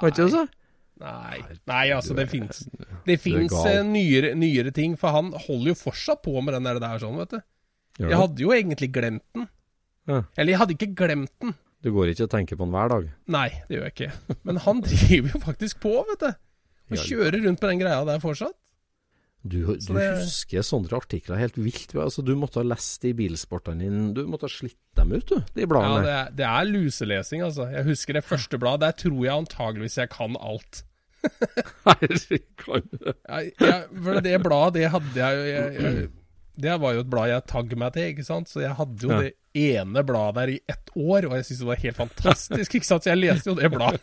Var 0.01 0.11
ikke 0.11 0.25
det 0.25 0.33
så? 0.33 0.43
Nei, 1.05 1.39
nei 1.67 1.85
altså 1.91 2.15
det 2.15 2.23
fins 2.31 2.61
Det 3.03 3.17
fins 3.19 3.51
eh, 3.67 3.81
nyere, 3.83 4.29
nyere 4.39 4.71
ting, 4.75 4.93
for 4.99 5.11
han 5.15 5.33
holder 5.35 5.73
jo 5.73 5.77
fortsatt 5.85 6.21
på 6.23 6.35
med 6.39 6.55
den 6.55 6.67
der, 6.67 6.79
der 6.83 7.01
sånn, 7.03 7.17
vet 7.19 7.35
du. 7.35 7.41
Jeg 8.03 8.19
hadde 8.19 8.43
jo 8.43 8.51
egentlig 8.55 8.91
glemt 8.95 9.23
den. 9.35 9.47
Ja. 10.07 10.21
Eller 10.37 10.53
jeg 10.53 10.59
hadde 10.61 10.75
ikke 10.77 10.91
glemt 10.95 11.31
den. 11.41 11.55
Du 11.85 11.91
går 11.93 12.11
ikke 12.11 12.25
og 12.27 12.31
tenker 12.33 12.57
på 12.57 12.65
den 12.65 12.73
hver 12.73 12.89
dag? 12.89 13.07
Nei, 13.29 13.47
det 13.69 13.77
gjør 13.77 13.87
jeg 13.89 13.93
ikke. 13.95 14.37
Men 14.47 14.57
han 14.65 14.81
driver 14.85 15.33
jo 15.35 15.41
faktisk 15.43 15.79
på, 15.83 15.95
vet 16.11 16.23
du. 16.27 16.31
Og 16.93 17.01
kjører 17.01 17.39
rundt 17.41 17.61
med 17.61 17.71
den 17.71 17.81
greia 17.81 18.03
der 18.05 18.21
fortsatt. 18.21 18.53
Du, 19.45 19.59
du 19.61 19.75
Så 19.81 19.93
det- 19.93 20.05
husker 20.23 20.63
sånne 20.65 20.89
artikler 20.97 21.37
helt 21.37 21.57
vilt. 21.61 21.91
Altså, 22.01 22.23
du 22.25 22.31
måtte 22.37 22.57
ha 22.57 22.65
lest 22.65 23.01
de 23.05 23.11
bilsportene 23.13 23.83
dine 23.85 24.07
Du 24.17 24.23
måtte 24.25 24.47
ha 24.47 24.49
slitt 24.49 24.77
dem 24.97 25.11
ut, 25.13 25.25
du, 25.29 25.35
de 25.53 25.61
Ja, 25.61 25.69
bladene. 25.69 26.01
det 26.01 26.13
er, 26.15 26.31
det 26.39 26.47
er 26.49 26.69
luselesing, 26.71 27.43
altså. 27.45 27.67
Jeg 27.69 27.85
husker 27.85 28.17
det 28.17 28.23
første 28.25 28.57
bladet. 28.61 28.81
Der 28.87 28.97
tror 29.05 29.21
jeg 29.25 29.35
antageligvis 29.35 29.97
jeg 30.01 30.09
kan 30.13 30.37
alt. 30.41 30.81
Herregud. 31.85 32.89
ja, 33.29 33.37
jeg, 33.37 33.83
for 34.03 34.19
det 34.25 34.35
bladet, 34.45 34.73
det 34.81 34.89
hadde 34.93 35.21
jeg 35.21 35.75
jo 35.81 36.07
Det 36.57 36.75
var 36.79 36.93
jo 36.95 37.01
et 37.03 37.09
blad 37.11 37.27
jeg 37.33 37.43
tagg 37.51 37.73
meg 37.77 37.93
til, 37.95 38.05
ikke 38.13 38.23
sant. 38.25 38.47
Så 38.47 38.61
jeg 38.63 38.75
hadde 38.77 39.01
jo 39.03 39.09
Ja. 39.11 39.17
det 39.25 39.33
ene 39.55 40.03
bladet 40.07 40.35
der 40.35 40.51
i 40.53 40.59
ett 40.71 40.89
år, 40.95 41.25
og 41.27 41.33
jeg 41.35 41.45
syntes 41.47 41.59
det 41.59 41.67
var 41.67 41.81
helt 41.83 41.97
fantastisk. 41.99 42.75
ikke 42.75 42.85
sant? 42.87 43.03
Så 43.03 43.11
jeg 43.11 43.19
leste 43.21 43.49
jo 43.51 43.55
det 43.59 43.71
bladet 43.71 44.01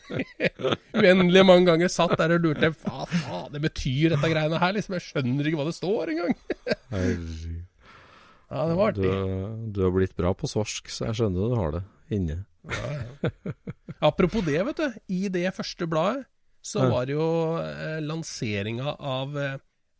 uendelig 1.00 1.44
mange 1.48 1.66
ganger. 1.70 1.88
Satt 1.92 2.16
der 2.20 2.34
og 2.36 2.44
lurte 2.44 2.70
hva 2.82 3.06
faen 3.08 3.52
det 3.52 3.62
betyr, 3.64 4.12
dette 4.14 4.30
greiene 4.32 4.60
her. 4.60 4.72
liksom 4.76 4.96
Jeg 4.98 5.06
skjønner 5.08 5.48
ikke 5.48 5.60
hva 5.62 5.68
det 5.70 5.76
står 5.80 6.12
engang. 6.14 6.36
Ja, 8.52 8.66
det 8.68 8.74
var 8.76 8.92
Du, 8.92 9.00
artig. 9.00 9.72
du 9.72 9.78
har 9.80 9.92
blitt 9.94 10.12
bra 10.18 10.34
på 10.36 10.44
svarsk, 10.50 10.90
så 10.92 11.06
jeg 11.08 11.16
skjønner 11.22 11.48
du 11.48 11.54
har 11.56 11.70
det 11.72 11.82
inne. 12.12 12.34
Apropos 14.04 14.44
det, 14.44 14.58
vet 14.66 14.76
du. 14.82 14.98
I 15.08 15.28
det 15.32 15.46
første 15.56 15.88
bladet 15.88 16.26
så 16.62 16.84
var 16.92 17.06
det 17.08 17.14
jo 17.16 17.24
eh, 17.62 17.96
lanseringa 18.04 18.92
av 19.00 19.32
eh, 19.40 19.54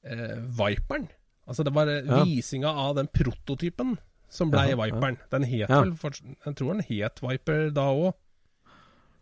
eh, 0.04 0.36
Viperen. 0.58 1.08
Altså 1.48 1.64
det 1.64 1.72
var 1.74 1.88
eh, 1.88 2.04
Ja. 2.06 2.22
visinga 2.24 2.68
av 2.68 2.94
den 2.96 3.08
prototypen 3.08 3.96
som 4.30 4.50
blei 4.50 4.70
ja. 4.70 4.76
Viperen. 4.76 5.18
Den 5.30 5.42
het 5.44 5.68
Ja. 5.68 5.80
vel 5.82 5.92
Jeg 6.46 6.54
tror 6.56 6.72
den 6.74 6.84
het 6.88 7.20
Viper 7.20 7.70
da 7.70 7.88
òg. 7.92 8.14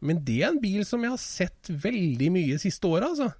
Men 0.02 0.22
det 0.24 0.42
er 0.42 0.48
en 0.48 0.60
bil 0.60 0.84
som 0.84 1.02
jeg 1.02 1.10
har 1.10 1.18
sett 1.18 1.62
veldig 1.68 2.30
mye 2.32 2.58
siste 2.58 2.84
året, 2.88 3.04
altså. 3.10 3.34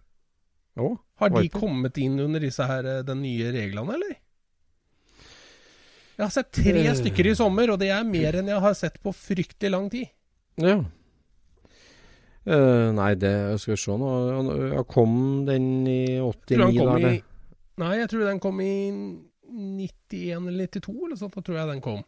Å, 0.77 0.99
Har 1.19 1.29
de 1.31 1.41
Viper? 1.43 1.59
kommet 1.61 1.97
inn 1.99 2.19
under 2.21 2.39
disse 2.41 2.61
her, 2.67 2.85
eh, 2.87 3.03
den 3.03 3.23
nye 3.23 3.51
reglene, 3.53 3.95
eller? 3.95 4.17
Jeg 6.19 6.27
har 6.27 6.31
sett 6.31 6.53
tre 6.53 6.87
Eh. 6.87 6.93
stykker 6.95 7.31
i 7.31 7.35
sommer, 7.35 7.71
og 7.71 7.79
det 7.79 7.89
er 7.89 8.05
mer 8.05 8.33
enn 8.37 8.47
jeg 8.47 8.61
har 8.61 8.75
sett 8.75 9.03
på 9.03 9.11
fryktelig 9.15 9.71
lang 9.71 9.89
tid. 9.91 10.09
Ja. 10.59 10.85
Uh, 12.47 12.91
nei, 12.97 13.15
det 13.21 13.61
skal 13.61 13.75
vi 13.75 13.81
se 13.81 13.93
nå. 14.01 14.11
Ja, 14.75 14.83
kom 14.89 15.45
den 15.47 15.87
i 15.87 16.07
Jeg 16.17 16.35
tror 16.49 16.57
89, 16.57 16.65
han 16.65 16.77
kom 16.79 16.97
eller? 16.97 17.11
i 17.13 17.23
Nei, 17.79 17.97
jeg 17.99 18.09
tror 18.11 18.25
den 18.27 18.41
kom 18.41 18.61
i 18.61 18.73
91 19.51 20.49
eller 20.49 20.67
92, 20.67 21.07
eller 21.07 21.17
sånt. 21.17 21.35
Da 21.35 21.41
tror 21.43 21.57
jeg 21.57 21.69
den 21.69 21.81
kom. 21.81 22.03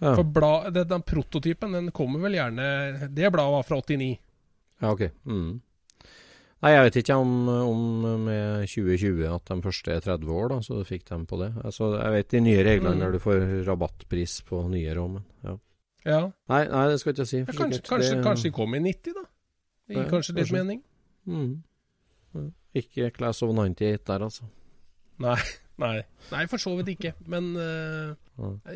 Ja. 0.00 0.14
For 0.14 0.24
bla, 0.24 0.70
det, 0.70 0.88
den 0.88 1.02
prototypen, 1.02 1.72
den 1.72 1.90
kommer 1.90 2.20
vel 2.20 2.34
gjerne 2.36 3.08
Det 3.14 3.30
bladet 3.32 3.52
var 3.54 3.62
fra 3.64 3.76
89. 3.80 4.18
ja, 4.82 4.90
ok. 4.92 5.06
Mm. 5.24 5.60
Nei, 6.62 6.70
jeg 6.72 6.84
vet 6.86 6.96
ikke 7.02 7.14
om, 7.20 7.48
om 7.48 7.80
med 8.24 8.66
2020 8.68 9.26
at 9.28 9.44
de 9.44 9.56
første 9.62 9.92
er 9.92 10.00
30 10.00 10.30
år, 10.32 10.48
da, 10.48 10.58
så 10.64 10.80
fikk 10.88 11.04
dem 11.08 11.26
på 11.28 11.36
det. 11.40 11.50
Altså, 11.64 11.90
jeg 12.00 12.12
vet 12.12 12.28
de 12.32 12.40
nye 12.40 12.64
reglene 12.64 12.94
Mm. 12.96 13.00
der 13.00 13.12
du 13.12 13.18
får 13.20 13.44
rabattpris 13.68 14.40
på 14.48 14.62
nye 14.72 14.94
rommen. 14.96 15.24
Ja. 15.44 15.56
Ja, 16.06 16.20
Nei, 16.48 16.62
nei, 16.70 16.88
det 16.88 17.00
skal 17.00 17.12
jeg 17.12 17.18
ikke 17.18 17.26
si. 17.28 17.38
ja 17.38 17.44
kanskje, 17.52 17.82
kanskje, 17.82 18.14
Det- 18.16 18.24
kanskje 18.24 18.42
de 18.48 18.50
kom 18.56 18.74
i 18.74 18.78
90, 18.80 19.12
da. 19.14 19.24
Det 19.88 19.96
gir 19.96 20.02
Ja, 20.04 20.10
kanskje 20.10 20.34
litt 20.34 20.46
kanskje. 20.46 20.56
mening. 20.64 20.82
Mm. 21.26 22.52
Ikke 22.74 23.10
Class 23.12 23.42
of 23.42 23.50
98 23.54 24.04
der, 24.04 24.18
altså. 24.24 24.44
Nei, 25.24 25.36
nei. 25.84 25.96
Nei, 26.32 26.42
for 26.50 26.58
så 26.62 26.72
vidt 26.78 26.90
ikke. 26.96 27.12
Men 27.32 27.52
uh, 27.56 28.14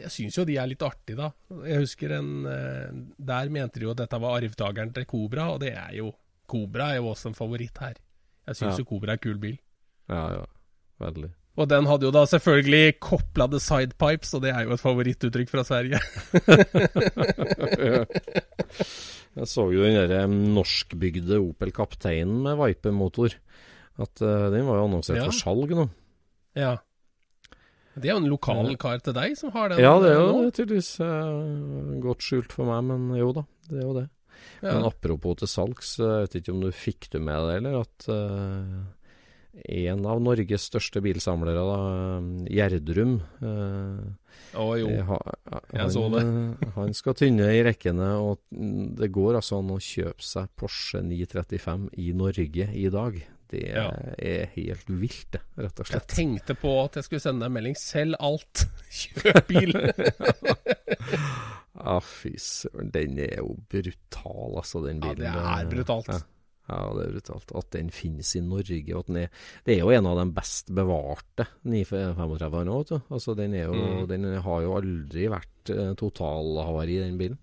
jeg 0.00 0.10
syns 0.14 0.38
jo 0.38 0.44
de 0.48 0.56
er 0.60 0.70
litt 0.70 0.82
artige, 0.86 1.16
da. 1.20 1.30
Jeg 1.68 1.82
husker 1.82 2.14
en 2.16 2.30
uh, 2.48 2.86
Der 3.18 3.50
mente 3.52 3.80
de 3.80 3.84
jo 3.88 3.92
at 3.92 4.00
dette 4.04 4.20
var 4.22 4.38
arvtakeren 4.40 4.92
til 4.96 5.04
Cobra, 5.10 5.50
og 5.54 5.60
det 5.64 5.74
er 5.76 5.92
jo 5.98 6.12
Cobra 6.50 6.92
er 6.94 7.00
jo 7.02 7.10
også 7.12 7.28
en 7.30 7.36
favoritt 7.38 7.76
her. 7.82 7.94
Jeg 8.48 8.56
syns 8.58 8.72
Ja. 8.78 8.82
jo 8.82 8.88
Cobra 8.94 9.12
er 9.14 9.20
kul 9.22 9.36
bil. 9.42 9.58
Ja, 10.10 10.24
ja. 10.40 10.44
Veldig. 11.00 11.28
Og 11.60 11.66
den 11.68 11.84
hadde 11.90 12.06
jo 12.06 12.12
da 12.14 12.22
selvfølgelig 12.30 12.94
koplede 13.02 13.58
sidepipes, 13.60 14.32
og 14.34 14.42
det 14.44 14.50
er 14.54 14.64
jo 14.64 14.72
et 14.74 14.80
favorittuttrykk 14.80 15.50
fra 15.50 15.64
Sverige. 15.66 15.98
Jeg 19.38 19.46
så 19.46 19.64
jo 19.70 19.84
den 19.84 19.94
derre 20.10 20.24
norskbygde 20.30 21.38
Opel 21.42 21.70
Kapteinen 21.74 22.40
med 22.44 22.58
Viper-motor. 22.58 23.36
At 24.00 24.22
uh, 24.24 24.48
den 24.54 24.66
var 24.66 24.80
jo 24.80 24.86
annonsert 24.88 25.20
Ja. 25.20 25.26
for 25.28 25.36
salg 25.36 25.74
nå. 25.76 25.84
Ja. 26.58 26.76
Det 28.00 28.06
er 28.08 28.14
jo 28.14 28.20
en 28.22 28.30
lokal 28.30 28.70
kar 28.80 29.02
til 29.04 29.14
deg 29.16 29.34
som 29.38 29.50
har 29.52 29.72
den. 29.72 29.82
Ja, 29.82 29.96
det 30.00 30.12
er 30.12 30.20
eh, 30.20 30.28
jo 30.30 30.52
tydeligvis 30.54 30.92
uh, 31.02 31.98
godt 32.00 32.22
skjult 32.24 32.54
for 32.54 32.70
meg, 32.70 32.86
men 32.86 33.18
jo 33.18 33.32
da. 33.36 33.44
Det 33.66 33.80
er 33.80 33.84
jo 33.84 33.96
det. 33.98 34.06
Ja. 34.60 34.74
Men 34.76 34.86
apropos 34.88 35.36
til 35.40 35.50
salgs, 35.50 35.98
eh, 36.00 36.06
jeg 36.06 36.28
vet 36.28 36.38
ikke 36.40 36.54
om 36.54 36.62
du 36.64 36.70
fikk 36.72 37.10
det 37.12 37.20
med 37.24 37.46
deg, 37.48 37.60
eller 37.60 37.80
at 37.82 38.08
uh, 38.12 38.78
en 39.60 40.06
av 40.06 40.20
Norges 40.22 40.68
største 40.70 41.02
bilsamlere, 41.04 41.64
da, 41.66 41.78
Gjerdrum 42.54 43.16
uh, 43.42 44.04
Å 44.60 44.68
jo. 44.78 44.92
eh, 44.92 45.02
ha, 45.08 45.18
Jeg 45.74 45.94
så 45.96 46.04
det. 46.14 46.22
han 46.76 46.94
skal 46.96 47.16
tynne 47.18 47.50
i 47.56 47.64
rekkene, 47.66 48.12
og 48.22 48.44
det 49.00 49.10
går 49.12 49.40
altså 49.40 49.60
an 49.60 49.74
å 49.74 49.80
kjøpe 49.82 50.24
seg 50.24 50.52
Porsche 50.60 51.02
935 51.04 51.90
i 51.98 52.12
Norge 52.16 52.70
i 52.70 52.86
dag. 52.92 53.20
Det 53.50 53.64
Ja. 53.74 53.88
er 54.18 54.46
helt 54.54 54.86
vilt, 54.86 55.32
det, 55.34 55.40
rett 55.58 55.80
og 55.82 55.86
slett. 55.88 56.04
Jeg 56.06 56.16
tenkte 56.16 56.54
på 56.54 56.70
at 56.84 56.94
jeg 57.00 57.04
skulle 57.08 57.20
sende 57.24 57.42
deg 57.42 57.50
en 57.50 57.56
melding. 57.58 57.74
Selg 57.80 58.14
alt! 58.22 58.66
Kjøp 59.00 59.40
bil! 59.48 59.72
Ja, 61.80 61.96
fy 62.04 62.34
søren, 62.40 62.90
den 62.94 63.18
er 63.22 63.40
jo 63.40 63.56
brutal, 63.70 64.58
altså, 64.60 64.82
den 64.86 65.00
bilen. 65.02 65.24
Ja, 65.26 65.32
det 65.34 65.66
er 65.66 65.72
brutalt. 65.74 66.12
Ja. 66.14 66.20
Ja, 66.70 66.84
det 66.94 67.08
er 67.08 67.14
brutalt. 67.16 67.50
At 67.58 67.70
den 67.74 67.88
finnes 67.90 68.28
i 68.38 68.40
Norge. 68.46 68.76
Og 68.94 69.00
at 69.02 69.08
den 69.10 69.16
er, 69.24 69.30
det 69.66 69.74
er 69.74 69.80
jo 69.82 69.90
en 69.90 70.06
av 70.06 70.20
de 70.20 70.26
best 70.36 70.68
bevarte 70.76 71.48
935 71.66 72.60
nå, 72.68 72.76
vet 72.84 72.92
du. 72.92 72.98
Altså, 73.10 73.34
den, 73.34 73.56
er 73.58 73.64
jo, 73.66 73.74
Mm. 73.74 74.04
den 74.12 74.28
har 74.44 74.60
jo 74.62 74.76
aldri 74.78 75.26
vært 75.32 75.72
eh, 75.74 75.90
totalhavari, 75.98 77.00
den 77.02 77.18
bilen. 77.18 77.40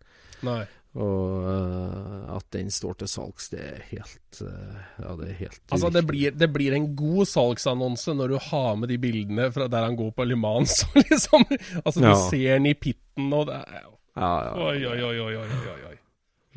Nei. 0.48 0.62
Og 0.98 1.44
uh, 1.46 2.38
at 2.38 2.46
den 2.56 2.72
står 2.74 2.96
til 3.04 3.10
salgs, 3.12 3.52
det 3.54 3.60
er 3.62 3.82
helt 3.92 4.40
uh, 4.42 4.80
Ja, 4.98 5.12
det 5.20 5.28
er 5.30 5.36
helt 5.44 5.60
Altså, 5.70 5.92
det 5.94 6.02
blir, 6.10 6.32
det 6.34 6.48
blir 6.56 6.74
en 6.74 6.88
god 6.98 7.28
salgsannonse 7.30 8.16
når 8.18 8.34
du 8.34 8.38
har 8.48 8.72
med 8.82 8.90
de 8.90 8.98
bildene 9.02 9.52
fra 9.54 9.68
der 9.70 9.86
han 9.86 9.98
går 10.00 10.10
på 10.18 10.26
Le 10.26 10.38
Mans. 10.42 10.80
liksom. 10.98 11.46
Altså, 11.84 12.02
du 12.02 12.08
Ja. 12.08 12.16
ser 12.32 12.58
den 12.58 12.72
i 12.72 12.74
pitten, 12.74 13.30
og 13.34 13.46
det 13.52 13.60
er 13.62 13.84
ja, 14.18 14.32
ja, 14.48 14.54
Oi, 14.58 14.78
oi, 14.90 14.98
oi, 15.06 15.20
oi, 15.22 15.36
oi, 15.38 15.82
oi. 15.92 15.98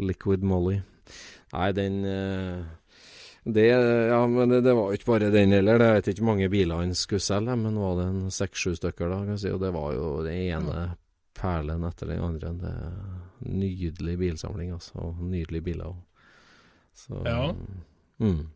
Liquid 0.08 0.40
Molly. 0.48 0.78
Nei, 1.52 1.66
den 1.76 1.98
uh... 2.08 2.62
det, 3.44 3.66
ja, 3.68 4.22
men 4.26 4.48
det, 4.54 4.62
det 4.64 4.72
var 4.78 4.88
jo 4.88 4.96
ikke 4.96 5.10
bare 5.10 5.28
den 5.34 5.52
heller. 5.52 5.76
Det 5.82 5.90
vet 5.98 6.08
ikke 6.14 6.24
mange 6.30 6.48
biler 6.48 6.80
han 6.80 6.96
skulle 6.96 7.20
selge, 7.20 7.58
men 7.60 7.76
var 7.76 7.98
det 8.00 8.08
en 8.08 8.32
seks-sju 8.32 8.72
stykker 8.80 9.12
da, 9.12 9.20
kan 9.26 9.36
jeg 9.36 9.42
si. 9.44 9.52
Og 9.52 9.60
det 9.60 9.74
var 9.76 9.92
jo 9.98 10.08
det 10.24 10.32
ene 10.48 10.86
perlen 11.40 11.84
etter 11.88 12.12
den 12.12 12.22
andre. 12.24 12.54
Det 12.60 12.70
er 12.76 13.18
Nydelig 13.40 14.18
bilsamling, 14.20 14.74
altså. 14.76 14.98
Og 15.00 15.20
nydelige 15.24 15.64
biler. 15.64 15.94
Så 16.94 17.22
Ja. 17.24 17.54
Mm. 18.20 18.50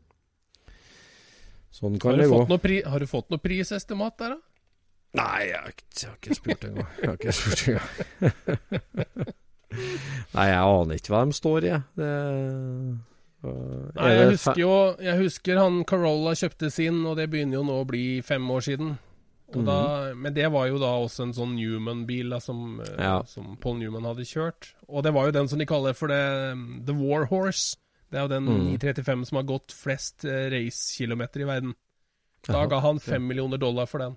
Sånn 1.72 1.98
kan 1.98 2.18
det 2.18 2.28
gå. 2.28 2.58
pri, 2.60 2.82
har 2.84 3.00
du 3.00 3.06
fått 3.06 3.30
noe 3.32 3.40
prisestimat 3.42 4.18
der, 4.18 4.36
da? 4.36 4.40
Nei, 5.14 5.46
jeg 5.46 5.58
har 5.62 5.72
ikke, 6.18 6.34
spurt 6.34 6.64
engang. 6.66 6.86
Jeg 7.00 7.08
har 7.08 7.16
ikke 7.18 7.32
spurt 7.32 7.68
engang. 7.68 7.88
Nei, 10.34 10.46
jeg 10.50 10.60
aner 10.60 11.00
ikke 11.00 11.14
hva 11.14 11.24
de 11.26 11.36
står 11.38 11.64
i, 11.64 11.70
jeg. 11.72 11.82
Det, 11.98 12.10
Nei, 13.44 14.06
jeg 14.14 14.28
husker 14.32 14.60
jo 14.62 14.74
Jeg 15.04 15.18
husker 15.18 15.58
han 15.60 15.82
Carolla 15.84 16.32
kjøpte 16.38 16.70
sin, 16.72 17.02
og 17.06 17.18
det 17.18 17.26
begynner 17.32 17.58
jo 17.58 17.64
nå 17.66 17.80
å 17.82 17.88
bli 17.88 18.04
fem 18.24 18.46
år 18.50 18.64
siden. 18.68 18.94
Mhm. 19.62 19.66
Da, 19.68 20.14
men 20.14 20.34
det 20.34 20.50
var 20.52 20.66
jo 20.66 20.78
da 20.82 20.90
også 20.98 21.28
en 21.28 21.34
sånn 21.36 21.54
Newman-bil 21.54 22.34
som, 22.40 22.80
eh, 22.80 22.96
Ja. 22.98 23.22
som 23.26 23.56
Paul 23.56 23.78
Newman 23.78 24.04
hadde 24.04 24.26
kjørt. 24.26 24.74
Og 24.88 25.02
det 25.02 25.12
var 25.14 25.26
jo 25.26 25.32
den 25.32 25.48
som 25.48 25.58
de 25.58 25.66
kaller 25.66 25.94
for 25.94 26.08
det, 26.08 26.56
The 26.86 26.92
War 26.94 27.26
Horse. 27.26 27.76
Det 28.10 28.18
er 28.18 28.22
jo 28.22 28.28
den 28.28 28.44
mm. 28.46 28.78
935 28.78 29.24
som 29.26 29.36
har 29.36 29.44
gått 29.44 29.72
flest 29.72 30.24
eh, 30.24 30.50
racekilometer 30.50 31.40
i 31.40 31.44
verden. 31.44 31.74
Da 32.46 32.66
ga 32.66 32.80
han 32.80 33.00
fem 33.00 33.26
millioner 33.26 33.58
dollar 33.58 33.86
for 33.86 33.98
den. 33.98 34.16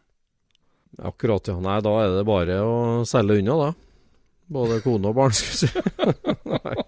Akkurat, 0.99 1.47
ja. 1.47 1.59
Nei, 1.59 1.79
da 1.81 1.93
er 2.03 2.17
det 2.17 2.25
bare 2.27 2.59
å 2.63 3.05
selge 3.07 3.39
unna, 3.39 3.55
da. 3.57 3.73
Både 4.47 4.81
kone 4.81 5.07
og 5.07 5.15
barn, 5.15 5.31
skulle 5.35 5.71
jeg 5.71 5.71
si. 5.71 6.41
Nei. 6.45 6.75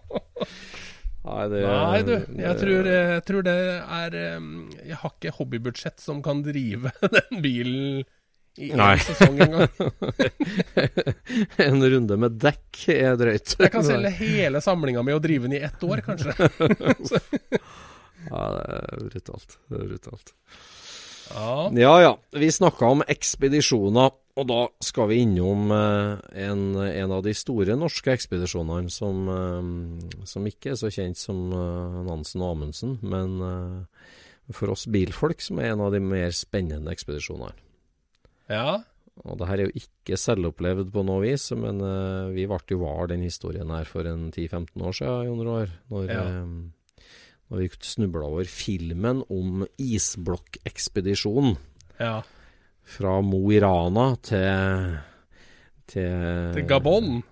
Nei, 1.30 1.48
det 1.52 1.60
Nei, 1.62 2.02
du. 2.08 2.14
Jeg 2.40 2.58
tror, 2.60 2.88
jeg 2.90 3.24
tror 3.28 3.44
det 3.46 3.56
er 3.84 4.16
eh, 4.18 4.46
Jeg 4.88 4.98
har 5.02 5.12
ikke 5.14 5.34
hobbybudsjett 5.36 6.02
som 6.02 6.24
kan 6.26 6.42
drive 6.46 6.92
den 7.18 7.44
bilen 7.44 8.06
i 8.58 8.72
en 8.72 9.00
sesong 9.06 9.40
engang. 9.40 9.68
En 11.70 11.84
runde 11.94 12.18
med 12.20 12.40
dekk 12.42 12.82
er 12.96 13.20
drøyt. 13.20 13.56
Jeg 13.60 13.72
kan 13.74 13.86
selge 13.86 14.12
hele 14.20 14.62
samlinga 14.64 15.04
mi 15.06 15.16
og 15.16 15.22
drive 15.24 15.48
den 15.48 15.60
i 15.60 15.64
ett 15.70 15.84
år, 15.86 16.04
kanskje. 16.06 16.34
Ja, 18.30 18.42
det 18.52 18.64
er 18.76 19.04
brutalt. 19.08 19.54
Det 19.72 19.78
er 19.80 19.86
brutalt. 19.94 20.34
Ja. 21.30 21.70
Ja 21.78 21.94
ja, 22.02 22.12
vi 22.36 22.50
snakka 22.52 22.90
om 22.96 23.04
ekspedisjoner, 23.08 24.12
og 24.40 24.48
da 24.50 24.60
skal 24.84 25.10
vi 25.12 25.22
innom 25.24 25.72
eh, 25.72 26.44
en, 26.46 26.64
en 26.76 27.14
av 27.16 27.24
de 27.26 27.34
store 27.38 27.78
norske 27.80 28.12
ekspedisjonene 28.12 28.92
som, 28.94 29.24
eh, 29.34 30.26
som 30.28 30.48
ikke 30.50 30.74
er 30.74 30.80
så 30.82 30.92
kjent 30.94 31.22
som 31.22 31.48
eh, 31.54 32.02
Nansen 32.10 32.44
og 32.44 32.58
Amundsen, 32.58 32.98
men 33.02 33.40
for 34.52 34.74
oss 34.74 34.88
bilfolk 34.90 35.44
som 35.46 35.62
er 35.62 35.74
en 35.74 35.86
av 35.86 35.94
de 35.94 36.04
mer 36.04 36.34
spennende 36.36 36.92
ekspedisjonene. 36.92 37.54
Ja. 38.50 38.80
Og 39.28 39.36
det 39.36 39.48
her 39.50 39.60
er 39.60 39.68
jo 39.68 39.82
ikke 39.82 40.16
selvopplevd 40.16 40.94
på 40.96 41.02
noe 41.04 41.20
vis, 41.26 41.50
men 41.60 41.82
uh, 41.84 42.30
vi 42.32 42.46
ble 42.48 42.60
jo 42.72 42.78
var 42.86 43.10
den 43.12 43.26
historien 43.28 43.68
her 43.74 43.84
for 43.90 44.08
en 44.08 44.30
10-15 44.32 44.80
år 44.80 44.96
siden, 44.96 45.26
Jon 45.28 45.42
Roar. 45.44 45.74
Når, 45.92 46.06
Ja. 46.08 46.22
eh, 46.24 47.02
når 47.52 47.58
vi 47.66 47.70
snubla 47.84 48.24
over 48.30 48.48
filmen 48.48 49.24
om 49.30 49.66
isblokkekspedisjonen 49.78 51.58
ja. 52.00 52.22
fra 52.88 53.18
Mo 53.26 53.42
i 53.52 53.60
Rana 53.60 54.16
til 54.24 54.98
til, 55.90 56.54
Til 56.56 56.68
Gabon. 56.70 57.24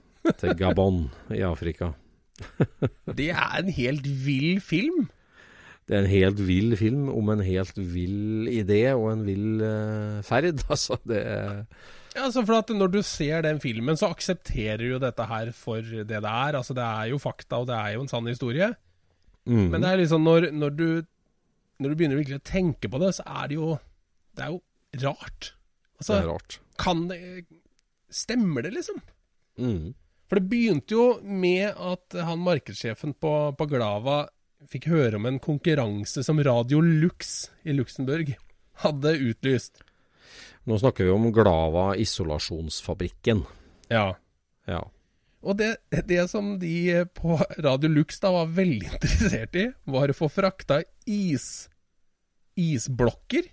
til 0.42 0.56
Gabon 0.58 1.04
i 1.32 1.42
Afrika. 1.46 1.92
Det 3.18 3.30
er 3.32 3.60
en 3.62 3.70
helt 3.72 4.08
vill 4.26 4.60
film. 4.60 5.08
Det 5.88 5.96
er 5.96 6.02
en 6.04 6.10
helt 6.12 6.40
vill 6.44 6.74
film 6.76 7.06
om 7.14 7.30
en 7.32 7.40
helt 7.46 7.78
vill 7.80 8.50
idé 8.52 8.82
og 8.92 9.06
en 9.14 9.22
vill 9.28 9.62
uh, 9.64 10.18
ferd. 10.28 10.60
Altså, 10.74 10.98
det 11.08 11.22
Ja, 12.18 12.26
altså 12.26 12.42
for 12.48 12.58
at 12.58 12.70
Når 12.74 12.90
du 12.92 13.02
ser 13.06 13.42
den 13.46 13.60
filmen, 13.64 13.96
så 13.96 14.10
aksepterer 14.12 14.82
du 14.82 14.88
jo 14.96 15.00
dette 15.00 15.26
her 15.30 15.52
for 15.56 15.80
det 15.86 16.08
det 16.10 16.18
er. 16.24 16.58
Altså 16.60 16.74
Det 16.76 16.84
er 16.84 17.12
jo 17.14 17.20
fakta, 17.22 17.62
og 17.62 17.68
det 17.70 17.76
er 17.78 17.94
jo 17.96 18.02
en 18.04 18.12
sann 18.12 18.28
historie. 18.28 18.74
mm, 19.46 19.70
Men 19.72 19.82
det 19.82 19.92
er 19.92 20.02
liksom 20.02 20.24
når, 20.28 20.50
når, 20.52 20.70
du, 20.76 20.88
når 21.80 21.90
du 21.90 21.96
begynner 21.96 22.20
virkelig 22.20 22.42
å 22.42 22.50
tenke 22.52 22.90
på 22.92 23.00
det, 23.00 23.14
så 23.16 23.24
er 23.28 23.48
det 23.48 23.56
jo 23.60 23.78
Det 24.36 24.44
er 24.44 24.52
jo 24.56 24.62
rart. 25.06 25.54
det 25.54 26.02
Altså, 26.02 26.14
er 26.20 26.28
rart. 26.34 26.60
kan 26.78 27.08
det 27.08 27.46
Stemmer 28.10 28.64
det, 28.64 28.74
liksom? 28.74 29.00
Mm. 29.60 29.94
For 30.28 30.40
det 30.40 30.50
begynte 30.50 30.92
jo 30.96 31.06
med 31.24 31.76
at 31.76 32.16
han 32.24 32.40
markedssjefen 32.44 33.14
på, 33.20 33.32
på 33.60 33.66
Glava 33.68 34.28
fikk 34.68 34.88
høre 34.90 35.20
om 35.20 35.26
en 35.30 35.38
konkurranse 35.44 36.24
som 36.26 36.40
Radio 36.44 36.80
Lux 36.82 37.50
i 37.68 37.76
Luxembourg 37.78 38.34
hadde 38.84 39.14
utlyst. 39.30 39.84
Nå 40.68 40.78
snakker 40.82 41.08
vi 41.08 41.14
om 41.14 41.30
Glava 41.32 41.92
isolasjonsfabrikken. 41.96 43.46
Ja. 43.94 44.16
Ja. 44.68 44.82
Og 45.48 45.56
det, 45.60 45.78
det 46.10 46.26
som 46.32 46.56
de 46.60 47.06
på 47.16 47.38
Radio 47.64 47.90
Lux 47.94 48.20
da 48.20 48.34
var 48.36 48.50
veldig 48.52 48.90
interessert 48.98 49.56
i, 49.56 49.68
var 49.86 50.12
å 50.12 50.18
få 50.18 50.28
frakta 50.34 50.82
is, 51.08 51.68
isblokker 52.60 53.48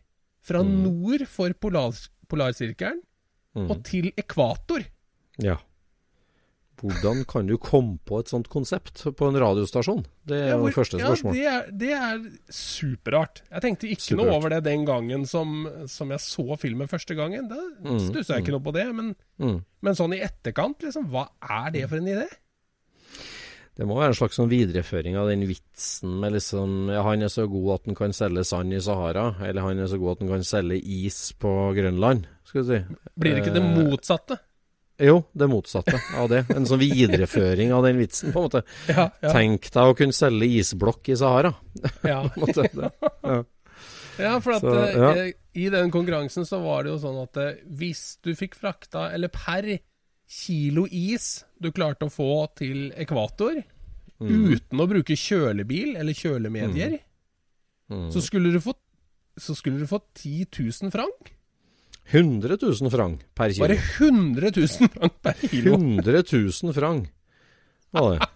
fra 0.44 0.62
nord 0.66 1.26
for 1.30 1.52
polar, 1.60 1.94
polarsirkelen 2.30 3.02
Mm. 3.54 3.68
og 3.70 3.84
til 3.86 4.08
ekvator. 4.18 4.82
ja. 5.38 5.52
Hvordan 6.82 7.24
kan 7.30 7.46
du 7.46 7.56
komme 7.56 7.98
på 8.04 8.18
et 8.20 8.28
sånt 8.28 8.48
konsept 8.52 9.04
på 9.16 9.28
en 9.28 9.38
radiostasjon? 9.40 10.04
Det 10.26 10.36
er 10.36 10.46
Ja, 10.48 10.56
hvor- 10.58 10.68
det 10.68 10.74
første 10.74 10.98
ja, 10.98 11.14
det, 11.32 11.44
er, 11.46 11.70
det 11.70 11.92
er 11.92 12.18
superrart. 12.50 13.42
Jeg 13.50 13.62
tenkte 13.62 13.88
ikke 13.88 14.02
superart. 14.02 14.26
noe 14.26 14.34
over 14.36 14.48
det 14.50 14.64
den 14.64 14.84
gangen 14.84 15.26
som, 15.26 15.68
som 15.86 16.10
jeg 16.10 16.18
så 16.20 16.58
filmen 16.58 16.88
første 16.90 17.14
gangen. 17.16 17.48
Da 17.48 17.56
Mm, 17.84 18.00
stussa 18.10 18.34
jeg 18.34 18.44
ikke 18.44 18.56
noe 18.58 18.60
på 18.66 18.72
det. 18.74 18.86
Men, 18.94 19.14
Mm. 19.40 19.64
men 19.82 19.94
sånn 19.94 20.14
i 20.14 20.20
etterkant, 20.20 20.78
liksom, 20.82 21.08
hva 21.10 21.28
er 21.42 21.70
det 21.70 21.88
for 21.88 21.96
en 21.96 22.06
idé? 22.06 22.26
Det 23.76 23.86
må 23.88 23.96
være 23.98 24.12
en 24.12 24.14
slags 24.14 24.36
sånn 24.38 24.48
videreføring 24.52 25.16
av 25.18 25.26
den 25.28 25.40
vitsen 25.48 26.20
med 26.20 26.32
liksom 26.36 26.90
ja, 26.92 27.02
Han 27.02 27.22
er 27.22 27.32
så 27.32 27.48
god 27.50 27.74
at 27.80 27.86
han 27.86 27.94
kan 27.98 28.12
selge 28.14 28.44
sand 28.46 28.72
i 28.72 28.78
Sahara, 28.78 29.34
eller 29.42 29.62
han 29.62 29.78
er 29.82 29.86
så 29.90 29.98
god 29.98 30.12
at 30.12 30.18
han 30.20 30.28
kan 30.28 30.44
selge 30.46 30.78
is 30.84 31.32
på 31.32 31.74
Grønland, 31.74 32.26
skal 32.44 32.62
du 32.62 32.68
si. 32.68 32.84
Blir 33.18 33.34
det 33.34 33.42
ikke 33.44 33.54
det 33.56 33.62
Eh, 33.64 33.74
motsatte? 33.90 34.38
Jo, 35.02 35.24
det 35.34 35.48
motsatte 35.50 35.98
av 36.14 36.28
det. 36.30 36.44
En 36.54 36.66
sånn 36.68 36.78
videreføring 36.78 37.72
av 37.74 37.82
den 37.86 37.98
vitsen, 37.98 38.30
på 38.34 38.38
en 38.42 38.46
måte. 38.46 38.62
Ja, 38.92 39.08
ja, 39.24 39.32
Tenk 39.34 39.66
deg 39.74 39.90
å 39.90 39.96
kunne 39.98 40.14
selge 40.14 40.46
isblokk 40.60 41.10
i 41.10 41.16
Sahara. 41.18 41.50
ja. 42.12 42.20
Måte. 42.38 42.68
Ja. 43.24 43.40
ja 44.22 44.34
for 44.44 44.54
at 44.54 44.62
Så, 44.62 44.74
eh, 44.84 45.18
eh, 45.24 45.32
i 45.58 45.66
den 45.74 45.90
konkurransen 45.94 46.46
så 46.46 46.60
var 46.62 46.84
det 46.86 46.92
jo 46.94 47.00
sånn 47.02 47.18
at 47.24 47.40
eh, 47.42 47.56
hvis 47.66 48.04
du 48.22 48.34
fikk 48.38 48.54
frakta, 48.60 49.08
eller 49.14 49.32
per 49.34 49.66
kilo 50.30 50.86
is 50.90 51.44
du 51.60 51.72
klarte 51.74 52.06
å 52.06 52.12
få 52.14 52.30
til 52.58 52.86
ekvator, 52.96 53.58
uten 54.24 54.80
å 54.80 54.86
bruke 54.88 55.16
kjølebil 55.18 55.96
eller 56.00 56.16
kjølemedier, 56.16 57.00
Mm. 57.84 58.06
så 58.08 58.22
skulle 58.24 58.48
du 58.48 58.56
få 58.64 58.72
så 59.36 59.52
skulle 59.52 59.82
du 59.82 59.86
få 59.86 59.98
10 60.16 60.46
000 60.80 60.88
frank. 60.94 61.34
100 62.12 62.58
000 62.60 62.90
franc 62.92 63.22
per 63.34 63.52
kilo. 63.54 63.64
Bare 63.66 63.78
100 63.80 64.50
000 64.56 64.88
franc 64.92 65.12
per 65.24 65.34
kilo. 65.48 65.72
100 65.78 66.22
000 66.32 66.74
franc 66.76 67.08
var 67.94 68.18
det. 68.18 68.24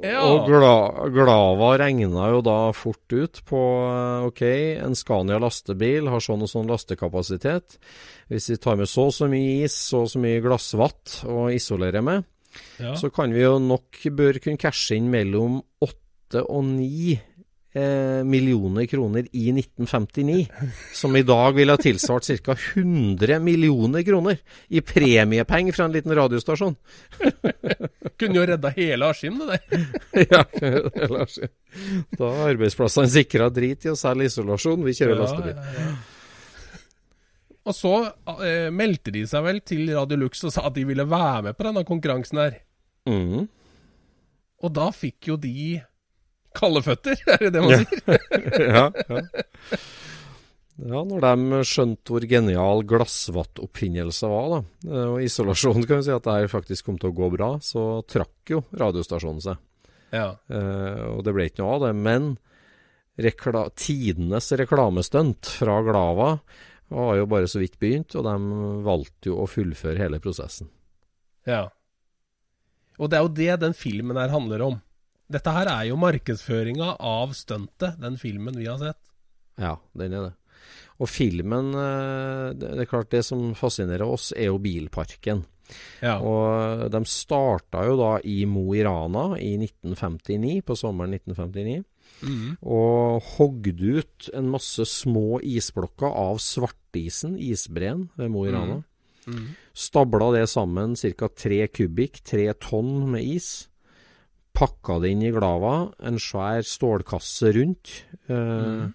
Ja. 0.00 0.20
Og 0.24 0.46
gla, 0.48 0.72
Glava 1.12 1.70
regna 1.80 2.28
jo 2.32 2.40
da 2.44 2.56
fort 2.76 3.12
ut 3.12 3.40
på 3.48 3.58
eh, 3.84 4.24
OK, 4.28 4.40
en 4.80 4.96
Scania 4.96 5.36
lastebil 5.40 6.08
har 6.10 6.22
sånn 6.24 6.44
og 6.44 6.48
sånn 6.50 6.68
lastekapasitet. 6.72 7.76
Hvis 8.32 8.48
vi 8.52 8.56
tar 8.60 8.78
med 8.80 8.88
så 8.90 9.08
og 9.10 9.14
så 9.16 9.28
mye 9.30 9.64
is, 9.66 9.76
så 9.90 10.04
og 10.06 10.10
så 10.12 10.18
mye 10.22 10.40
glassvatt 10.44 11.20
å 11.28 11.48
isolere 11.52 12.00
med, 12.04 12.24
Ja. 12.80 12.94
så 12.98 13.10
kan 13.14 13.30
vi 13.32 13.44
jo 13.44 13.58
nok 13.62 14.00
bør 14.16 14.40
kunne 14.42 14.58
cashe 14.60 14.96
inn 14.98 15.06
mellom 15.12 15.60
åtte 15.84 16.42
og 16.48 16.64
ni 16.66 17.14
eh, 17.72 18.24
millioner 18.24 18.86
kroner 18.86 19.26
i 19.32 19.50
1959, 19.52 20.46
som 20.92 21.16
i 21.16 21.22
dag 21.22 21.54
ville 21.54 21.72
ha 21.72 21.80
tilsvart 21.80 22.28
ca. 22.44 22.56
100 22.74 23.38
millioner 23.38 24.02
kroner 24.02 24.38
i 24.68 24.80
premiepenger 24.80 25.72
fra 25.72 25.84
en 25.84 25.92
liten 25.92 26.14
radiostasjon. 26.14 26.76
Kunne 28.20 28.40
jo 28.40 28.46
redda 28.46 28.72
hele 28.76 29.10
Askim, 29.10 29.40
det 29.40 29.58
der. 29.58 30.26
ja, 30.30 30.44
Lars. 31.08 31.38
Da 32.18 32.30
er 32.30 32.54
arbeidsplassene 32.54 33.10
sikra 33.10 33.50
drit 33.54 33.86
i 33.86 33.92
å 33.92 33.98
selge 33.98 34.28
isolasjon. 34.30 34.84
Vi 34.84 34.96
kjører 34.98 35.22
lastebil. 35.22 35.54
Ja, 35.54 35.76
ja, 35.76 35.90
ja. 35.90 36.16
Og 37.68 37.76
så 37.76 37.92
eh, 38.40 38.68
meldte 38.72 39.12
de 39.14 39.26
seg 39.28 39.44
vel 39.44 39.60
til 39.66 39.90
Radio 39.92 40.18
Lux 40.22 40.40
og 40.48 40.54
sa 40.54 40.64
at 40.68 40.76
de 40.78 40.86
ville 40.88 41.04
være 41.06 41.50
med 41.50 41.58
på 41.58 41.66
denne 41.68 41.84
konkurransen 41.86 42.40
her. 42.40 42.56
Mm. 43.08 43.44
Og 44.60 44.72
da 44.76 44.88
fikk 44.92 45.30
jo 45.30 45.36
de 45.40 45.80
kalde 46.56 46.82
føtter, 46.84 47.22
er 47.34 47.46
det 47.46 47.54
det 47.54 47.64
man 47.64 47.82
sier? 47.84 48.22
ja, 48.76 48.84
ja. 48.90 49.22
ja, 50.90 51.02
når 51.12 51.26
de 51.26 51.62
skjønte 51.68 52.14
hvor 52.14 52.26
genial 52.30 52.84
glassvattoppfinnelse 52.90 54.30
var, 54.32 54.52
da, 54.54 54.60
eh, 54.90 55.08
og 55.14 55.24
isolasjon, 55.24 55.86
kan 55.86 56.02
vi 56.02 56.08
si 56.08 56.14
at 56.14 56.28
det 56.28 56.52
faktisk 56.52 56.88
kom 56.88 57.00
til 57.00 57.12
å 57.12 57.18
gå 57.20 57.32
bra, 57.36 57.54
så 57.64 58.04
trakk 58.08 58.54
jo 58.56 58.62
radiostasjonen 58.74 59.44
seg. 59.46 59.60
Ja. 60.10 60.32
Eh, 60.50 61.02
og 61.12 61.22
det 61.26 61.34
ble 61.36 61.46
ikke 61.50 61.62
noe 61.62 61.76
av 61.76 61.84
det. 61.86 61.92
Men 61.98 62.32
rekla 63.20 63.68
tidenes 63.78 64.50
reklamestunt 64.58 65.52
fra 65.60 65.80
Glava 65.86 66.32
var 66.90 67.18
jo 67.20 67.26
bare 67.30 67.46
så 67.50 67.60
vidt 67.62 67.78
begynt, 67.78 68.16
og 68.18 68.26
de 68.26 68.62
valgte 68.86 69.30
jo 69.30 69.42
å 69.42 69.50
fullføre 69.50 70.00
hele 70.02 70.22
prosessen. 70.22 70.70
ja. 71.46 71.68
Og 73.00 73.08
det 73.08 73.16
er 73.16 73.22
jo 73.24 73.32
det 73.32 73.54
den 73.62 73.72
filmen 73.72 74.18
her 74.20 74.28
handler 74.28 74.60
om. 74.60 74.74
Dette 75.30 75.54
her 75.54 75.70
er 75.70 75.86
jo 75.90 75.98
markedsføringa 76.00 76.96
av 77.06 77.34
stuntet, 77.38 78.00
den 78.02 78.18
filmen 78.18 78.56
vi 78.58 78.66
har 78.66 78.80
sett. 78.82 79.00
Ja, 79.60 79.76
den 79.94 80.16
er 80.16 80.30
det. 80.30 80.34
Og 81.00 81.08
filmen 81.08 81.72
eh, 81.76 82.50
Det 82.58 82.74
er 82.82 82.88
klart, 82.88 83.10
det 83.14 83.22
som 83.24 83.52
fascinerer 83.56 84.04
oss, 84.04 84.30
er 84.36 84.50
jo 84.50 84.60
bilparken. 84.62 85.44
Ja. 86.02 86.18
Og 86.18 86.90
de 86.92 87.00
starta 87.06 87.84
jo 87.86 87.96
da 88.00 88.10
i 88.26 88.42
Mo 88.50 88.66
i 88.74 88.82
Rana 88.84 89.38
i 89.38 89.54
1959, 89.60 90.60
på 90.66 90.76
sommeren 90.78 91.14
1959. 91.14 91.86
Mm. 92.26 92.58
Og 92.60 93.22
hogd 93.36 93.70
ut 93.80 94.28
en 94.36 94.50
masse 94.52 94.84
små 94.90 95.40
isblokker 95.46 96.10
av 96.10 96.40
svartisen, 96.42 97.38
isbreen, 97.38 98.08
ved 98.18 98.32
Mo 98.34 98.44
i 98.48 98.54
Rana. 98.54 98.82
Mhm. 99.30 99.50
Stabla 99.76 100.32
det 100.34 100.48
sammen, 100.50 100.96
ca. 100.96 101.28
tre 101.28 101.66
kubikk, 101.68 102.22
tre 102.26 102.50
tonn 102.58 103.10
med 103.12 103.24
is. 103.24 103.69
Pakka 104.56 104.98
det 105.00 105.12
inn 105.14 105.22
i 105.24 105.32
glava, 105.32 105.90
en 106.04 106.18
svær 106.20 106.64
stålkasse 106.66 107.52
rundt. 107.56 107.92
Eh, 108.28 108.88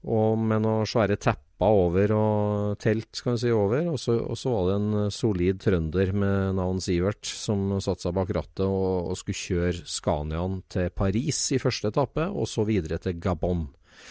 Og 0.00 0.38
med 0.40 0.62
noen 0.64 0.86
svære 0.88 1.18
tepper 1.20 1.74
over 1.76 2.12
og 2.16 2.78
telt, 2.80 3.10
skal 3.12 3.34
vi 3.34 3.40
si, 3.42 3.50
over. 3.52 3.90
Og 3.92 3.98
så, 4.00 4.14
og 4.16 4.38
så 4.40 4.52
var 4.54 4.68
det 4.70 4.76
en 4.78 4.94
eh, 5.02 5.10
solid 5.12 5.58
trønder 5.60 6.12
med 6.16 6.54
navn 6.56 6.80
Sivert 6.80 7.28
som 7.28 7.66
satte 7.84 8.06
seg 8.06 8.14
bak 8.16 8.32
rattet 8.32 8.64
og, 8.64 9.10
og 9.12 9.18
skulle 9.20 9.36
kjøre 9.42 9.84
Scaniaen 9.84 10.62
til 10.72 10.88
Paris 10.96 11.42
i 11.52 11.60
første 11.60 11.92
etappe, 11.92 12.30
og 12.32 12.48
så 12.48 12.64
videre 12.64 12.96
til 13.02 13.18
Gabon. 13.20 13.66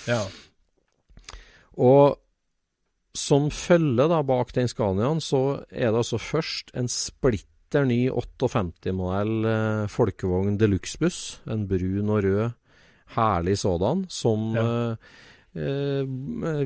ja. 0.05 0.21
Og 1.79 2.17
som 3.15 3.47
følge 3.49 4.05
da 4.11 4.19
bak 4.21 4.51
den 4.53 4.67
Scaniaen, 4.69 5.17
så 5.23 5.63
er 5.71 5.89
det 5.89 6.03
altså 6.03 6.19
først 6.21 6.69
en 6.77 6.85
splitter 7.69 7.85
ny 7.85 8.09
58-modell 8.09 9.45
eh, 9.45 9.87
folkevogn 9.93 10.55
deluxe-buss. 10.57 11.41
En 11.53 11.67
brun 11.69 12.09
og 12.09 12.23
rød, 12.25 12.51
herlig 13.15 13.57
sådan, 13.61 14.05
som 14.09 14.55
Ja. 14.55 14.95
eh, 14.95 14.97
eh, 15.55 16.65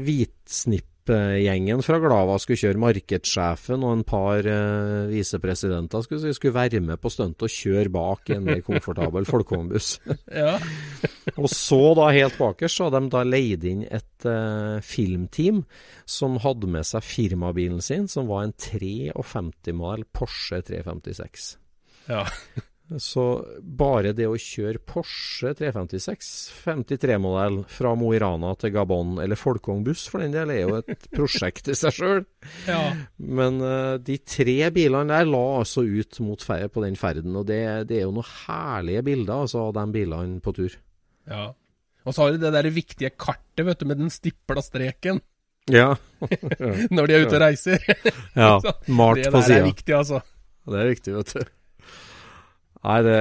hvitsnippgjengen 1.04 1.84
fra 1.84 2.00
Glava 2.00 2.38
skulle 2.40 2.60
kjøre. 2.60 2.80
Markedssjefen 2.80 3.84
og 3.84 3.94
en 3.98 4.04
par 4.04 4.46
eh, 4.46 5.10
visepresidenter 5.12 6.04
skulle, 6.04 6.22
si, 6.22 6.34
skulle 6.34 6.56
være 6.56 6.82
med 6.82 7.00
på 7.02 7.10
stuntet 7.10 7.44
og 7.44 7.52
kjøre 7.52 7.92
bak 7.92 8.30
i 8.30 8.38
en 8.38 8.46
mer 8.46 8.62
komfortabel 8.62 9.26
folkevognbuss. 9.26 10.00
Og 11.40 11.48
så 11.50 11.94
da 11.96 12.10
helt 12.12 12.38
bakerst 12.38 12.78
så 12.78 12.90
hadde 12.90 13.00
de 13.06 13.12
da 13.14 13.24
leid 13.24 13.64
inn 13.64 13.86
et 13.88 14.28
eh, 14.28 14.82
filmteam 14.84 15.64
som 16.06 16.38
hadde 16.44 16.68
med 16.68 16.86
seg 16.88 17.04
firmabilen 17.04 17.82
sin, 17.82 18.08
som 18.12 18.28
var 18.28 18.48
en 18.48 18.54
53-modell 18.54 20.06
Porsche 20.14 20.62
356. 20.68 21.56
ja. 22.12 22.28
Så 23.02 23.24
bare 23.64 24.12
det 24.14 24.28
å 24.30 24.36
kjøre 24.38 24.82
Porsche 24.86 25.54
356 25.58 26.28
53-modell 26.64 27.62
fra 27.72 27.94
Mo 27.98 28.12
i 28.14 28.20
Rana 28.22 28.54
til 28.60 28.74
Gabon, 28.76 29.16
eller 29.24 29.40
Folkong 29.40 29.82
buss 29.86 30.06
for 30.12 30.24
den 30.24 30.36
del, 30.36 30.52
er 30.54 30.62
jo 30.64 30.78
et 30.82 31.08
prosjekt 31.16 31.72
i 31.72 31.78
seg 31.78 31.96
sjøl. 31.98 32.24
ja. 32.70 32.82
Men 33.18 33.60
uh, 33.64 33.96
de 33.98 34.20
tre 34.20 34.70
bilene 34.76 35.14
der 35.14 35.30
la 35.30 35.44
altså 35.62 35.86
ut 35.86 36.22
mot 36.26 36.44
på 36.44 36.86
den 36.86 37.00
ferden, 37.00 37.36
og 37.40 37.48
det, 37.50 37.64
det 37.90 38.02
er 38.02 38.08
jo 38.08 38.16
noen 38.20 38.32
herlige 38.46 39.06
bilder 39.10 39.46
altså, 39.46 39.70
av 39.70 39.78
de 39.80 39.86
bilene 39.98 40.42
på 40.44 40.56
tur. 40.60 40.80
ja. 41.30 41.52
Og 42.04 42.12
så 42.12 42.26
har 42.26 42.34
de 42.34 42.42
det 42.42 42.50
der 42.52 42.68
viktige 42.76 43.14
kartet, 43.16 43.64
vet 43.64 43.80
du, 43.80 43.86
med 43.88 44.02
den 44.02 44.10
stipla 44.12 44.60
streken 44.60 45.22
Ja. 45.72 45.94
når 46.96 47.08
de 47.08 47.16
er 47.16 47.24
ute 47.24 47.38
og 47.38 47.44
reiser. 47.46 47.80
ja. 48.36 48.58
malt 49.00 49.24
på 49.24 49.40
sida. 49.40 49.40
det 49.40 49.48
der 49.48 49.62
er 49.62 49.68
viktig, 49.70 49.94
altså. 49.96 50.20
Det 50.68 50.82
er 50.82 50.90
viktig, 50.92 51.14
vet 51.16 51.32
du. 51.38 51.54
Nei, 52.84 53.00
det, 53.06 53.18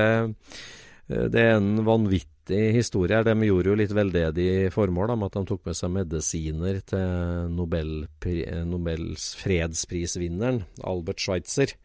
det 1.32 1.42
er 1.42 1.56
en 1.56 1.82
vanvittig 1.86 2.62
historie. 2.76 3.16
her. 3.16 3.26
De 3.26 3.48
gjorde 3.48 3.70
jo 3.72 3.78
litt 3.78 3.94
veldedig 3.94 4.70
formål 4.74 5.12
da, 5.12 5.18
med 5.18 5.30
at 5.30 5.38
de 5.38 5.50
tok 5.52 5.68
med 5.68 5.78
seg 5.78 5.94
medisiner 5.94 6.80
til 6.92 7.52
Nobel, 7.54 7.92
Nobels 8.68 9.32
fredsprisvinneren, 9.42 10.64
Albert 10.82 11.22
Schweitzer. 11.22 11.76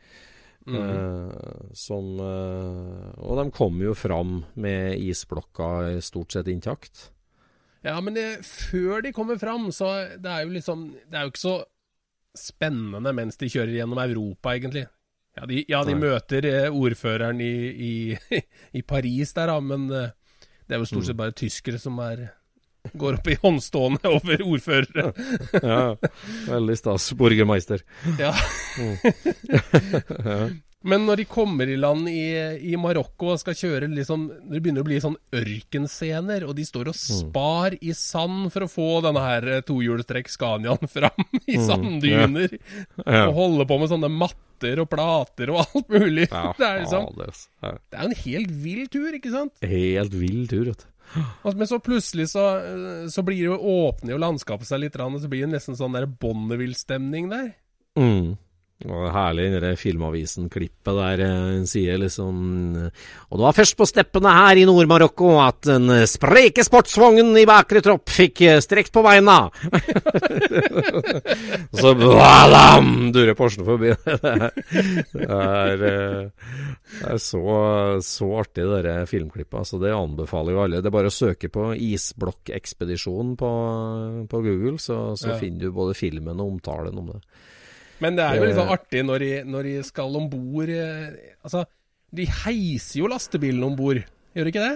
Eh, 0.67 1.71
som 1.79 2.17
eh, 2.19 3.11
Og 3.23 3.37
de 3.39 3.45
kom 3.55 3.77
jo 3.79 3.93
fram 3.95 4.41
med 4.59 4.99
isblokka 4.99 6.01
stort 6.03 6.35
sett 6.35 6.49
intakt. 6.51 7.07
Ja, 7.85 7.95
men 8.03 8.17
det, 8.17 8.43
før 8.43 9.01
de 9.05 9.13
kommer 9.15 9.39
fram, 9.39 9.69
så 9.71 9.93
det 10.19 10.27
er 10.27 10.43
jo 10.43 10.51
liksom 10.57 10.89
Det 11.07 11.15
er 11.15 11.23
jo 11.23 11.31
ikke 11.31 11.45
så 11.45 11.57
spennende 12.37 13.13
mens 13.15 13.39
de 13.39 13.49
kjører 13.49 13.77
gjennom 13.79 14.01
Europa, 14.03 14.53
egentlig. 14.53 14.85
Ja, 15.37 15.45
de, 15.45 15.61
ja, 15.69 15.83
de 15.85 15.93
møter 15.93 16.47
eh, 16.49 16.73
ordføreren 16.73 17.41
i, 17.45 17.53
i, 17.69 17.91
i 18.79 18.81
Paris 18.81 19.35
der, 19.37 19.51
da, 19.51 19.59
men 19.61 19.85
eh, 19.93 20.09
det 20.65 20.75
er 20.75 20.81
jo 20.81 20.89
stort 20.89 21.05
sett 21.07 21.19
bare 21.19 21.35
tyskere 21.37 21.79
som 21.81 21.99
er 22.01 22.31
går 22.93 23.19
opp 23.19 23.27
i 23.27 23.37
håndstående 23.41 24.13
over 24.13 24.43
ordførere. 24.45 25.11
Ja, 25.61 25.95
veldig 26.47 26.77
stas. 26.79 27.11
Borgermeister. 27.17 27.83
Ja. 28.17 28.33
Men 30.87 31.07
når 31.07 31.21
de 31.21 31.25
kommer 31.27 31.67
i 31.67 31.75
land 31.79 32.07
i, 32.09 32.21
i 32.69 32.75
Marokko 32.79 33.31
og 33.33 33.39
skal 33.41 33.55
kjøre 33.57 33.89
liksom 33.91 34.27
Det 34.51 34.61
begynner 34.61 34.85
å 34.85 34.87
bli 34.87 34.99
sånn 35.01 35.17
ørkenscener, 35.35 36.45
og 36.47 36.53
de 36.57 36.65
står 36.67 36.91
og 36.91 36.97
spar 36.97 37.75
i 37.81 37.95
sand 37.97 38.51
for 38.53 38.65
å 38.67 38.69
få 38.71 38.87
denne 39.05 39.23
her 39.25 39.47
eh, 39.57 39.63
tohjulstrekk 39.67 40.29
Scaniaen 40.31 40.91
fram 40.97 41.25
i 41.49 41.57
sanddyner. 41.59 42.53
Ja. 43.03 43.25
Og 43.27 43.35
holder 43.41 43.69
på 43.69 43.79
med 43.81 43.91
sånne 43.91 44.11
matter 44.13 44.83
og 44.83 44.89
plater 44.93 45.51
og 45.53 45.63
alt 45.65 45.91
mulig. 45.91 46.29
Ja, 46.29 46.51
det 46.59 46.69
er 46.69 46.83
liksom 46.83 47.09
altså. 47.09 47.49
Ja. 47.65 47.73
Det 47.81 47.99
er 47.99 48.05
en 48.11 48.19
helt 48.21 48.53
vill 48.63 48.85
tur, 48.93 49.09
ikke 49.17 49.33
sant? 49.33 49.57
Helt 49.65 50.15
vill 50.17 50.45
tur, 50.51 50.69
vet 50.69 50.85
du. 50.85 50.91
Men 51.43 51.67
så 51.69 51.79
plutselig 51.79 52.29
så, 52.33 52.45
eh, 52.57 53.05
så 53.13 53.23
blir 53.25 53.39
det 53.39 53.49
jo 53.51 53.59
åpner 53.87 54.15
jo 54.15 54.21
landskapet 54.21 54.69
seg 54.69 54.83
litt, 54.83 54.99
og 54.99 55.21
så 55.21 55.31
blir 55.31 55.45
det 55.45 55.55
nesten 55.55 55.77
sånn 55.79 55.95
der 55.95 56.09
Bonneville-stemning 56.09 57.29
der. 57.31 57.53
Mm. 57.97 58.35
Og 58.85 58.91
det 58.93 59.07
er 59.07 59.13
herlig 59.15 59.45
der 59.55 59.73
Filmavisen-klippet 59.79 60.97
der 60.99 61.21
eh, 61.25 61.37
hun 61.55 61.63
sier 61.65 61.97
liksom 61.97 62.35
Og 62.77 63.39
det 63.39 63.41
var 63.41 63.55
først 63.57 63.73
på 63.79 63.87
steppene 63.89 64.29
her 64.29 64.53
i 64.61 64.67
Nord-Marokko 64.69 65.31
at 65.41 65.65
den 65.65 65.89
eh, 65.95 66.03
spreke 66.05 66.61
sportsvognen 66.61 67.33
i 67.41 67.47
bakre 67.49 67.81
tropp 67.81 68.05
fikk 68.13 68.43
eh, 68.45 68.59
strekt 68.61 68.93
på 68.93 69.01
beina. 69.01 69.49
Så 71.81 71.95
bladam, 71.97 73.09
durer 73.17 73.33
Porschen 73.37 73.65
forbi. 73.65 73.95
det 74.05 74.21
er, 74.21 74.53
det 75.17 75.25
er, 75.25 75.85
eh, 75.89 76.29
det 77.01 77.09
er 77.15 77.19
så, 77.21 77.41
så 78.05 78.29
artig, 78.43 78.61
det 78.69 78.83
der 78.85 79.09
filmklippet. 79.09 79.65
Så 79.67 79.81
det 79.81 79.89
anbefaler 79.97 80.53
jo 80.53 80.61
alle. 80.67 80.81
Det 80.85 80.89
er 80.91 80.95
bare 80.99 81.09
å 81.11 81.17
søke 81.17 81.49
på 81.53 81.71
'Isblokkekspedisjon' 81.73 83.33
på, 83.41 83.51
på 84.29 84.37
Google, 84.45 84.77
så, 84.77 85.15
så 85.17 85.33
Ja. 85.33 85.37
finner 85.41 85.65
du 85.65 85.71
både 85.75 85.97
filmen 85.97 86.37
og 86.39 86.47
omtalen 86.55 86.93
om 87.01 87.07
det. 87.15 87.21
Men 88.03 88.17
det 88.19 88.25
er 88.25 88.37
jo 88.37 88.45
litt 88.45 88.57
sånn 88.59 88.67
Eh. 88.69 88.75
artig 88.77 89.05
når 89.07 89.23
de, 89.23 89.31
når 89.49 89.63
de 89.71 89.75
skal 89.87 90.15
om 90.19 90.27
bord 90.29 90.69
Altså, 90.69 91.63
de 92.13 92.25
heiser 92.43 92.99
jo 93.01 93.07
lastebilen 93.11 93.63
om 93.63 93.75
bord, 93.75 94.03
gjør 94.35 94.47
de 94.47 94.53
ikke 94.53 94.67
det? 94.67 94.75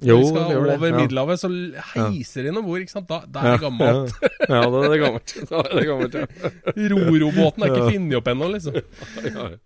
Jo, 0.00 0.16
de 0.16 0.28
skal 0.30 0.46
det 0.48 0.56
det, 0.56 0.74
over 0.76 0.88
ja. 0.88 0.96
Middelhavet, 0.96 1.40
så 1.42 1.48
heiser 1.92 2.46
de 2.46 2.52
om 2.56 2.64
bord, 2.64 2.80
ikke 2.80 2.94
sant? 2.94 3.08
Da, 3.10 3.18
da 3.28 3.40
er 3.40 3.56
det 3.56 3.64
gammelt. 3.66 4.14
Ja, 4.48 4.60
ja, 4.60 4.60
da 4.72 4.78
er 4.80 4.94
det 4.94 5.00
gammelt. 5.02 5.34
Da 5.50 5.58
er 5.60 5.74
det 5.76 5.86
gammelt, 5.90 6.14
ja. 6.14 6.52
Rorobåten 6.94 7.64
er 7.66 7.74
ikke 7.74 7.90
funnet 7.90 8.16
opp 8.20 8.30
ennå, 8.32 8.48
liksom. 8.54 8.78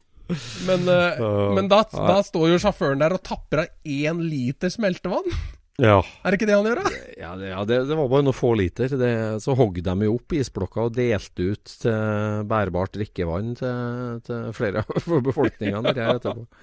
Men, 0.64 0.86
eh, 0.88 1.18
men 1.52 1.66
da, 1.68 1.82
da 1.92 2.14
står 2.24 2.54
jo 2.54 2.60
sjåføren 2.62 3.02
der 3.02 3.12
og 3.12 3.20
tapper 3.28 3.60
av 3.66 3.66
én 3.84 4.22
liter 4.24 4.72
smeltevann. 4.72 5.26
Ja, 5.82 5.96
Er 6.22 6.30
det 6.30 6.38
ikke 6.38 6.46
det 6.46 6.54
han 6.54 6.66
gjør, 6.68 6.78
da? 6.84 6.90
ja, 7.18 7.30
det, 7.34 7.48
ja 7.50 7.62
det, 7.66 7.78
det 7.88 7.96
var 7.98 8.08
bare 8.12 8.22
noen 8.28 8.36
få 8.36 8.52
liter. 8.60 8.92
Det, 8.94 9.08
så 9.42 9.56
hogg 9.58 9.80
de 9.82 9.94
jo 10.06 10.12
opp 10.20 10.34
isblokka 10.38 10.84
og 10.86 10.94
delte 10.94 11.48
ut 11.50 11.72
til 11.82 12.44
bærbart 12.46 12.94
drikkevann 12.94 13.56
til, 13.58 14.20
til 14.28 14.52
flere 14.54 14.84
av 14.86 15.16
befolkningene 15.28 15.94
der 15.96 16.12
etterpå. 16.14 16.46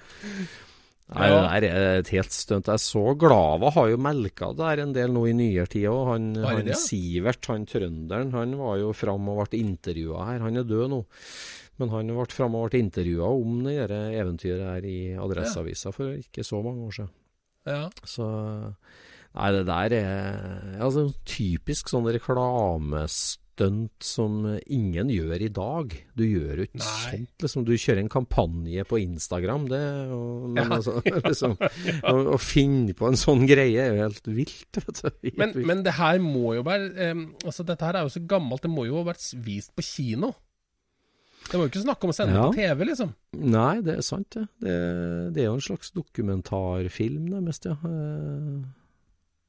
Nei, 1.12 1.26
Ja. 1.28 1.42
det 1.60 1.68
der 1.68 1.76
er 1.76 1.98
et 2.00 2.08
helt 2.14 2.32
stunt. 2.32 2.70
Jeg 2.72 2.80
så 2.80 3.02
Glava 3.20 3.68
har 3.74 3.90
jo 3.92 3.98
melka 4.00 4.48
det 4.56 4.62
der 4.64 4.80
en 4.86 4.94
del 4.96 5.12
nå 5.12 5.26
i 5.28 5.34
nyere 5.36 5.68
tid 5.68 5.90
òg. 5.90 6.06
Han, 6.14 6.30
han? 6.40 6.70
Sivert, 6.78 7.44
han 7.52 7.66
trønderen, 7.68 8.30
han 8.32 8.54
var 8.56 8.78
jo 8.80 8.94
fram 8.96 9.28
og 9.28 9.42
ble 9.42 9.60
intervjua 9.60 10.24
her. 10.30 10.40
Han 10.46 10.56
er 10.62 10.64
død 10.64 10.88
nå. 10.94 11.02
Men 11.82 11.92
han 11.92 12.14
ble 12.16 12.24
fram 12.32 12.56
og 12.56 12.70
ble 12.70 12.80
intervjua 12.86 13.28
om 13.28 13.60
det 13.66 13.76
eventyret 13.92 14.64
her 14.70 14.88
i 14.88 14.98
Adresseavisa 15.20 15.92
for 15.92 16.14
ikke 16.16 16.46
så 16.48 16.62
mange 16.64 16.88
år 16.88 16.96
siden. 17.02 17.12
Ja. 17.68 17.86
Så 18.08 18.26
Nei, 19.32 19.48
det 19.54 19.62
der 19.64 19.94
er 19.96 20.80
altså, 20.84 21.06
typisk 21.24 21.88
sånn 21.88 22.04
reklamestunt 22.12 24.04
som 24.04 24.42
ingen 24.66 25.08
gjør 25.12 25.40
i 25.46 25.48
dag. 25.52 25.94
Du 26.18 26.24
gjør 26.26 26.60
jo 26.60 26.66
ikke 26.66 26.82
sånt. 26.84 27.30
Liksom, 27.40 27.64
du 27.64 27.72
kjører 27.78 28.02
en 28.02 28.10
kampanje 28.12 28.84
på 28.88 29.00
Instagram, 29.00 29.64
det 29.72 29.80
og, 30.12 30.50
Men 30.52 30.60
Ja. 30.66 30.68
altså, 30.76 30.98
liksom, 31.30 31.56
å, 32.04 32.14
å 32.34 32.38
finne 32.42 32.92
på 32.98 33.08
en 33.08 33.16
sånn 33.16 33.46
greie 33.48 33.80
er 33.86 33.94
jo 33.94 34.02
helt 34.04 34.28
vilt, 34.28 34.68
vet 34.82 35.00
du. 35.00 35.08
Helt 35.08 35.38
Men, 35.40 35.54
vilt. 35.56 35.66
men 35.72 35.82
det 35.88 35.96
her 35.96 36.20
må 36.20 36.52
jo 36.58 36.66
være 36.68 37.12
um, 37.16 37.24
Altså, 37.46 37.64
dette 37.64 37.88
her 37.88 38.02
er 38.02 38.08
jo 38.08 38.12
så 38.12 38.20
gammelt, 38.28 38.62
det 38.66 38.72
må 38.74 38.84
jo 38.88 39.00
ha 39.00 39.08
vært 39.14 39.24
vist 39.48 39.72
på 39.78 39.84
kino. 39.86 40.34
Det 41.48 41.58
var 41.58 41.66
jo 41.66 41.70
ikke 41.72 41.82
snakk 41.84 42.04
om 42.06 42.12
å 42.12 42.14
sende 42.16 42.34
Ja. 42.36 42.42
det 42.46 42.52
på 42.54 42.60
TV, 42.60 42.84
liksom. 42.88 43.10
Nei, 43.36 43.80
det 43.84 43.96
er 43.98 44.04
sant, 44.06 44.36
ja. 44.38 44.44
Det, 44.62 44.76
det 45.34 45.42
er 45.42 45.48
jo 45.50 45.56
en 45.58 45.64
slags 45.66 45.90
dokumentarfilm, 45.96 47.26
nærmest, 47.32 47.66
ja. 47.68 47.74
Eh, 47.84 48.60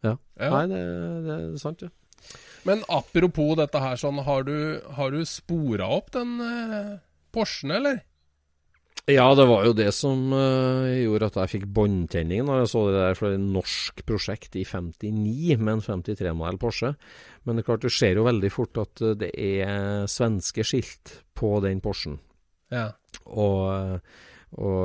ja. 0.03 0.15
Ja. 0.39 0.49
Nei, 0.57 0.63
det, 0.73 0.81
det 1.27 1.35
er 1.37 1.57
sant, 1.61 1.85
ja. 1.85 1.89
Men 2.67 2.83
apropos 2.91 3.55
dette 3.59 3.79
her, 3.83 3.95
sånn, 3.99 4.21
har 4.23 4.43
du, 4.47 4.55
har 4.97 5.11
du 5.11 5.23
spora 5.27 5.87
opp 5.91 6.11
den 6.15 6.37
eh, 6.43 6.93
Porschen, 7.35 7.71
eller? 7.75 8.01
Ja, 9.11 9.25
det 9.35 9.45
var 9.49 9.65
jo 9.67 9.73
det 9.75 9.89
som 9.91 10.31
uh, 10.31 10.87
gjorde 10.87 11.27
at 11.27 11.37
jeg 11.41 11.51
fikk 11.57 11.65
båndtenning 11.75 12.45
når 12.47 12.61
jeg 12.61 12.69
så 12.71 12.83
det 12.87 13.01
der 13.01 13.17
for 13.19 13.35
et 13.35 13.41
norsk 13.43 14.03
prosjekt 14.07 14.55
i 14.55 14.63
59 14.63 15.59
med 15.59 15.73
en 15.73 16.03
53-modell 16.05 16.59
Porsche. 16.61 16.93
Men 17.43 17.57
det 17.57 17.65
er 17.65 17.67
klart, 17.67 17.83
du 17.83 17.91
ser 17.91 18.15
jo 18.15 18.27
veldig 18.29 18.51
fort 18.53 18.79
at 18.79 19.03
det 19.19 19.33
er 19.35 20.07
svenske 20.07 20.63
skilt 20.63 21.17
på 21.35 21.57
den 21.65 21.83
Porschen. 21.83 22.21
Ja. 22.71 22.93
Og, 23.27 23.99
og 24.53 24.83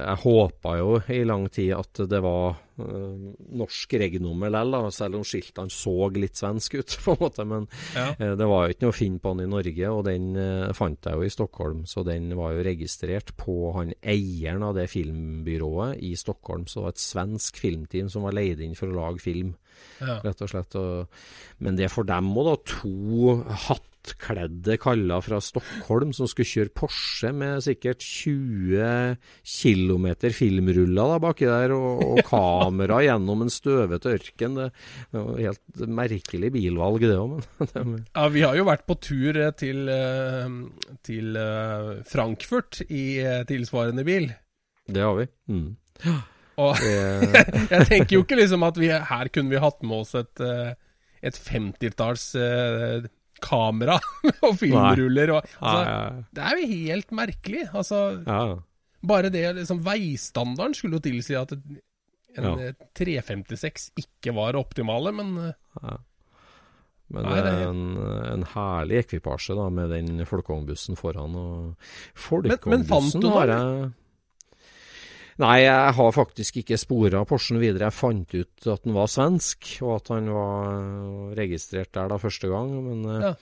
jeg 0.00 0.16
håpa 0.24 0.72
jo 0.80 0.96
i 1.14 1.20
lang 1.28 1.46
tid 1.54 1.70
at 1.76 2.00
det 2.10 2.18
var 2.24 2.56
uh, 2.80 3.30
norsk 3.60 3.94
regnummer 4.00 4.50
likevel, 4.50 4.88
selv 4.94 5.20
om 5.20 5.24
skiltene 5.26 5.70
så 5.70 5.94
litt 6.16 6.40
svensk 6.40 6.74
ut, 6.80 6.96
på 7.04 7.14
en 7.14 7.20
måte. 7.22 7.46
Men 7.46 7.68
Ja. 7.94 8.08
uh, 8.18 8.34
det 8.40 8.48
var 8.50 8.64
jo 8.66 8.74
ikke 8.74 8.86
noe 8.88 8.94
å 8.94 8.98
finne 8.98 9.22
på 9.22 9.34
den 9.36 9.46
i 9.46 9.52
Norge, 9.54 9.92
og 9.94 10.02
den 10.08 10.26
fant 10.76 11.06
jeg 11.06 11.14
jo 11.20 11.28
i 11.28 11.32
Stockholm. 11.36 11.84
Så 11.86 12.02
den 12.06 12.30
var 12.38 12.56
jo 12.56 12.64
registrert 12.66 13.34
på 13.38 13.56
han 13.78 13.94
eieren 14.02 14.66
av 14.66 14.74
det 14.78 14.88
filmbyrået 14.90 16.02
i 16.02 16.14
Stockholm. 16.18 16.66
Så 16.66 16.80
det 16.80 16.86
var 16.88 16.96
et 16.96 17.04
svensk 17.06 17.60
filmteam 17.62 18.10
som 18.12 18.26
var 18.26 18.34
leid 18.36 18.60
inn 18.64 18.74
for 18.78 18.90
å 18.90 18.98
lage 18.98 19.22
film 19.22 19.54
Ja. 20.00 20.18
rett 20.24 20.42
og 20.44 20.50
slett. 20.52 20.74
Og, 20.76 21.06
men 21.62 21.76
det 21.78 21.86
er 21.86 21.92
for 21.94 22.04
dem 22.08 22.34
òg, 22.34 22.50
da. 22.50 22.56
To 22.80 23.36
hattkledde 24.00 24.76
kaller 24.80 25.20
fra 25.20 25.40
Stockholm 25.40 26.12
som 26.12 26.28
skulle 26.28 26.48
kjøre 26.48 26.72
Porsche 26.74 27.32
med 27.36 27.62
sikkert 27.64 28.00
20 28.00 29.16
km 29.44 30.06
filmruller 30.32 31.14
da 31.14 31.18
baki 31.20 31.46
der, 31.48 31.74
og, 31.74 32.02
og 32.04 32.22
kamera 32.30 33.00
gjennom 33.04 33.44
en 33.44 33.52
støvete 33.52 34.14
ørken. 34.16 34.56
Det, 34.56 34.70
det 35.12 35.24
var 35.24 35.40
helt 35.44 35.84
merkelig 36.00 36.52
bilvalg, 36.52 37.04
det 37.04 37.18
òg, 37.18 37.36
men 37.84 38.00
Ja, 38.16 38.28
vi 38.32 38.44
har 38.44 38.56
jo 38.56 38.66
vært 38.68 38.86
på 38.88 38.96
tur 39.00 39.36
eh, 39.36 39.52
til, 39.56 39.86
eh, 39.88 40.48
til 41.06 41.36
eh, 41.36 41.94
Frankfurt 42.08 42.82
i 42.88 43.22
tilsvarende 43.48 44.04
bil. 44.06 44.30
det 44.88 45.04
har 45.04 45.16
vi. 45.18 45.26
Mm. 45.48 45.74
Og 46.60 46.76
jeg 47.72 47.86
tenker 47.88 48.16
jo 48.16 48.24
ikke 48.24 48.40
liksom 48.40 48.64
at 48.66 48.78
vi 48.80 48.90
her 48.90 49.30
kunne 49.32 49.52
vi 49.52 49.60
hatt 49.62 49.82
med 49.84 50.02
oss 50.02 50.16
et, 50.18 50.42
et 51.24 51.36
50-talls 51.36 52.26
eh, 52.40 53.08
kamera 53.42 53.98
og 54.46 54.56
filmruller. 54.60 55.32
Og, 55.38 55.46
altså, 55.60 55.84
ja, 55.86 56.24
Det 56.36 56.44
er 56.48 56.58
jo 56.60 56.66
helt 56.74 57.10
merkelig. 57.16 57.64
Altså, 57.74 58.00
ja. 58.26 58.42
bare 59.12 59.30
det 59.34 59.44
liksom 59.58 59.82
Veistandarden 59.86 60.74
skulle 60.78 61.00
jo 61.00 61.06
tilsi 61.10 61.34
at 61.40 61.52
en 61.58 61.80
Ja. 62.38 62.52
eh, 62.68 62.72
356 62.94 63.88
ikke 63.98 64.32
var 64.36 64.54
optimale, 64.54 65.10
men 65.12 65.32
eh, 65.50 65.96
Men 67.10 67.24
Nei, 67.26 67.40
det 67.42 67.50
er 67.50 67.64
en, 67.66 67.80
en 68.36 68.44
herlig 68.52 69.00
ekvipasje 69.02 69.56
da, 69.58 69.64
med 69.74 69.90
den 69.90 70.20
folkevognbussen 70.30 70.94
foran. 70.96 71.34
Og 71.34 71.74
Men- 72.46 72.60
men 72.70 72.84
fant 72.86 73.10
folkevognbussen 73.10 73.20
du 73.24 73.28
har 73.34 73.50
jeg 73.50 73.92
Nei, 75.40 75.62
jeg 75.64 75.92
har 75.96 76.10
faktisk 76.12 76.58
ikke 76.60 76.76
spora 76.80 77.22
Porschen 77.28 77.60
videre. 77.62 77.88
Jeg 77.88 77.96
fant 77.96 78.34
ut 78.36 78.66
at 78.68 78.82
den 78.84 78.96
var 78.96 79.08
svensk, 79.08 79.70
og 79.86 79.94
at 80.00 80.10
han 80.12 80.28
var 80.34 81.36
registrert 81.38 81.94
der 81.96 82.10
da 82.12 82.18
første 82.20 82.50
gang. 82.50 82.74
Men 82.84 83.06
eh, 83.08 83.22
Ja. 83.24 83.32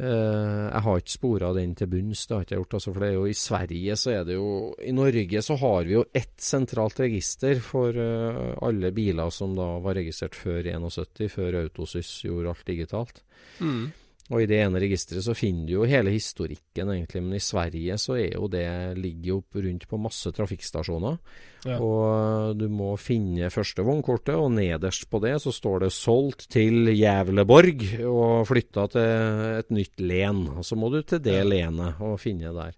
uh, 0.00 0.70
jeg 0.70 0.82
har 0.86 1.02
ikke 1.02 1.12
spora 1.18 1.52
den 1.52 1.74
til 1.76 1.90
bunns, 1.92 2.24
det 2.26 2.34
har 2.36 2.46
ikke 2.46 2.54
jeg 2.54 2.62
gjort. 2.62 2.78
Altså, 2.78 2.92
for 2.94 3.04
det 3.04 3.08
er 3.10 3.18
jo 3.18 3.26
i 3.28 3.36
Sverige 3.36 3.96
så 4.00 4.10
er 4.14 4.24
det 4.24 4.38
jo 4.38 4.48
I 4.80 4.92
Norge 4.96 5.42
så 5.44 5.58
har 5.60 5.84
vi 5.84 5.96
jo 5.98 6.04
ett 6.14 6.36
sentralt 6.40 7.00
register 7.04 7.60
for 7.60 7.92
uh, 7.92 8.56
alle 8.64 8.92
biler 8.96 9.28
som 9.34 9.52
da 9.58 9.68
var 9.84 9.98
registrert 10.00 10.38
før 10.38 10.62
71, 10.64 11.28
før 11.34 11.60
Autosys 11.66 12.14
gjorde 12.24 12.54
alt 12.54 12.64
digitalt. 12.72 13.24
mm. 13.60 13.88
Og 14.28 14.42
i 14.42 14.46
det 14.50 14.58
ene 14.60 14.80
registeret 14.82 15.24
så 15.24 15.32
finner 15.32 15.64
du 15.64 15.72
jo 15.78 15.84
hele 15.88 16.12
historikken, 16.12 16.90
egentlig. 16.92 17.22
Men 17.24 17.38
i 17.38 17.40
Sverige 17.40 17.94
så 17.96 18.18
er 18.20 18.34
jo 18.34 18.48
det 18.52 18.66
ligger 19.00 19.30
jo 19.30 19.38
rundt 19.64 19.86
på 19.88 20.00
masse 20.00 20.32
trafikkstasjoner. 20.36 21.16
Ja. 21.64 21.78
Og 21.80 22.52
du 22.60 22.66
må 22.70 22.92
finne 23.00 23.48
første 23.50 23.82
vognkortet, 23.82 24.36
og 24.36 24.52
nederst 24.52 25.08
på 25.10 25.20
det 25.24 25.32
så 25.42 25.50
står 25.50 25.80
det 25.80 25.90
'solgt 25.92 26.46
til 26.52 26.92
Jævleborg' 26.92 28.04
og 28.04 28.46
flytta 28.46 28.86
til 28.92 29.58
et 29.58 29.70
nytt 29.70 29.98
len. 30.00 30.46
Og 30.58 30.64
så 30.64 30.76
må 30.76 30.90
du 30.92 31.02
til 31.02 31.18
det 31.18 31.38
Ja. 31.38 31.44
lenet 31.44 32.00
og 32.00 32.20
finne 32.20 32.52
der. 32.52 32.72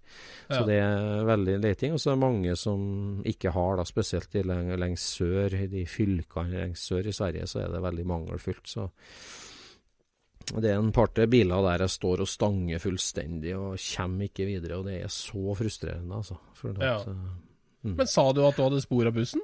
Så 0.48 0.60
Ja. 0.60 0.66
det 0.66 0.78
er 0.78 1.24
veldig 1.24 1.60
leting. 1.60 1.92
Og 1.92 1.98
så 1.98 2.10
er 2.10 2.14
det 2.14 2.20
mange 2.20 2.56
som 2.56 3.22
ikke 3.24 3.50
har, 3.52 3.76
da, 3.76 3.82
spesielt 3.84 4.34
i 4.34 4.42
leng 4.42 4.70
lengst 4.78 5.18
sør, 5.18 5.52
i 5.52 5.66
de 5.66 5.84
fylkene 5.84 6.60
lengst 6.68 6.88
sør 6.88 7.06
i 7.06 7.12
Sverige, 7.12 7.46
så 7.46 7.64
er 7.64 7.72
det 7.72 7.82
veldig 7.82 8.06
mangelfullt. 8.06 8.66
Så 8.66 8.90
det 10.58 10.72
er 10.72 10.78
en 10.80 10.90
par-tre 10.92 11.26
biler 11.30 11.62
der 11.62 11.84
jeg 11.84 11.92
står 11.94 12.24
og 12.24 12.28
stanger 12.30 12.80
fullstendig 12.82 13.52
og 13.54 13.76
kommer 13.78 14.26
ikke 14.26 14.48
videre, 14.48 14.80
og 14.80 14.88
det 14.88 14.96
er 15.04 15.12
så 15.14 15.54
frustrerende, 15.58 16.16
altså. 16.22 16.38
For 16.58 16.74
Ja. 16.80 16.96
at, 17.00 17.08
eh, 17.08 17.94
Men 17.94 18.06
sa 18.06 18.32
du 18.32 18.42
at 18.46 18.56
du 18.56 18.62
hadde 18.62 18.80
spor 18.82 19.06
av 19.06 19.14
bussen? 19.14 19.40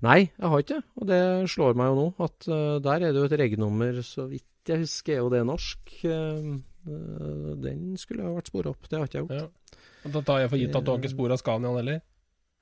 Nei, 0.00 0.30
jeg 0.38 0.48
har 0.48 0.58
ikke 0.62 0.76
det. 0.76 0.84
Og 0.96 1.06
det 1.06 1.50
slår 1.52 1.74
meg 1.76 1.90
jo 1.90 1.96
nå, 1.98 2.06
at 2.24 2.48
uh, 2.48 2.78
der 2.80 3.02
er 3.08 3.12
det 3.12 3.20
jo 3.20 3.24
et 3.28 3.38
regnummer, 3.40 3.98
så 4.02 4.24
vidt 4.30 4.44
jeg 4.66 4.78
husker 4.82 5.12
er 5.14 5.20
jo 5.20 5.28
det 5.30 5.42
norsk. 5.46 5.92
Eh, 6.04 6.46
eh, 6.88 7.54
den 7.62 7.96
skulle 8.00 8.24
ha 8.24 8.32
vært 8.34 8.48
spora 8.50 8.72
opp, 8.72 8.88
det 8.88 8.98
har 8.98 9.06
ikke 9.06 9.20
jeg 9.20 9.28
gjort. 9.28 9.42
Ja. 9.42 10.10
Da 10.10 10.20
tar 10.22 10.40
jeg 10.40 10.50
for 10.50 10.58
gitt 10.58 10.76
at 10.76 10.84
du 10.84 10.90
har 10.90 10.98
ikke 10.98 11.12
spor 11.12 11.30
av 11.34 11.38
Scaniaen 11.42 11.76
heller? 11.76 12.00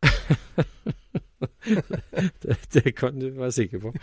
Det, 2.45 2.57
det 2.73 2.97
kan 2.97 3.19
du 3.19 3.31
være 3.37 3.53
sikker 3.53 3.79
på. 3.83 3.93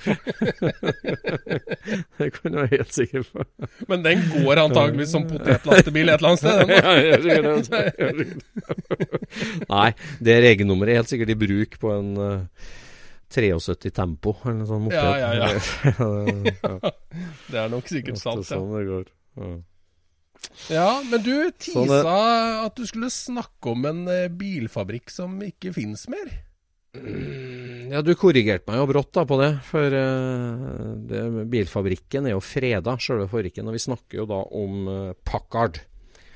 det 2.20 2.30
kan 2.36 2.52
du 2.52 2.58
være 2.58 2.68
helt 2.72 2.94
sikker 2.94 3.24
på. 3.28 3.44
Men 3.90 4.04
den 4.06 4.20
går 4.34 4.56
antageligvis 4.66 5.12
som 5.14 5.24
potetlastebil 5.30 6.10
et 6.12 6.16
eller 6.20 6.30
annet 6.32 6.44
sted? 6.44 6.60
Ja, 6.82 6.92
jeg 6.98 7.14
det. 7.72 7.84
Nei, 9.70 9.90
det 10.20 10.44
regnnummeret 10.46 10.92
er 10.94 10.98
helt 11.02 11.12
sikkert 11.12 11.34
i 11.34 11.40
bruk 11.40 11.72
på 11.82 11.88
en 11.94 12.10
uh, 12.18 12.26
73 13.32 13.92
Tempo, 13.96 14.32
eller 14.44 14.58
noe 14.62 14.70
sånt. 14.70 14.94
Ja, 14.94 15.18
ja, 15.22 15.32
ja. 15.40 15.48
Det 17.48 17.58
er 17.62 17.68
nok 17.72 17.88
sikkert 17.88 18.16
er 18.18 18.24
sant, 18.24 18.44
ja. 18.44 18.48
sånn 18.56 18.72
det 18.76 18.86
går. 18.90 19.06
Ja. 19.40 19.48
Ja, 20.72 21.02
men 21.06 21.22
du 21.22 21.52
Sånn 21.62 21.86
tisa 21.86 22.16
at 22.66 22.74
du 22.78 22.86
skulle 22.90 23.10
snakke 23.14 23.70
om 23.76 23.86
en 23.86 24.08
eh, 24.10 24.34
bilfabrikk 24.34 25.10
som 25.14 25.42
ikke 25.46 25.74
finnes 25.76 26.08
mer. 26.12 26.51
Ja, 27.92 28.02
du 28.04 28.12
korrigerte 28.20 28.68
meg 28.68 28.82
jo 28.82 28.88
brått 28.90 29.12
da 29.16 29.24
på 29.28 29.38
det, 29.40 29.52
for 29.68 29.96
uh, 29.96 30.92
det, 31.08 31.24
bilfabrikken 31.52 32.28
er 32.28 32.36
jo 32.36 32.44
freda, 32.44 32.98
selve 33.00 33.30
fabrikken, 33.32 33.68
og 33.68 33.76
vi 33.76 33.84
snakker 33.84 34.22
jo 34.22 34.28
da 34.30 34.42
om 34.60 34.88
uh, 34.88 35.14
Packard. 35.28 35.82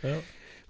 Ja. 0.04 0.18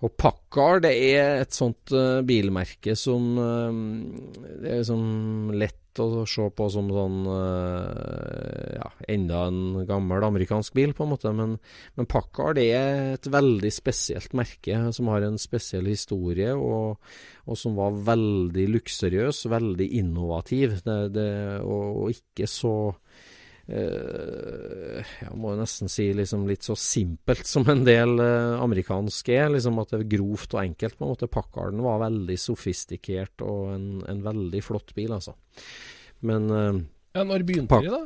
Og 0.05 0.13
Packard 0.19 0.83
det 0.85 0.93
er 1.13 1.41
et 1.41 1.55
sånt 1.55 1.93
uh, 1.95 2.21
bilmerke 2.25 2.93
som 2.99 3.31
Det 3.37 4.69
er 4.69 4.81
liksom 4.81 5.53
lett 5.57 5.81
å 6.03 6.25
se 6.29 6.45
på 6.55 6.67
som 6.73 6.89
sånn 6.93 7.21
eh, 7.31 8.75
Ja, 8.75 8.89
enda 9.11 9.45
en 9.49 9.85
gammel 9.87 10.25
amerikansk 10.27 10.75
bil, 10.77 10.93
på 10.95 11.05
en 11.05 11.13
måte. 11.13 11.31
Men, 11.35 11.57
men 11.95 12.09
Packard 12.11 12.59
er 12.61 13.15
et 13.15 13.29
veldig 13.31 13.71
spesielt 13.73 14.35
merke 14.37 14.81
som 14.95 15.11
har 15.13 15.25
en 15.25 15.39
spesiell 15.41 15.87
historie, 15.91 16.51
og, 16.55 17.01
og 17.45 17.59
som 17.59 17.77
var 17.79 17.97
veldig 18.11 18.67
luksuriøs, 18.75 19.45
veldig 19.51 19.89
innovativ. 20.01 20.79
Det, 20.85 20.99
det, 21.15 21.29
og, 21.63 22.03
og 22.03 22.15
ikke 22.17 22.49
så 22.49 22.75
jeg 23.67 25.31
må 25.41 25.53
jo 25.55 25.59
nesten 25.59 25.89
si 25.89 26.05
liksom 26.13 26.43
litt 26.49 26.65
så 26.67 26.75
simpelt 26.77 27.47
som 27.49 27.65
en 27.71 27.81
del 27.87 28.19
eh, 28.21 28.57
amerikanske 28.61 29.33
er. 29.33 29.49
liksom 29.55 29.79
At 29.81 29.93
det 29.93 30.01
er 30.03 30.11
grovt 30.17 30.53
og 30.53 30.61
enkelt. 30.61 30.97
på 30.99 31.05
en 31.05 31.13
måte 31.15 31.31
Packarden 31.31 31.81
var 31.85 32.03
veldig 32.03 32.37
sofistikert 32.39 33.41
og 33.45 33.73
en, 33.73 33.87
en 34.07 34.21
veldig 34.25 34.61
flott 34.65 34.93
bil, 34.97 35.15
altså. 35.17 35.33
Men 36.21 36.49
eh, 36.51 36.83
Ja, 37.15 37.23
Når 37.23 37.47
begynte 37.47 37.81
de, 37.81 37.89
da? 37.93 38.03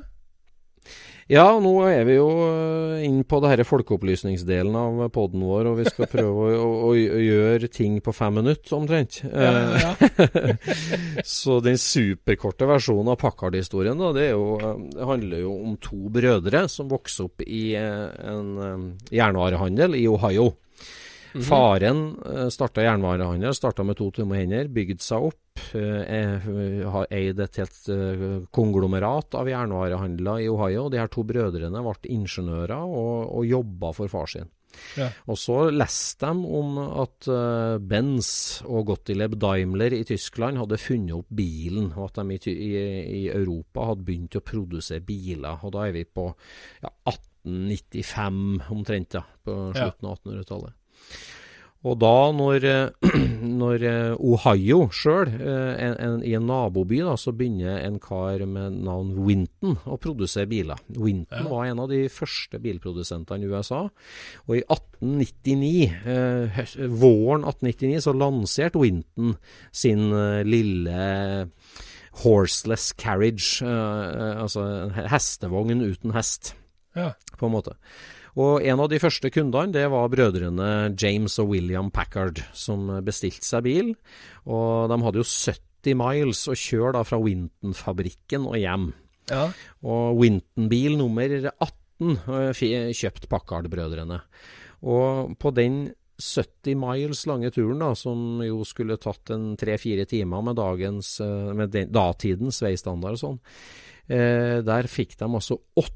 Ja, 1.30 1.46
nå 1.62 1.72
er 1.86 2.08
vi 2.08 2.16
jo 2.16 2.28
eh, 2.42 3.04
inn 3.06 3.20
på 3.22 3.38
det 3.44 3.52
her 3.52 3.62
folkeopplysningsdelen 3.68 4.74
av 4.74 5.04
poden 5.14 5.44
vår, 5.46 5.68
og 5.70 5.76
vi 5.78 5.86
skal 5.86 6.10
prøve 6.16 6.56
å, 6.58 6.64
å, 6.88 6.90
å 6.90 7.20
gjøre 7.22 7.70
ting 7.70 8.00
på 8.02 8.14
fem 8.18 8.40
minutter, 8.40 8.74
omtrent. 8.80 9.20
Ja, 9.30 9.52
Ja, 9.78 9.92
Så 11.40 11.60
den 11.62 11.78
superkorte 11.78 12.66
versjonen 12.70 13.14
av 13.14 13.20
Packard-historien 13.22 14.02
da, 14.02 14.10
det, 14.16 14.32
jo, 14.32 14.58
eh, 14.58 14.82
det 14.96 15.10
handler 15.12 15.44
jo 15.46 15.54
om 15.70 15.78
to 15.86 16.10
brødre 16.18 16.66
som 16.72 16.90
vokser 16.90 17.30
opp 17.30 17.46
i 17.46 17.76
eh, 17.78 18.08
en 18.34 18.50
eh, 18.66 18.90
jernvarehandel 19.20 20.00
i 20.02 20.08
Ohio. 20.10 20.56
Mhm. 21.34 21.44
Faren 21.46 22.00
starta 22.52 22.82
jernvarehandel, 22.82 23.54
starta 23.54 23.84
med 23.86 23.98
to 24.00 24.10
tomme 24.12 24.36
hender, 24.40 24.68
bygd 24.74 25.02
seg 25.06 25.30
opp. 25.30 25.36
eh, 25.76 26.40
Har 26.90 27.08
eid 27.12 27.40
et 27.40 27.56
helt 27.60 27.90
eh, 27.90 28.46
konglomerat 28.56 29.36
av 29.36 29.46
jernvarehandler 29.52 30.40
i 30.46 30.48
Ohio. 30.50 30.88
De 30.90 30.98
her 30.98 31.08
to 31.12 31.24
brødrene 31.24 31.84
ble 31.84 32.10
ingeniører 32.16 32.80
og, 32.82 33.36
og 33.38 33.46
jobba 33.46 33.92
for 33.94 34.08
far 34.08 34.26
sin. 34.32 34.48
Ja. 34.96 35.10
Og 35.28 35.36
så 35.38 35.72
leste 35.74 36.30
de 36.30 36.46
om 36.60 36.78
at 37.02 37.28
uh, 37.28 37.78
Benz 37.82 38.62
og 38.70 38.86
Gottlieb 38.88 39.34
Daimler 39.42 39.92
i 39.98 40.04
Tyskland 40.06 40.58
hadde 40.62 40.78
funnet 40.80 41.16
opp 41.18 41.28
bilen, 41.36 41.90
og 41.98 42.06
at 42.12 42.22
de 42.22 42.38
i, 42.38 42.54
i, 42.54 42.84
i 43.18 43.24
Europa 43.34 43.90
hadde 43.90 44.06
begynt 44.06 44.38
å 44.38 44.44
produsere 44.46 45.02
biler. 45.04 45.58
Og 45.66 45.74
da 45.74 45.88
er 45.90 45.92
vi 45.98 46.06
på 46.06 46.30
ja, 46.86 46.94
1895 47.10 48.62
omtrent, 48.72 49.14
ja, 49.20 49.24
på 49.44 49.58
Ja. 49.76 49.90
slutten 49.90 50.08
av 50.10 50.20
1800-tallet. 50.22 50.74
Og 51.88 51.94
da, 51.96 52.10
når, 52.36 52.64
eh, 52.68 53.12
når 53.62 53.84
eh, 53.88 54.16
Ohio 54.20 54.90
sjøl, 54.92 55.30
i 55.32 56.34
en 56.36 56.44
naboby, 56.50 56.98
da, 57.08 57.14
så 57.16 57.32
begynner 57.32 57.78
en 57.86 57.96
kar 58.04 58.44
med 58.52 58.82
navn 58.84 59.14
Winton 59.24 59.78
å 59.88 59.96
produsere 60.04 60.50
biler. 60.52 60.82
Winton 60.98 61.46
Ja. 61.46 61.48
var 61.48 61.70
en 61.70 61.80
av 61.80 61.88
de 61.94 62.02
første 62.12 62.60
bilprodusentene 62.60 63.48
i 63.48 63.52
USA. 63.54 63.86
Og 64.50 64.58
i 64.60 64.64
1899, 64.68 65.88
eh, 66.04 66.60
våren 67.00 67.48
1899, 67.48 68.04
så 68.10 68.16
lanserte 68.26 68.84
Winton 68.84 69.38
sin 69.72 70.10
eh, 70.12 70.44
lille 70.44 71.48
horseless 72.26 72.92
carriage, 73.00 73.62
eh, 73.64 73.70
eh, 73.70 74.36
altså 74.44 74.68
en 74.68 75.08
hestevogn 75.16 75.80
uten 75.86 76.12
hest 76.12 76.54
Ja. 76.96 77.14
på 77.40 77.46
en 77.48 77.54
måte. 77.56 77.78
Og 78.38 78.66
en 78.66 78.84
av 78.84 78.90
de 78.92 79.00
første 79.02 79.32
kundene 79.34 79.74
det 79.74 79.88
var 79.92 80.12
brødrene 80.14 80.70
James 81.00 81.40
og 81.42 81.54
William 81.56 81.90
Packard, 81.94 82.44
som 82.54 82.88
bestilte 83.06 83.48
seg 83.48 83.66
bil. 83.66 83.92
Og 84.46 84.92
de 84.92 85.00
hadde 85.06 85.22
jo 85.22 85.28
70 85.28 85.98
miles 86.00 86.46
å 86.52 86.58
kjøre 86.58 86.98
da 87.00 87.04
fra 87.08 87.22
Winton-fabrikken 87.24 88.48
og 88.50 88.58
hjem. 88.60 88.90
ja. 89.32 89.46
Og 89.82 90.20
Winton-bil 90.20 90.98
nummer 91.00 91.38
18 91.40 91.80
kjøpte 92.00 92.98
kjøpt 93.00 93.30
Packard-brødrene. 93.32 94.22
Og 94.88 95.34
på 95.40 95.52
den 95.52 95.90
70 96.20 96.76
miles 96.80 97.24
lange 97.28 97.52
turen, 97.56 97.80
da, 97.80 97.94
som 97.96 98.42
jo 98.44 98.64
skulle 98.68 99.00
tatt 99.00 99.32
en 99.36 99.54
tre-fire 99.60 100.06
timer 100.10 100.44
med, 100.44 100.58
dagens, 100.60 101.20
eh, 101.24 101.52
med 101.56 101.72
den, 101.76 101.92
datidens 101.96 102.60
veistandard 102.64 103.16
og 103.16 103.22
sånn, 103.24 103.40
eh, 104.12 104.60
der 104.68 104.92
fikk 104.92 105.16
de 105.20 105.30
altså 105.30 105.60
åtte 105.80 105.96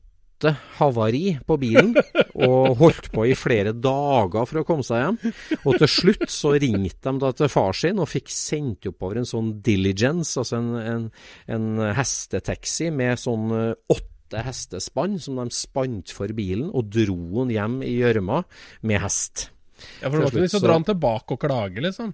havari 0.80 1.38
på 1.48 1.58
bilen, 1.62 1.94
og 2.36 2.78
holdt 2.80 3.12
på 3.14 3.26
i 3.30 3.36
flere 3.38 3.72
dager 3.74 4.46
for 4.50 4.60
å 4.62 4.66
komme 4.68 4.84
seg 4.84 5.04
hjem. 5.04 5.34
Og 5.64 5.78
til 5.80 5.88
slutt 5.88 6.26
så 6.34 6.56
ringte 6.60 7.12
de 7.12 7.22
da 7.22 7.32
til 7.38 7.52
far 7.54 7.74
sin 7.78 8.00
og 8.04 8.10
fikk 8.12 8.32
sendt 8.34 8.88
oppover 8.90 9.22
en 9.22 9.30
sånn 9.30 9.62
diligence, 9.64 10.36
altså 10.42 10.58
en, 10.60 10.72
en, 10.82 11.06
en 11.48 11.94
hestetaxi 11.98 12.90
med 12.92 13.20
sånn 13.22 13.52
eh, 13.56 13.76
åtte 13.94 14.44
hestespann 14.48 15.20
som 15.22 15.38
de 15.38 15.48
spant 15.54 16.10
for 16.16 16.28
bilen, 16.34 16.70
og 16.74 16.90
dro 16.90 17.18
den 17.44 17.54
hjem 17.54 17.80
i 17.86 17.94
gjørma 18.00 18.42
med 18.82 19.02
hest. 19.04 19.50
ja, 20.02 20.10
for 20.10 20.18
det 20.18 20.26
var 20.26 20.32
ikke 20.34 20.46
vits 20.48 20.58
å 20.58 20.64
dra 20.64 20.74
så- 20.74 20.80
den 20.80 20.88
tilbake 20.90 21.36
og 21.38 21.40
klage, 21.44 21.82
liksom. 21.86 22.14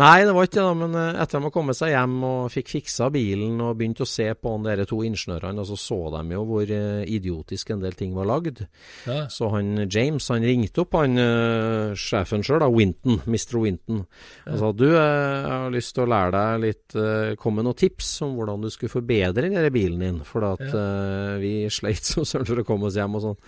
Nei, 0.00 0.22
det 0.26 0.34
var 0.36 0.48
ikke 0.48 0.60
det, 0.62 0.78
men 0.82 0.96
etter 0.96 1.32
etter 1.32 1.40
de 1.40 1.48
har 1.48 1.54
kommet 1.54 1.78
seg 1.78 1.92
hjem 1.94 2.16
og 2.28 2.52
fikk 2.52 2.74
fiksa 2.74 3.08
bilen 3.12 3.60
og 3.64 3.76
begynt 3.78 4.02
å 4.04 4.08
se 4.08 4.28
på 4.36 4.52
de 4.66 4.86
to 4.88 5.00
ingeniørene, 5.06 5.62
og 5.62 5.68
så 5.70 5.78
så 5.80 5.98
de 6.12 6.34
jo 6.34 6.42
hvor 6.48 6.68
eh, 6.68 7.04
idiotisk 7.08 7.72
en 7.72 7.82
del 7.82 7.96
ting 7.96 8.12
var 8.16 8.28
lagd. 8.28 8.64
Ja. 9.08 9.24
Så 9.32 9.48
han 9.54 9.86
James 9.86 10.28
han 10.32 10.44
ringte 10.44 10.84
opp 10.84 10.96
han 10.98 11.16
eh, 11.20 11.94
sjefen 11.96 12.44
sjøl, 12.44 12.66
Winton, 12.72 13.22
Mr. 13.24 13.56
Winton, 13.62 14.04
og 14.46 14.58
sa 14.60 14.72
du, 14.76 14.86
eh, 14.90 14.98
jeg 14.98 15.54
har 15.54 15.72
lyst 15.72 15.94
til 15.96 16.04
å 16.04 16.10
lære 16.12 16.34
deg 16.36 16.62
litt 16.66 16.98
eh, 16.98 17.34
Kom 17.42 17.56
med 17.56 17.64
noen 17.66 17.78
tips 17.78 18.08
om 18.26 18.34
hvordan 18.36 18.62
du 18.62 18.68
skulle 18.70 18.92
forbedre 18.92 19.46
denne 19.48 19.70
bilen 19.72 20.02
din, 20.02 20.18
for 20.26 20.44
at 20.46 20.62
uh, 20.62 21.38
vi 21.40 21.66
sleit 21.72 22.04
så 22.06 22.24
søren 22.28 22.48
for 22.48 22.60
å 22.62 22.66
komme 22.66 22.88
oss 22.88 22.98
hjem 22.98 23.16
og 23.18 23.24
sånn. 23.24 23.38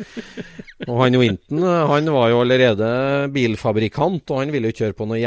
Og 0.88 0.98
han 1.00 1.18
Winton 1.20 1.64
eh, 1.64 1.84
han 1.90 2.10
var 2.14 2.30
jo 2.32 2.40
allerede 2.42 2.88
bilfabrikant, 3.34 4.30
og 4.30 4.40
han 4.42 4.52
ville 4.54 4.70
jo 4.70 4.78
kjøre 4.80 4.96
på 4.98 5.08
noen 5.08 5.22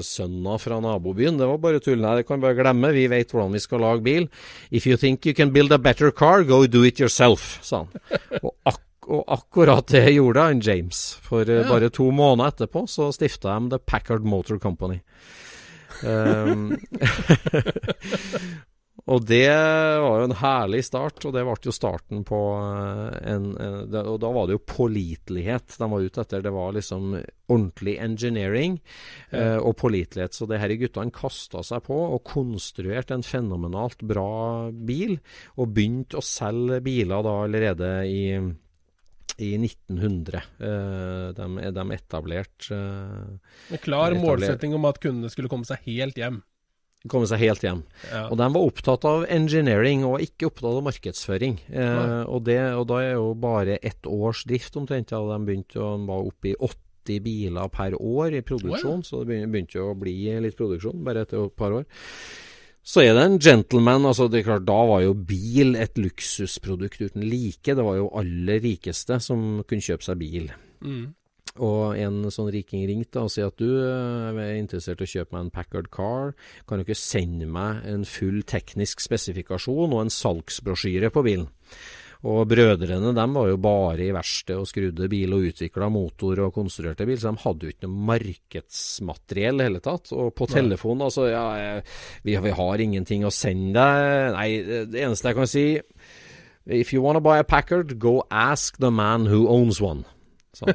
jernvarehandelssønner 0.00 0.58
fra 0.60 0.80
nabobyen. 0.80 1.38
Det 1.38 1.46
var 1.48 1.58
bare 1.60 1.80
tull. 1.80 2.00
Nei, 2.00 2.16
det 2.16 2.26
kan 2.26 2.40
vi 2.40 2.46
bare 2.46 2.58
glemme. 2.58 2.92
Vi 2.94 3.06
vet 3.08 3.30
hvordan 3.32 3.52
vi 3.52 3.60
skal 3.60 3.80
lage 3.80 4.02
bil. 4.02 4.28
If 4.70 4.86
you 4.86 4.96
think 4.96 5.26
you 5.26 5.34
can 5.34 5.50
build 5.52 5.72
a 5.72 5.78
better 5.78 6.10
car, 6.10 6.42
go 6.44 6.66
do 6.66 6.82
it 6.84 7.00
yourself, 7.00 7.58
sa 7.62 7.84
han. 7.84 7.88
Og 8.42 8.54
ak 8.66 8.80
og 9.10 9.24
akkurat 9.26 9.86
det 9.90 10.04
gjorde 10.14 10.40
han 10.40 10.60
James. 10.62 11.16
For 11.22 11.42
eh, 11.42 11.62
Ja. 11.64 11.68
bare 11.68 11.88
to 11.90 12.10
måneder 12.12 12.52
etterpå 12.52 12.86
så 12.86 13.10
stifta 13.12 13.58
de 13.58 13.70
The 13.70 13.78
Packard 13.78 14.22
Motor 14.22 14.58
Company. 14.58 15.00
Um, 16.04 16.76
og 19.08 19.24
det 19.26 19.48
var 19.48 20.20
jo 20.20 20.28
en 20.28 20.36
herlig 20.40 20.82
start, 20.84 21.24
og 21.24 21.34
det 21.34 21.44
ble 21.46 21.56
jo 21.64 21.74
starten 21.74 22.24
på 22.28 22.40
eh, 22.58 23.16
en, 23.32 23.50
en 23.56 23.76
det, 23.90 24.02
Og 24.04 24.20
da 24.22 24.30
var 24.34 24.48
det 24.48 24.58
jo 24.58 24.64
pålitelighet 24.68 25.76
de 25.80 25.88
var 25.92 26.04
ute 26.04 26.24
etter. 26.24 26.44
Det 26.44 26.52
var 26.54 26.74
liksom 26.76 27.14
ordentlig 27.50 27.96
engineering 28.02 28.78
eh, 29.30 29.56
og 29.56 29.76
pålitelighet. 29.80 30.36
Så 30.36 30.48
det 30.50 30.60
her 30.62 30.76
guttene 30.80 31.14
kasta 31.14 31.64
seg 31.66 31.84
på 31.88 31.96
og 31.96 32.24
konstruerte 32.28 33.16
en 33.16 33.26
fenomenalt 33.26 34.04
bra 34.06 34.70
bil, 34.70 35.16
og 35.56 35.72
begynte 35.76 36.20
å 36.20 36.24
selge 36.24 36.82
biler 36.84 37.24
da 37.26 37.38
allerede 37.44 37.94
i 38.08 38.24
i 39.40 39.54
1900. 39.56 40.42
Eh, 40.60 41.28
de, 41.32 41.72
de 41.72 41.84
etablerte 41.96 42.76
eh, 42.76 43.72
En 43.72 43.80
klar 43.80 44.12
Etablert. 44.12 44.24
målsetting 44.24 44.74
om 44.76 44.84
at 44.88 45.00
kundene 45.00 45.30
skulle 45.32 45.48
komme 45.48 45.68
seg 45.68 45.86
helt 45.88 46.18
hjem. 46.20 46.42
Komme 47.08 47.24
seg 47.24 47.40
helt 47.40 47.62
hjem. 47.64 47.78
Ja. 48.10 48.26
Og 48.28 48.36
de 48.36 48.46
var 48.52 48.66
opptatt 48.66 49.06
av 49.08 49.22
engineering, 49.32 50.02
og 50.04 50.20
ikke 50.20 50.50
opptatt 50.50 50.68
av 50.74 50.84
markedsføring. 50.84 51.56
Eh, 51.72 52.22
og, 52.26 52.42
det, 52.44 52.58
og 52.76 52.84
da 52.90 53.00
er 53.06 53.14
jo 53.14 53.30
bare 53.40 53.78
ett 53.80 54.04
års 54.04 54.44
drift 54.48 54.76
omtrent, 54.76 55.14
ja, 55.14 55.22
de 55.30 55.38
begynte 55.46 55.80
å 55.80 55.94
var 56.04 56.28
oppe 56.28 56.52
i 56.52 56.58
80 56.58 57.24
biler 57.24 57.72
per 57.72 57.96
år 57.96 58.36
i 58.36 58.44
produksjon, 58.44 59.00
så 59.06 59.22
det 59.22 59.30
begynte, 59.30 59.52
begynte 59.54 59.80
jo 59.80 59.88
å 59.94 59.98
bli 59.98 60.18
litt 60.44 60.58
produksjon 60.58 61.00
bare 61.06 61.24
etter 61.24 61.40
et 61.40 61.56
par 61.56 61.78
år. 61.78 61.88
Så 62.90 63.02
er 63.04 63.14
det 63.16 63.24
en 63.24 63.38
gentleman, 63.40 64.06
altså 64.08 64.26
det 64.28 64.40
er 64.40 64.46
klart 64.50 64.68
da 64.68 64.78
var 64.88 65.02
jo 65.04 65.12
bil 65.14 65.76
et 65.80 65.98
luksusprodukt 66.00 67.00
uten 67.00 67.24
like. 67.28 67.64
Det 67.64 67.84
var 67.84 67.98
jo 67.98 68.08
aller 68.16 68.60
rikeste 68.64 69.20
som 69.24 69.62
kunne 69.68 69.84
kjøpe 69.84 70.06
seg 70.06 70.20
bil. 70.20 70.52
Mm. 70.80 71.10
Og 71.58 71.96
en 71.98 72.22
sånn 72.30 72.50
riking 72.54 72.84
ringte 72.86 73.24
og 73.24 73.32
sier 73.32 73.50
at 73.50 73.58
du 73.58 73.66
eh, 73.82 74.36
er 74.38 74.58
interessert 74.60 75.02
i 75.02 75.08
å 75.08 75.12
kjøpe 75.14 75.34
meg 75.34 75.46
en 75.46 75.54
Packard 75.54 75.88
Car. 75.90 76.36
Kan 76.68 76.78
du 76.78 76.86
ikke 76.86 76.98
sende 76.98 77.48
meg 77.50 77.82
en 77.90 78.06
full 78.06 78.44
teknisk 78.46 79.02
spesifikasjon 79.02 79.90
og 79.90 80.04
en 80.04 80.14
salgsbrosjyre 80.14 81.10
på 81.10 81.24
bilen? 81.26 81.48
Og 82.20 82.44
brødrene 82.44 83.14
dem 83.16 83.34
var 83.34 83.48
jo 83.48 83.56
bare 83.64 84.04
i 84.04 84.12
verksted 84.12 84.60
og 84.60 84.68
skrudde 84.68 85.08
bil 85.08 85.32
og 85.32 85.46
utvikla 85.48 85.88
motor 85.88 86.42
og 86.44 86.52
konstruerte 86.52 87.06
bil, 87.08 87.16
så 87.16 87.32
de 87.32 87.42
hadde 87.46 87.64
jo 87.64 87.72
ikke 87.72 87.88
noe 87.88 88.08
markedsmateriell 88.10 89.56
i 89.56 89.62
det 89.62 89.68
hele 89.70 89.82
tatt. 89.84 90.12
Og 90.12 90.34
på 90.36 90.48
telefon, 90.50 91.00
altså 91.06 91.30
ja, 91.32 91.44
eh, 91.56 91.98
vi, 92.28 92.36
vi 92.44 92.54
har 92.60 92.84
ingenting 92.84 93.24
å 93.24 93.32
sende 93.34 93.80
deg. 93.80 94.36
Nei, 94.36 94.48
det 94.92 95.02
eneste 95.02 95.32
jeg 95.32 95.40
kan 95.40 95.50
si 95.50 95.66
If 96.70 96.92
you 96.92 97.00
wanna 97.02 97.24
buy 97.24 97.40
a 97.40 97.44
Packard, 97.44 97.98
go 97.98 98.22
ask 98.30 98.76
the 98.78 98.90
man 98.92 99.26
who 99.26 99.48
owns 99.48 99.80
one. 99.80 100.04
Sånn. 100.56 100.74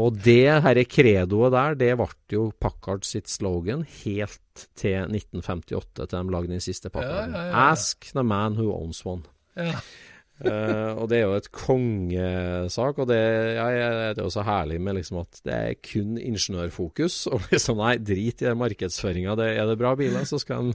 Og 0.00 0.16
det 0.24 0.58
herre 0.64 0.82
credoet 0.88 1.54
der, 1.54 1.78
det 1.78 1.92
ble 2.00 2.08
jo 2.34 2.48
Packard 2.62 3.06
sitt 3.06 3.30
slogan 3.30 3.84
helt 4.02 4.66
til 4.78 5.06
1958, 5.06 6.02
til 6.02 6.12
de 6.16 6.34
lagde 6.34 6.54
den 6.54 6.64
siste 6.64 6.90
Packarden. 6.90 7.36
Ja, 7.36 7.46
ja, 7.46 7.52
ja. 7.52 7.70
Ask 7.70 8.10
the 8.12 8.26
man 8.26 8.58
who 8.58 8.72
owns 8.74 9.04
one. 9.06 9.26
Ja. 9.56 9.78
Eh, 10.36 10.90
og 11.00 11.06
det 11.08 11.22
er 11.22 11.22
jo 11.24 11.36
et 11.38 11.48
kongesak, 11.54 12.98
og 13.00 13.08
det, 13.08 13.20
det 13.56 14.18
er 14.18 14.20
jo 14.20 14.32
så 14.32 14.44
herlig 14.44 14.76
med 14.84 14.98
liksom 14.98 15.22
at 15.22 15.40
det 15.46 15.56
er 15.56 15.78
kun 15.80 16.18
ingeniørfokus. 16.20 17.22
Og 17.32 17.46
liksom, 17.52 17.80
nei, 17.80 17.96
drit 18.02 18.44
i 18.44 18.52
markedsføringa. 18.52 19.36
Er 19.46 19.64
det 19.70 19.78
bra 19.80 19.94
biler, 19.98 20.26
så 20.28 20.40
skal 20.42 20.68
en 20.68 20.74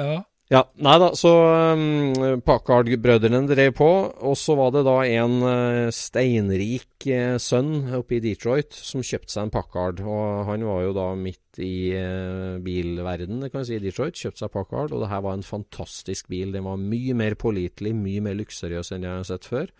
ja. 0.00 0.20
Ja, 0.50 0.64
nei 0.82 0.96
da, 0.98 1.12
så 1.14 1.30
um, 1.78 2.40
Packard-brødrene 2.42 3.44
drev 3.46 3.70
på, 3.78 3.86
og 4.26 4.32
så 4.34 4.56
var 4.58 4.72
det 4.74 4.80
da 4.82 4.96
en 5.06 5.36
uh, 5.44 5.92
steinrik 5.94 7.06
uh, 7.06 7.36
sønn 7.38 7.92
oppe 7.94 8.16
i 8.16 8.22
Detroit 8.24 8.74
som 8.74 9.04
kjøpte 9.06 9.30
seg 9.30 9.46
en 9.46 9.52
Packard, 9.54 10.02
og 10.02 10.48
han 10.48 10.64
var 10.66 10.82
jo 10.88 10.96
da 10.96 11.04
midt 11.14 11.60
i 11.62 11.92
uh, 11.94 12.58
bilverdenen, 12.66 13.46
kan 13.46 13.62
vi 13.62 13.68
si, 13.68 13.78
i 13.78 13.84
Detroit, 13.84 14.18
kjøpte 14.18 14.42
seg 14.42 14.50
Packard, 14.56 14.90
og 14.90 15.04
det 15.04 15.12
her 15.12 15.22
var 15.28 15.38
en 15.38 15.46
fantastisk 15.46 16.26
bil, 16.34 16.50
den 16.56 16.66
var 16.66 16.82
mye 16.82 17.14
mer 17.22 17.38
pålitelig, 17.38 17.94
mye 18.02 18.26
mer 18.26 18.40
luksuriøs 18.42 18.90
enn 18.96 19.06
jeg 19.06 19.20
har 19.20 19.30
sett 19.30 19.46
før. 19.46 19.70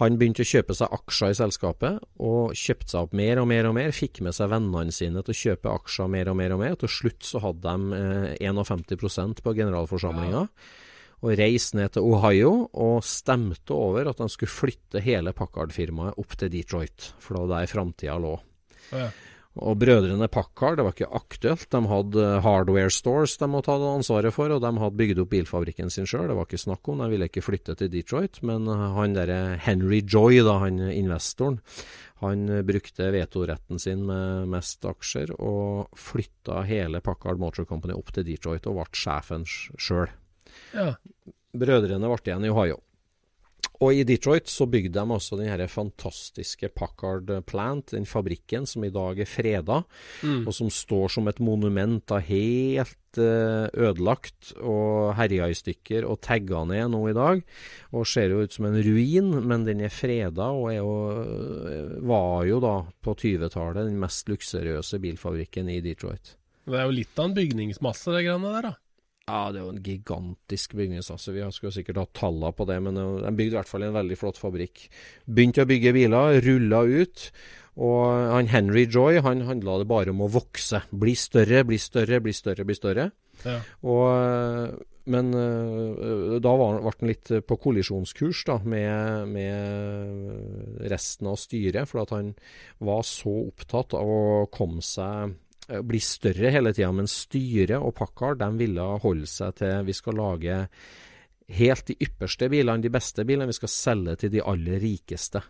Han 0.00 0.16
begynte 0.16 0.44
å 0.46 0.48
kjøpe 0.48 0.74
seg 0.76 0.92
aksjer 0.96 1.34
i 1.34 1.36
selskapet, 1.36 2.04
og 2.24 2.54
kjøpte 2.56 2.94
seg 2.94 3.06
opp 3.06 3.16
mer 3.20 3.40
og 3.42 3.48
mer 3.50 3.68
og 3.68 3.74
mer. 3.76 3.92
Fikk 3.92 4.22
med 4.24 4.36
seg 4.36 4.48
vennene 4.52 4.94
sine 4.96 5.20
til 5.24 5.34
å 5.34 5.40
kjøpe 5.42 5.74
aksjer 5.74 6.08
mer 6.12 6.30
og 6.32 6.38
mer 6.40 6.54
og 6.56 6.62
mer. 6.62 6.76
Og 6.76 6.84
til 6.84 6.94
slutt 6.94 7.26
så 7.28 7.42
hadde 7.44 7.74
de 7.74 7.98
eh, 7.98 8.46
51% 8.48 9.42
på 9.44 9.54
generalforsamlinga. 9.58 10.46
Og 11.20 11.34
reiste 11.36 11.76
ned 11.76 11.92
til 11.92 12.06
Ohio 12.08 12.52
og 12.80 13.02
stemte 13.04 13.76
over 13.76 14.08
at 14.08 14.22
de 14.22 14.30
skulle 14.32 14.54
flytte 14.54 15.02
hele 15.04 15.34
Packard-firmaet 15.36 16.16
opp 16.22 16.32
til 16.40 16.48
Detroit. 16.54 17.10
For 17.20 17.36
det 17.36 17.42
var 17.44 17.52
der 17.58 17.74
framtida 17.74 18.16
lå. 18.22 18.38
Ja. 18.96 19.10
Og 19.58 19.74
brødrene 19.82 20.28
Packard, 20.30 20.76
det 20.78 20.84
var 20.86 20.94
ikke 20.94 21.16
aktuelt. 21.18 21.66
De 21.74 21.80
hadde 21.90 22.26
hardware 22.44 22.92
stores 22.94 23.34
de 23.40 23.48
måtte 23.50 23.74
ha 23.74 23.88
ansvaret 23.96 24.30
for, 24.34 24.52
og 24.54 24.62
de 24.62 24.70
hadde 24.78 24.98
bygd 25.00 25.22
opp 25.24 25.32
bilfabrikken 25.32 25.90
sin 25.90 26.06
sjøl. 26.06 26.28
Det 26.30 26.36
var 26.38 26.46
ikke 26.46 26.60
snakk 26.62 26.90
om, 26.92 27.02
de 27.02 27.08
ville 27.10 27.26
ikke 27.26 27.42
flytte 27.42 27.74
til 27.80 27.90
Detroit. 27.90 28.38
Men 28.46 28.70
han 28.70 29.16
derre 29.18 29.58
Henry 29.64 30.04
Joy, 30.06 30.38
da, 30.46 30.60
han 30.62 30.78
investoren, 30.92 31.58
han 32.22 32.46
brukte 32.68 33.08
vetoretten 33.10 33.82
sin 33.82 34.04
med 34.06 34.46
mest 34.52 34.86
aksjer, 34.86 35.32
og 35.42 35.98
flytta 35.98 36.62
hele 36.68 37.02
Packard 37.02 37.42
Motor 37.42 37.66
Company 37.66 37.96
opp 37.96 38.14
til 38.14 38.28
Detroit, 38.28 38.70
og 38.70 38.78
ble 38.78 39.02
sjefen 39.02 39.48
sjøl. 39.50 40.14
ja. 40.76 40.94
Brødrene 41.50 42.06
ble 42.06 42.22
igjen 42.22 42.46
i 42.46 42.52
Ohio. 42.52 42.78
Og 43.80 43.96
i 43.96 44.02
Detroit 44.04 44.44
så 44.52 44.66
bygde 44.68 44.92
de 44.92 45.14
også 45.16 45.38
den 45.40 45.48
her 45.48 45.62
fantastiske 45.72 46.68
Packard 46.76 47.30
Plant, 47.48 47.94
den 47.94 48.04
fabrikken 48.04 48.66
som 48.68 48.84
i 48.84 48.90
dag 48.92 49.18
er 49.22 49.28
freda, 49.28 49.78
Mm. 50.22 50.46
og 50.46 50.52
som 50.52 50.68
står 50.68 51.08
som 51.14 51.28
et 51.28 51.40
monument 51.40 52.04
av 52.12 52.20
helt 52.28 53.16
eh, 53.16 53.66
ødelagt 53.72 54.52
og 54.60 55.14
herja 55.16 55.48
i 55.48 55.56
stykker 55.56 56.04
og 56.04 56.20
tagga 56.20 56.60
ned 56.68 56.90
nå 56.92 57.00
i 57.08 57.14
dag. 57.16 57.40
Og 57.96 58.04
ser 58.06 58.28
jo 58.28 58.42
ut 58.44 58.52
som 58.52 58.66
en 58.68 58.76
ruin, 58.84 59.32
men 59.48 59.64
den 59.64 59.80
er 59.80 59.88
freda 59.88 60.50
og 60.52 60.68
er 60.74 60.76
jo, 60.82 60.92
eh, 61.24 61.96
var 62.04 62.44
jo 62.46 62.60
da 62.60 62.74
på 63.02 63.16
20-tallet 63.16 63.88
den 63.88 63.98
mest 63.98 64.28
luksuriøse 64.28 65.00
bilfabrikken 65.00 65.72
i 65.72 65.80
Detroit. 65.80 66.36
Det 66.68 66.76
er 66.76 66.84
jo 66.84 66.92
litt 67.00 67.18
av 67.18 67.30
en 67.30 67.34
bygningsmasse, 67.34 68.12
det 68.12 68.26
greiene 68.28 68.52
der, 68.60 68.68
da. 68.68 68.76
Ja, 69.30 69.52
det 69.52 69.60
er 69.60 69.66
jo 69.66 69.72
en 69.74 69.84
gigantisk 69.84 70.74
bygningsmasse. 70.78 71.34
Vi 71.36 71.46
skulle 71.54 71.74
sikkert 71.74 72.00
hatt 72.02 72.14
tallene 72.18 72.50
på 72.56 72.66
det, 72.66 72.80
men 72.82 72.98
de 72.98 73.32
bygde 73.38 73.54
i 73.54 73.58
hvert 73.60 73.70
fall 73.70 73.86
en 73.86 73.94
veldig 73.94 74.18
flott 74.18 74.40
fabrikk. 74.40 74.88
Begynte 75.30 75.62
å 75.62 75.70
bygge 75.70 75.94
biler, 75.94 76.40
rulla 76.42 76.82
ut. 76.88 77.26
Og 77.80 78.04
han 78.34 78.50
Henry 78.50 78.88
Joy 78.90 79.20
han 79.24 79.46
handla 79.46 79.78
det 79.80 79.90
bare 79.90 80.14
om 80.14 80.24
å 80.24 80.30
vokse. 80.32 80.82
Bli 80.90 81.14
større, 81.18 81.62
bli 81.68 81.78
større, 81.78 82.18
bli 82.24 82.34
større, 82.34 82.66
bli 82.66 82.76
større. 82.76 83.10
Ja. 83.46 83.60
Og, 83.88 84.80
men 85.10 85.30
eh, 85.38 86.34
da 86.42 86.56
var, 86.60 86.80
ble 86.82 86.92
han 86.98 87.12
litt 87.12 87.30
på 87.46 87.60
kollisjonskurs 87.62 88.42
da, 88.50 88.58
med, 88.66 89.30
med 89.30 90.90
resten 90.90 91.30
av 91.30 91.38
styret, 91.40 91.88
for 91.88 92.02
at 92.02 92.16
han 92.16 92.34
var 92.82 93.06
så 93.06 93.32
opptatt 93.46 93.94
av 93.96 94.10
å 94.10 94.50
komme 94.52 94.84
seg 94.84 95.38
bli 95.86 96.00
større 96.02 96.50
hele 96.52 96.72
tida, 96.76 96.90
men 96.94 97.08
styret 97.10 97.78
og 97.78 97.94
Packard 97.98 98.40
de 98.42 98.50
ville 98.58 98.88
holde 99.04 99.28
seg 99.30 99.54
til 99.60 99.86
vi 99.86 99.94
skal 99.96 100.18
lage 100.18 100.58
helt 101.50 101.88
de 101.90 101.96
ypperste 102.04 102.48
bilene, 102.50 102.82
de 102.82 102.92
beste 102.92 103.24
bilene. 103.26 103.50
Vi 103.50 103.58
skal 103.58 103.72
selge 103.72 104.16
til 104.22 104.34
de 104.34 104.44
aller 104.46 104.80
rikeste. 104.82 105.42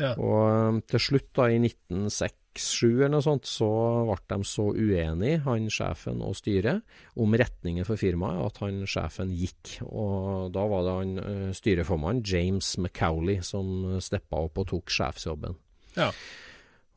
Ja. 0.00 0.14
Og 0.16 0.44
eh, 0.50 0.78
til 0.92 1.02
slutt, 1.08 1.32
da 1.36 1.48
i 1.50 1.58
1906 1.60 2.38
eller 2.84 3.08
noe 3.14 3.24
sånt, 3.24 3.48
så 3.48 3.68
ble 4.04 4.18
de 4.28 4.44
så 4.44 4.66
uenige, 4.76 5.40
han 5.46 5.70
sjefen 5.72 6.20
og 6.20 6.34
styret, 6.36 6.82
om 7.16 7.32
retningen 7.40 7.86
for 7.88 8.00
firmaet, 8.00 8.42
at 8.44 8.60
han 8.60 8.82
sjefen 8.88 9.32
gikk. 9.32 9.78
Og 9.88 10.52
da 10.52 10.66
var 10.68 10.86
det 10.86 10.96
han 10.98 11.12
eh, 11.24 11.50
styreformannen, 11.56 12.24
James 12.28 12.74
McCauley, 12.78 13.40
som 13.46 13.98
steppa 14.04 14.44
opp 14.48 14.62
og 14.62 14.72
tok 14.74 14.92
sjefsjobben. 14.92 15.56
Ja. 15.96 16.10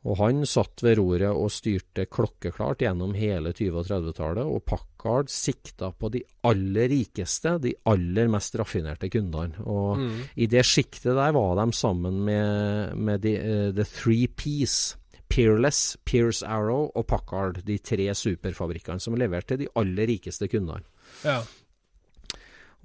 Og 0.06 0.20
han 0.20 0.44
satt 0.46 0.82
ved 0.86 0.98
roret 1.00 1.32
og 1.34 1.48
styrte 1.50 2.04
klokkeklart 2.06 2.84
gjennom 2.84 3.14
hele 3.18 3.50
20- 3.56 3.80
og 3.80 3.88
30-tallet, 3.88 4.46
og 4.46 4.62
Packard 4.68 5.32
sikta 5.32 5.88
på 5.90 6.10
de 6.14 6.20
aller 6.46 6.86
rikeste, 6.92 7.56
de 7.64 7.72
aller 7.90 8.30
mest 8.30 8.54
raffinerte 8.60 9.10
kundene. 9.10 9.58
Og 9.66 9.98
Mm. 9.98 10.20
i 10.36 10.46
det 10.46 10.62
sjiktet 10.64 11.16
der 11.16 11.32
var 11.34 11.56
de 11.58 11.72
sammen 11.74 12.20
med, 12.24 12.94
med 12.96 13.20
de, 13.26 13.34
uh, 13.34 13.72
The 13.74 13.84
Three 13.84 14.28
Ps. 14.28 14.94
Peerless, 15.28 15.96
Pierce 16.06 16.46
Arrow 16.46 16.92
og 16.94 17.06
Packard, 17.10 17.64
de 17.66 17.78
tre 17.82 18.06
superfabrikkene 18.14 19.00
som 19.02 19.16
leverte 19.18 19.56
de 19.58 19.66
aller 19.74 20.06
rikeste 20.06 20.46
kundene. 20.48 20.84
Ja. 21.24 21.40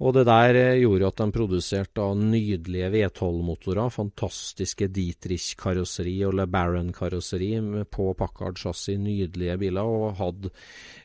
Og 0.02 0.16
det 0.16 0.24
der 0.26 0.56
eh, 0.58 0.80
gjorde 0.82 1.06
at 1.12 1.20
de 1.20 1.28
produserte 1.34 2.06
nydelige 2.18 2.88
V12-motorer, 2.90 3.92
fantastiske 3.94 4.88
Dietrich-karosseri 4.90 6.16
og 6.26 6.34
Le 6.40 6.48
Baron-karosseri 6.50 7.52
på 7.92 8.08
Packard 8.18 8.58
chassis, 8.58 8.98
nydelige 8.98 9.56
biler, 9.62 9.86
og 9.86 10.18
hadde 10.18 10.50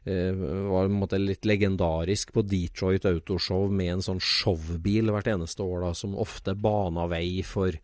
eh, 0.09 0.33
var 0.71 0.89
måte 0.89 1.21
litt 1.21 1.45
legendarisk 1.45 2.33
på 2.33 2.45
Detroit 2.49 3.05
Autoshow 3.05 3.69
med 3.69 3.99
en 3.99 4.05
sånn 4.09 4.23
showbil 4.23 5.13
hvert 5.13 5.29
eneste 5.35 5.61
år, 5.61 5.85
da, 5.85 5.93
som 5.97 6.17
ofte 6.17 6.57
bana 6.57 7.05
vei 7.11 7.43
for 7.45 7.77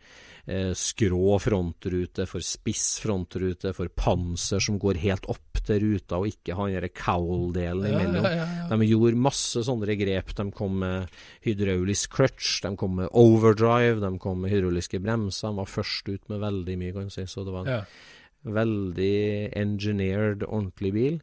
skrå 0.75 1.37
frontrute, 1.39 2.25
for 2.27 2.43
spiss 2.43 2.97
frontrute, 2.99 3.71
for 3.73 3.87
panser 3.95 4.59
som 4.59 4.75
går 4.81 4.97
helt 4.99 5.25
opp 5.31 5.61
til 5.63 5.79
ruta, 5.79 6.17
og 6.19 6.27
ikke 6.27 6.57
har 6.59 6.73
den 6.83 6.91
cowl-delen 6.91 7.85
Ja, 7.87 7.99
imellom. 8.01 8.25
ja, 8.27 8.47
ja. 8.67 8.67
De 8.75 8.87
gjorde 8.89 9.15
masse 9.23 9.63
sånne 9.63 9.95
grep. 9.95 10.33
De 10.35 10.45
kom 10.51 10.79
med 10.83 11.07
hydraulisk 11.45 12.11
clutch, 12.17 12.57
de 12.65 12.73
kom 12.75 12.97
med 12.99 13.07
overdrive, 13.15 14.01
de 14.03 14.11
kom 14.19 14.41
med 14.43 14.51
hydrauliske 14.51 14.99
bremser. 14.99 15.47
De 15.53 15.61
var 15.63 15.71
først 15.71 16.09
ut 16.11 16.27
med 16.27 16.43
veldig 16.43 16.77
mye, 16.81 16.91
kan 16.97 17.07
du 17.07 17.15
si. 17.15 17.23
Så 17.23 17.45
det 17.47 17.53
var 17.55 17.69
en 17.71 18.53
veldig 18.59 19.53
engineered, 19.55 20.43
ordentlig 20.43 20.91
bil. 20.93 21.21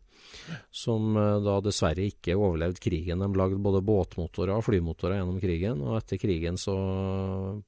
Som 0.75 1.17
eh, 1.19 1.39
da 1.45 1.57
dessverre 1.65 2.07
ikke 2.11 2.37
overlevde 2.39 2.83
krigen. 2.83 3.23
De 3.23 3.39
lagde 3.39 3.61
både 3.63 3.83
båtmotorer 3.87 4.55
og 4.57 4.65
flymotorer 4.67 5.19
gjennom 5.21 5.41
krigen. 5.43 5.83
Og 5.87 5.97
etter 5.99 6.21
krigen 6.21 6.59
så 6.61 6.77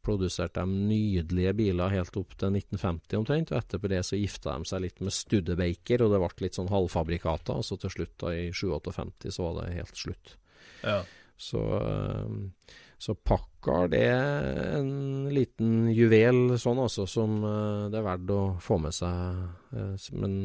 produserte 0.04 0.62
de 0.62 0.82
nydelige 0.92 1.54
biler 1.58 1.96
helt 1.96 2.20
opp 2.20 2.36
til 2.36 2.58
1950 2.60 3.20
omtrent. 3.22 3.54
Og 3.54 3.60
etterpå 3.62 3.92
det 3.92 4.04
så 4.08 4.20
gifta 4.20 4.56
de 4.56 4.70
seg 4.70 4.86
litt 4.86 5.02
med 5.02 5.16
Studebaker, 5.16 6.04
og 6.04 6.14
det 6.14 6.22
ble 6.22 6.46
litt 6.46 6.60
sånn 6.60 6.72
halvfabrikater. 6.72 7.58
Og 7.58 7.66
så 7.66 7.80
til 7.80 7.96
slutt, 7.96 8.14
da 8.22 8.36
i 8.36 8.46
57, 8.54 9.30
så 9.32 9.48
var 9.48 9.60
det 9.62 9.74
helt 9.80 10.06
slutt. 10.06 10.36
Ja. 10.82 11.02
Så, 11.42 11.58
eh, 11.80 12.78
så 13.02 13.16
Packard 13.18 13.96
er 13.98 14.78
en 14.78 14.92
liten 15.34 15.88
juvel 15.90 16.54
sånn 16.62 16.78
altså, 16.84 17.02
som 17.10 17.40
eh, 17.42 17.90
det 17.90 17.98
er 17.98 18.06
verdt 18.06 18.30
å 18.30 18.40
få 18.62 18.78
med 18.84 18.94
seg. 18.94 19.42
eh, 19.74 20.08
Men 20.14 20.36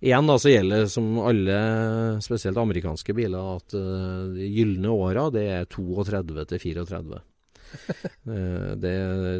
igjen 0.00 0.32
da 0.32 0.38
så 0.40 0.54
gjelder 0.54 0.88
som 0.92 1.12
alle, 1.20 1.60
spesielt 2.24 2.56
amerikanske 2.62 3.16
biler, 3.16 3.56
at 3.60 3.76
de 3.76 4.48
gylne 4.48 4.96
åra 4.96 5.28
det 5.34 5.46
er 5.60 5.68
32 5.76 6.46
til 6.54 6.62
34. 6.70 7.24
Eh, 8.26 8.70
det, 8.78 8.92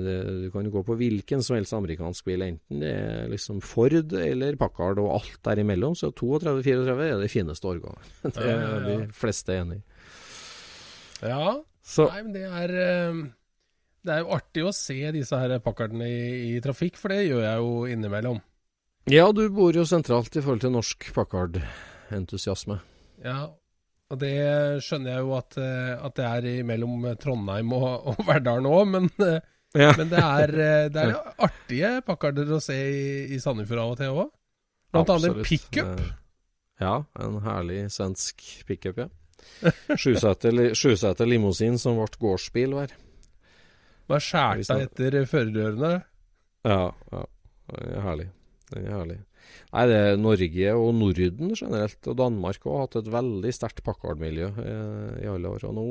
det, 0.03 0.15
du 0.43 0.47
kan 0.55 0.67
gå 0.71 0.81
på 0.87 0.95
hvilken 0.99 1.43
som 1.43 1.57
helst 1.57 1.75
amerikansk 1.77 2.27
bil, 2.27 2.43
enten 2.45 2.83
det 2.83 2.91
er 2.93 3.31
liksom 3.31 3.61
Ford 3.65 4.13
eller 4.19 4.59
Packard 4.61 5.01
og 5.03 5.13
alt 5.17 5.39
derimellom, 5.47 5.95
så 5.99 6.11
32-34 6.15 7.07
er 7.07 7.23
det 7.23 7.31
fineste 7.33 7.71
årgangen. 7.71 8.11
Det 8.37 8.47
er 8.51 8.87
de 8.87 8.97
fleste 9.17 9.57
enig 9.57 9.79
i. 9.81 9.85
ja. 11.23 11.57
Så 11.87 12.09
Nei, 12.11 12.23
men 12.27 12.33
det 12.35 12.43
er 12.51 12.73
eh, 12.83 13.19
Det 14.07 14.15
er 14.17 14.23
jo 14.25 14.33
artig 14.35 14.65
å 14.67 14.73
se 14.75 14.97
disse 15.15 15.39
her 15.39 15.55
pakkardene 15.63 16.07
i, 16.11 16.57
i 16.57 16.61
trafikk, 16.63 16.99
for 16.99 17.15
det 17.15 17.29
gjør 17.29 17.45
jeg 17.45 17.63
jo 17.63 17.71
innimellom. 17.95 18.41
Ja, 19.11 19.29
du 19.31 19.45
bor 19.55 19.75
jo 19.75 19.85
sentralt 19.87 20.35
i 20.35 20.43
forhold 20.43 20.65
til 20.65 20.73
norsk 20.75 21.09
Packard-entusiasme. 21.15 22.81
Ja, 23.23 23.45
og 24.11 24.19
det 24.23 24.33
skjønner 24.87 25.13
jeg 25.17 25.25
jo 25.27 25.35
at, 25.39 25.57
eh, 25.63 25.93
at 26.07 26.17
det 26.19 26.27
er 26.27 26.65
mellom 26.67 27.07
Trondheim 27.23 27.71
og, 27.75 27.87
og 28.13 28.25
Verdal 28.27 28.67
òg, 28.71 28.83
men, 28.97 29.11
eh, 29.23 29.39
Ja. 29.77 29.91
men 29.99 30.09
det 30.09 30.23
er, 30.23 30.53
eh, 30.65 30.89
det 30.89 31.03
er 31.03 31.15
artige 31.43 31.91
Packarder 32.07 32.51
å 32.57 32.61
se 32.63 32.75
i, 32.75 33.35
i 33.35 33.39
Sandefjord 33.43 33.83
av 33.83 33.91
og 33.95 33.99
til 34.01 34.15
òg. 34.23 34.31
Blant 34.95 35.11
annet 35.17 35.35
en 35.35 35.45
pickup. 35.45 36.03
Ja, 36.81 36.95
en 37.21 37.41
herlig 37.45 37.81
svensk 37.95 38.43
pickup, 38.69 39.03
ja. 39.03 39.09
Sjuseter 40.01 41.27
limousin 41.27 41.79
som 41.81 42.01
ble 42.01 42.21
gårdsbil 42.21 42.77
hver. 42.77 42.97
Med 44.07 44.23
deg 44.23 44.85
etter 44.87 45.23
førerdørene. 45.27 45.95
Ja, 46.67 46.83
ja. 47.13 47.25
Den 47.67 47.97
er 47.97 48.05
herlig. 48.05 48.29
Den 48.71 48.85
er 48.87 48.95
herlig. 49.01 49.17
Nei, 49.73 49.87
det 49.91 49.97
er 49.99 50.21
Norge 50.21 50.77
og 50.79 50.93
Norden 50.97 51.57
generelt, 51.59 51.99
og 52.07 52.19
Danmark 52.19 52.63
har 52.67 52.85
hatt 52.85 53.01
et 53.01 53.11
veldig 53.13 53.53
sterkt 53.55 53.83
Packard-miljø 53.87 54.53
eh, 54.63 55.25
i 55.25 55.29
alle 55.31 55.51
år. 55.51 55.67
Og 55.69 55.75
nå, 55.77 55.85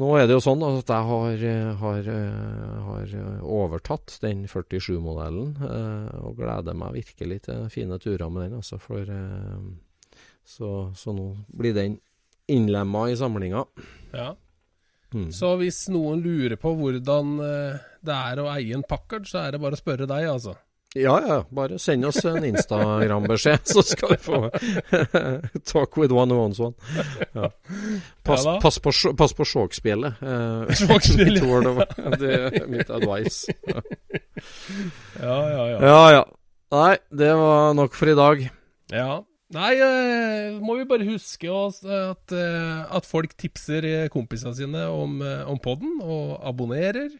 nå 0.00 0.08
er 0.16 0.26
det 0.28 0.36
jo 0.36 0.44
sånn 0.44 0.64
at 0.66 0.92
jeg 0.92 1.08
har, 1.10 1.44
eh, 1.52 1.70
har, 1.82 2.10
eh, 2.14 2.80
har 2.88 3.14
eh, 3.20 3.44
overtatt 3.44 4.16
den 4.24 4.46
47-modellen, 4.50 5.52
eh, 5.68 6.10
og 6.24 6.40
gleder 6.40 6.76
meg 6.80 6.98
virkelig 7.00 7.42
til 7.48 7.68
fine 7.72 8.00
turer 8.00 8.32
med 8.32 8.48
den. 8.48 8.58
Altså, 8.64 8.80
for, 8.80 9.04
eh, 9.04 9.70
så, 10.50 10.70
så 10.98 11.14
nå 11.14 11.28
blir 11.54 11.74
den 11.76 11.98
innlemma 12.50 13.06
i 13.10 13.16
samlinga. 13.18 13.64
Ja. 14.12 14.32
Mm. 15.14 15.28
Så 15.34 15.52
hvis 15.58 15.84
noen 15.90 16.20
lurer 16.22 16.58
på 16.60 16.72
hvordan 16.78 17.36
eh, 17.42 17.78
det 18.06 18.16
er 18.16 18.40
å 18.42 18.48
eie 18.52 18.74
en 18.76 18.84
Packard, 18.86 19.26
så 19.30 19.44
er 19.44 19.54
det 19.54 19.62
bare 19.62 19.78
å 19.78 19.80
spørre 19.80 20.06
deg, 20.10 20.26
altså. 20.30 20.56
Ja, 20.98 21.20
ja. 21.22 21.36
Bare 21.54 21.76
send 21.78 22.02
oss 22.08 22.18
en 22.26 22.42
Instagram-beskjed, 22.48 23.62
så 23.70 23.82
skal 23.86 24.16
du 24.16 24.22
få 24.24 24.40
talk 25.70 25.94
with 26.00 26.10
one 26.14 26.34
who 26.34 26.40
owns 26.42 26.58
one. 26.58 26.74
Ja. 27.34 27.50
Pass, 28.26 28.42
Ja 28.46 28.56
pass 28.62 28.78
på, 28.82 28.90
pass 29.18 29.34
på 29.38 29.46
sjåkspillet. 29.46 30.18
Eh, 30.18 30.82
mitt 31.20 31.42
word 31.46 31.70
of- 31.70 32.18
det 32.18 32.34
er 32.50 32.66
mitt 32.70 32.90
advice. 32.90 33.54
Ja. 33.70 33.82
Ja, 35.20 35.38
ja, 35.50 35.64
ja. 35.70 35.78
ja, 35.86 36.02
ja. 36.18 36.24
Nei, 36.74 36.94
det 37.22 37.30
var 37.38 37.74
nok 37.78 37.94
for 37.98 38.10
i 38.10 38.18
dag. 38.18 38.42
Ja. 38.90 39.10
Nei, 39.50 39.72
eh, 39.82 40.58
må 40.62 40.76
vi 40.78 40.84
bare 40.86 41.06
huske 41.08 41.48
oss 41.50 41.80
at, 41.82 42.30
eh, 42.36 42.84
at 42.94 43.06
folk 43.08 43.32
tipser 43.40 43.82
eh, 43.88 44.08
kompisene 44.12 44.54
sine 44.54 44.84
om, 44.94 45.16
eh, 45.26 45.42
om 45.50 45.58
podden, 45.58 45.96
og 46.04 46.36
abonnerer. 46.46 47.10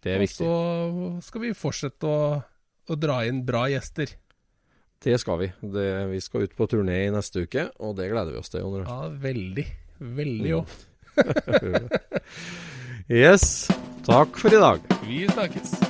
Det 0.00 0.14
er 0.14 0.22
viktig. 0.22 0.46
og 0.46 1.18
så 1.20 1.26
skal 1.26 1.42
vi 1.42 1.50
fortsette 1.58 2.06
å, 2.06 2.20
å 2.88 2.96
dra 3.02 3.18
inn 3.26 3.42
bra 3.44 3.64
gjester. 3.68 4.14
Det 5.00 5.18
skal 5.20 5.38
vi. 5.42 5.50
Det, 5.74 5.88
vi 6.12 6.20
skal 6.22 6.46
ut 6.46 6.54
på 6.56 6.68
turné 6.70 7.06
i 7.08 7.12
neste 7.12 7.42
uke, 7.48 7.66
og 7.80 7.96
det 7.98 8.10
gleder 8.12 8.30
vi 8.36 8.38
oss 8.44 8.52
til. 8.52 8.62
Ja, 8.86 9.00
veldig. 9.10 9.66
Veldig 10.00 10.54
Mm. 10.54 10.62
òg. 10.62 10.66
Yes. 13.10 13.66
Takk 14.06 14.36
for 14.38 14.54
i 14.54 14.60
dag. 14.62 14.84
Vi 15.02 15.24
snakkes. 15.26 15.89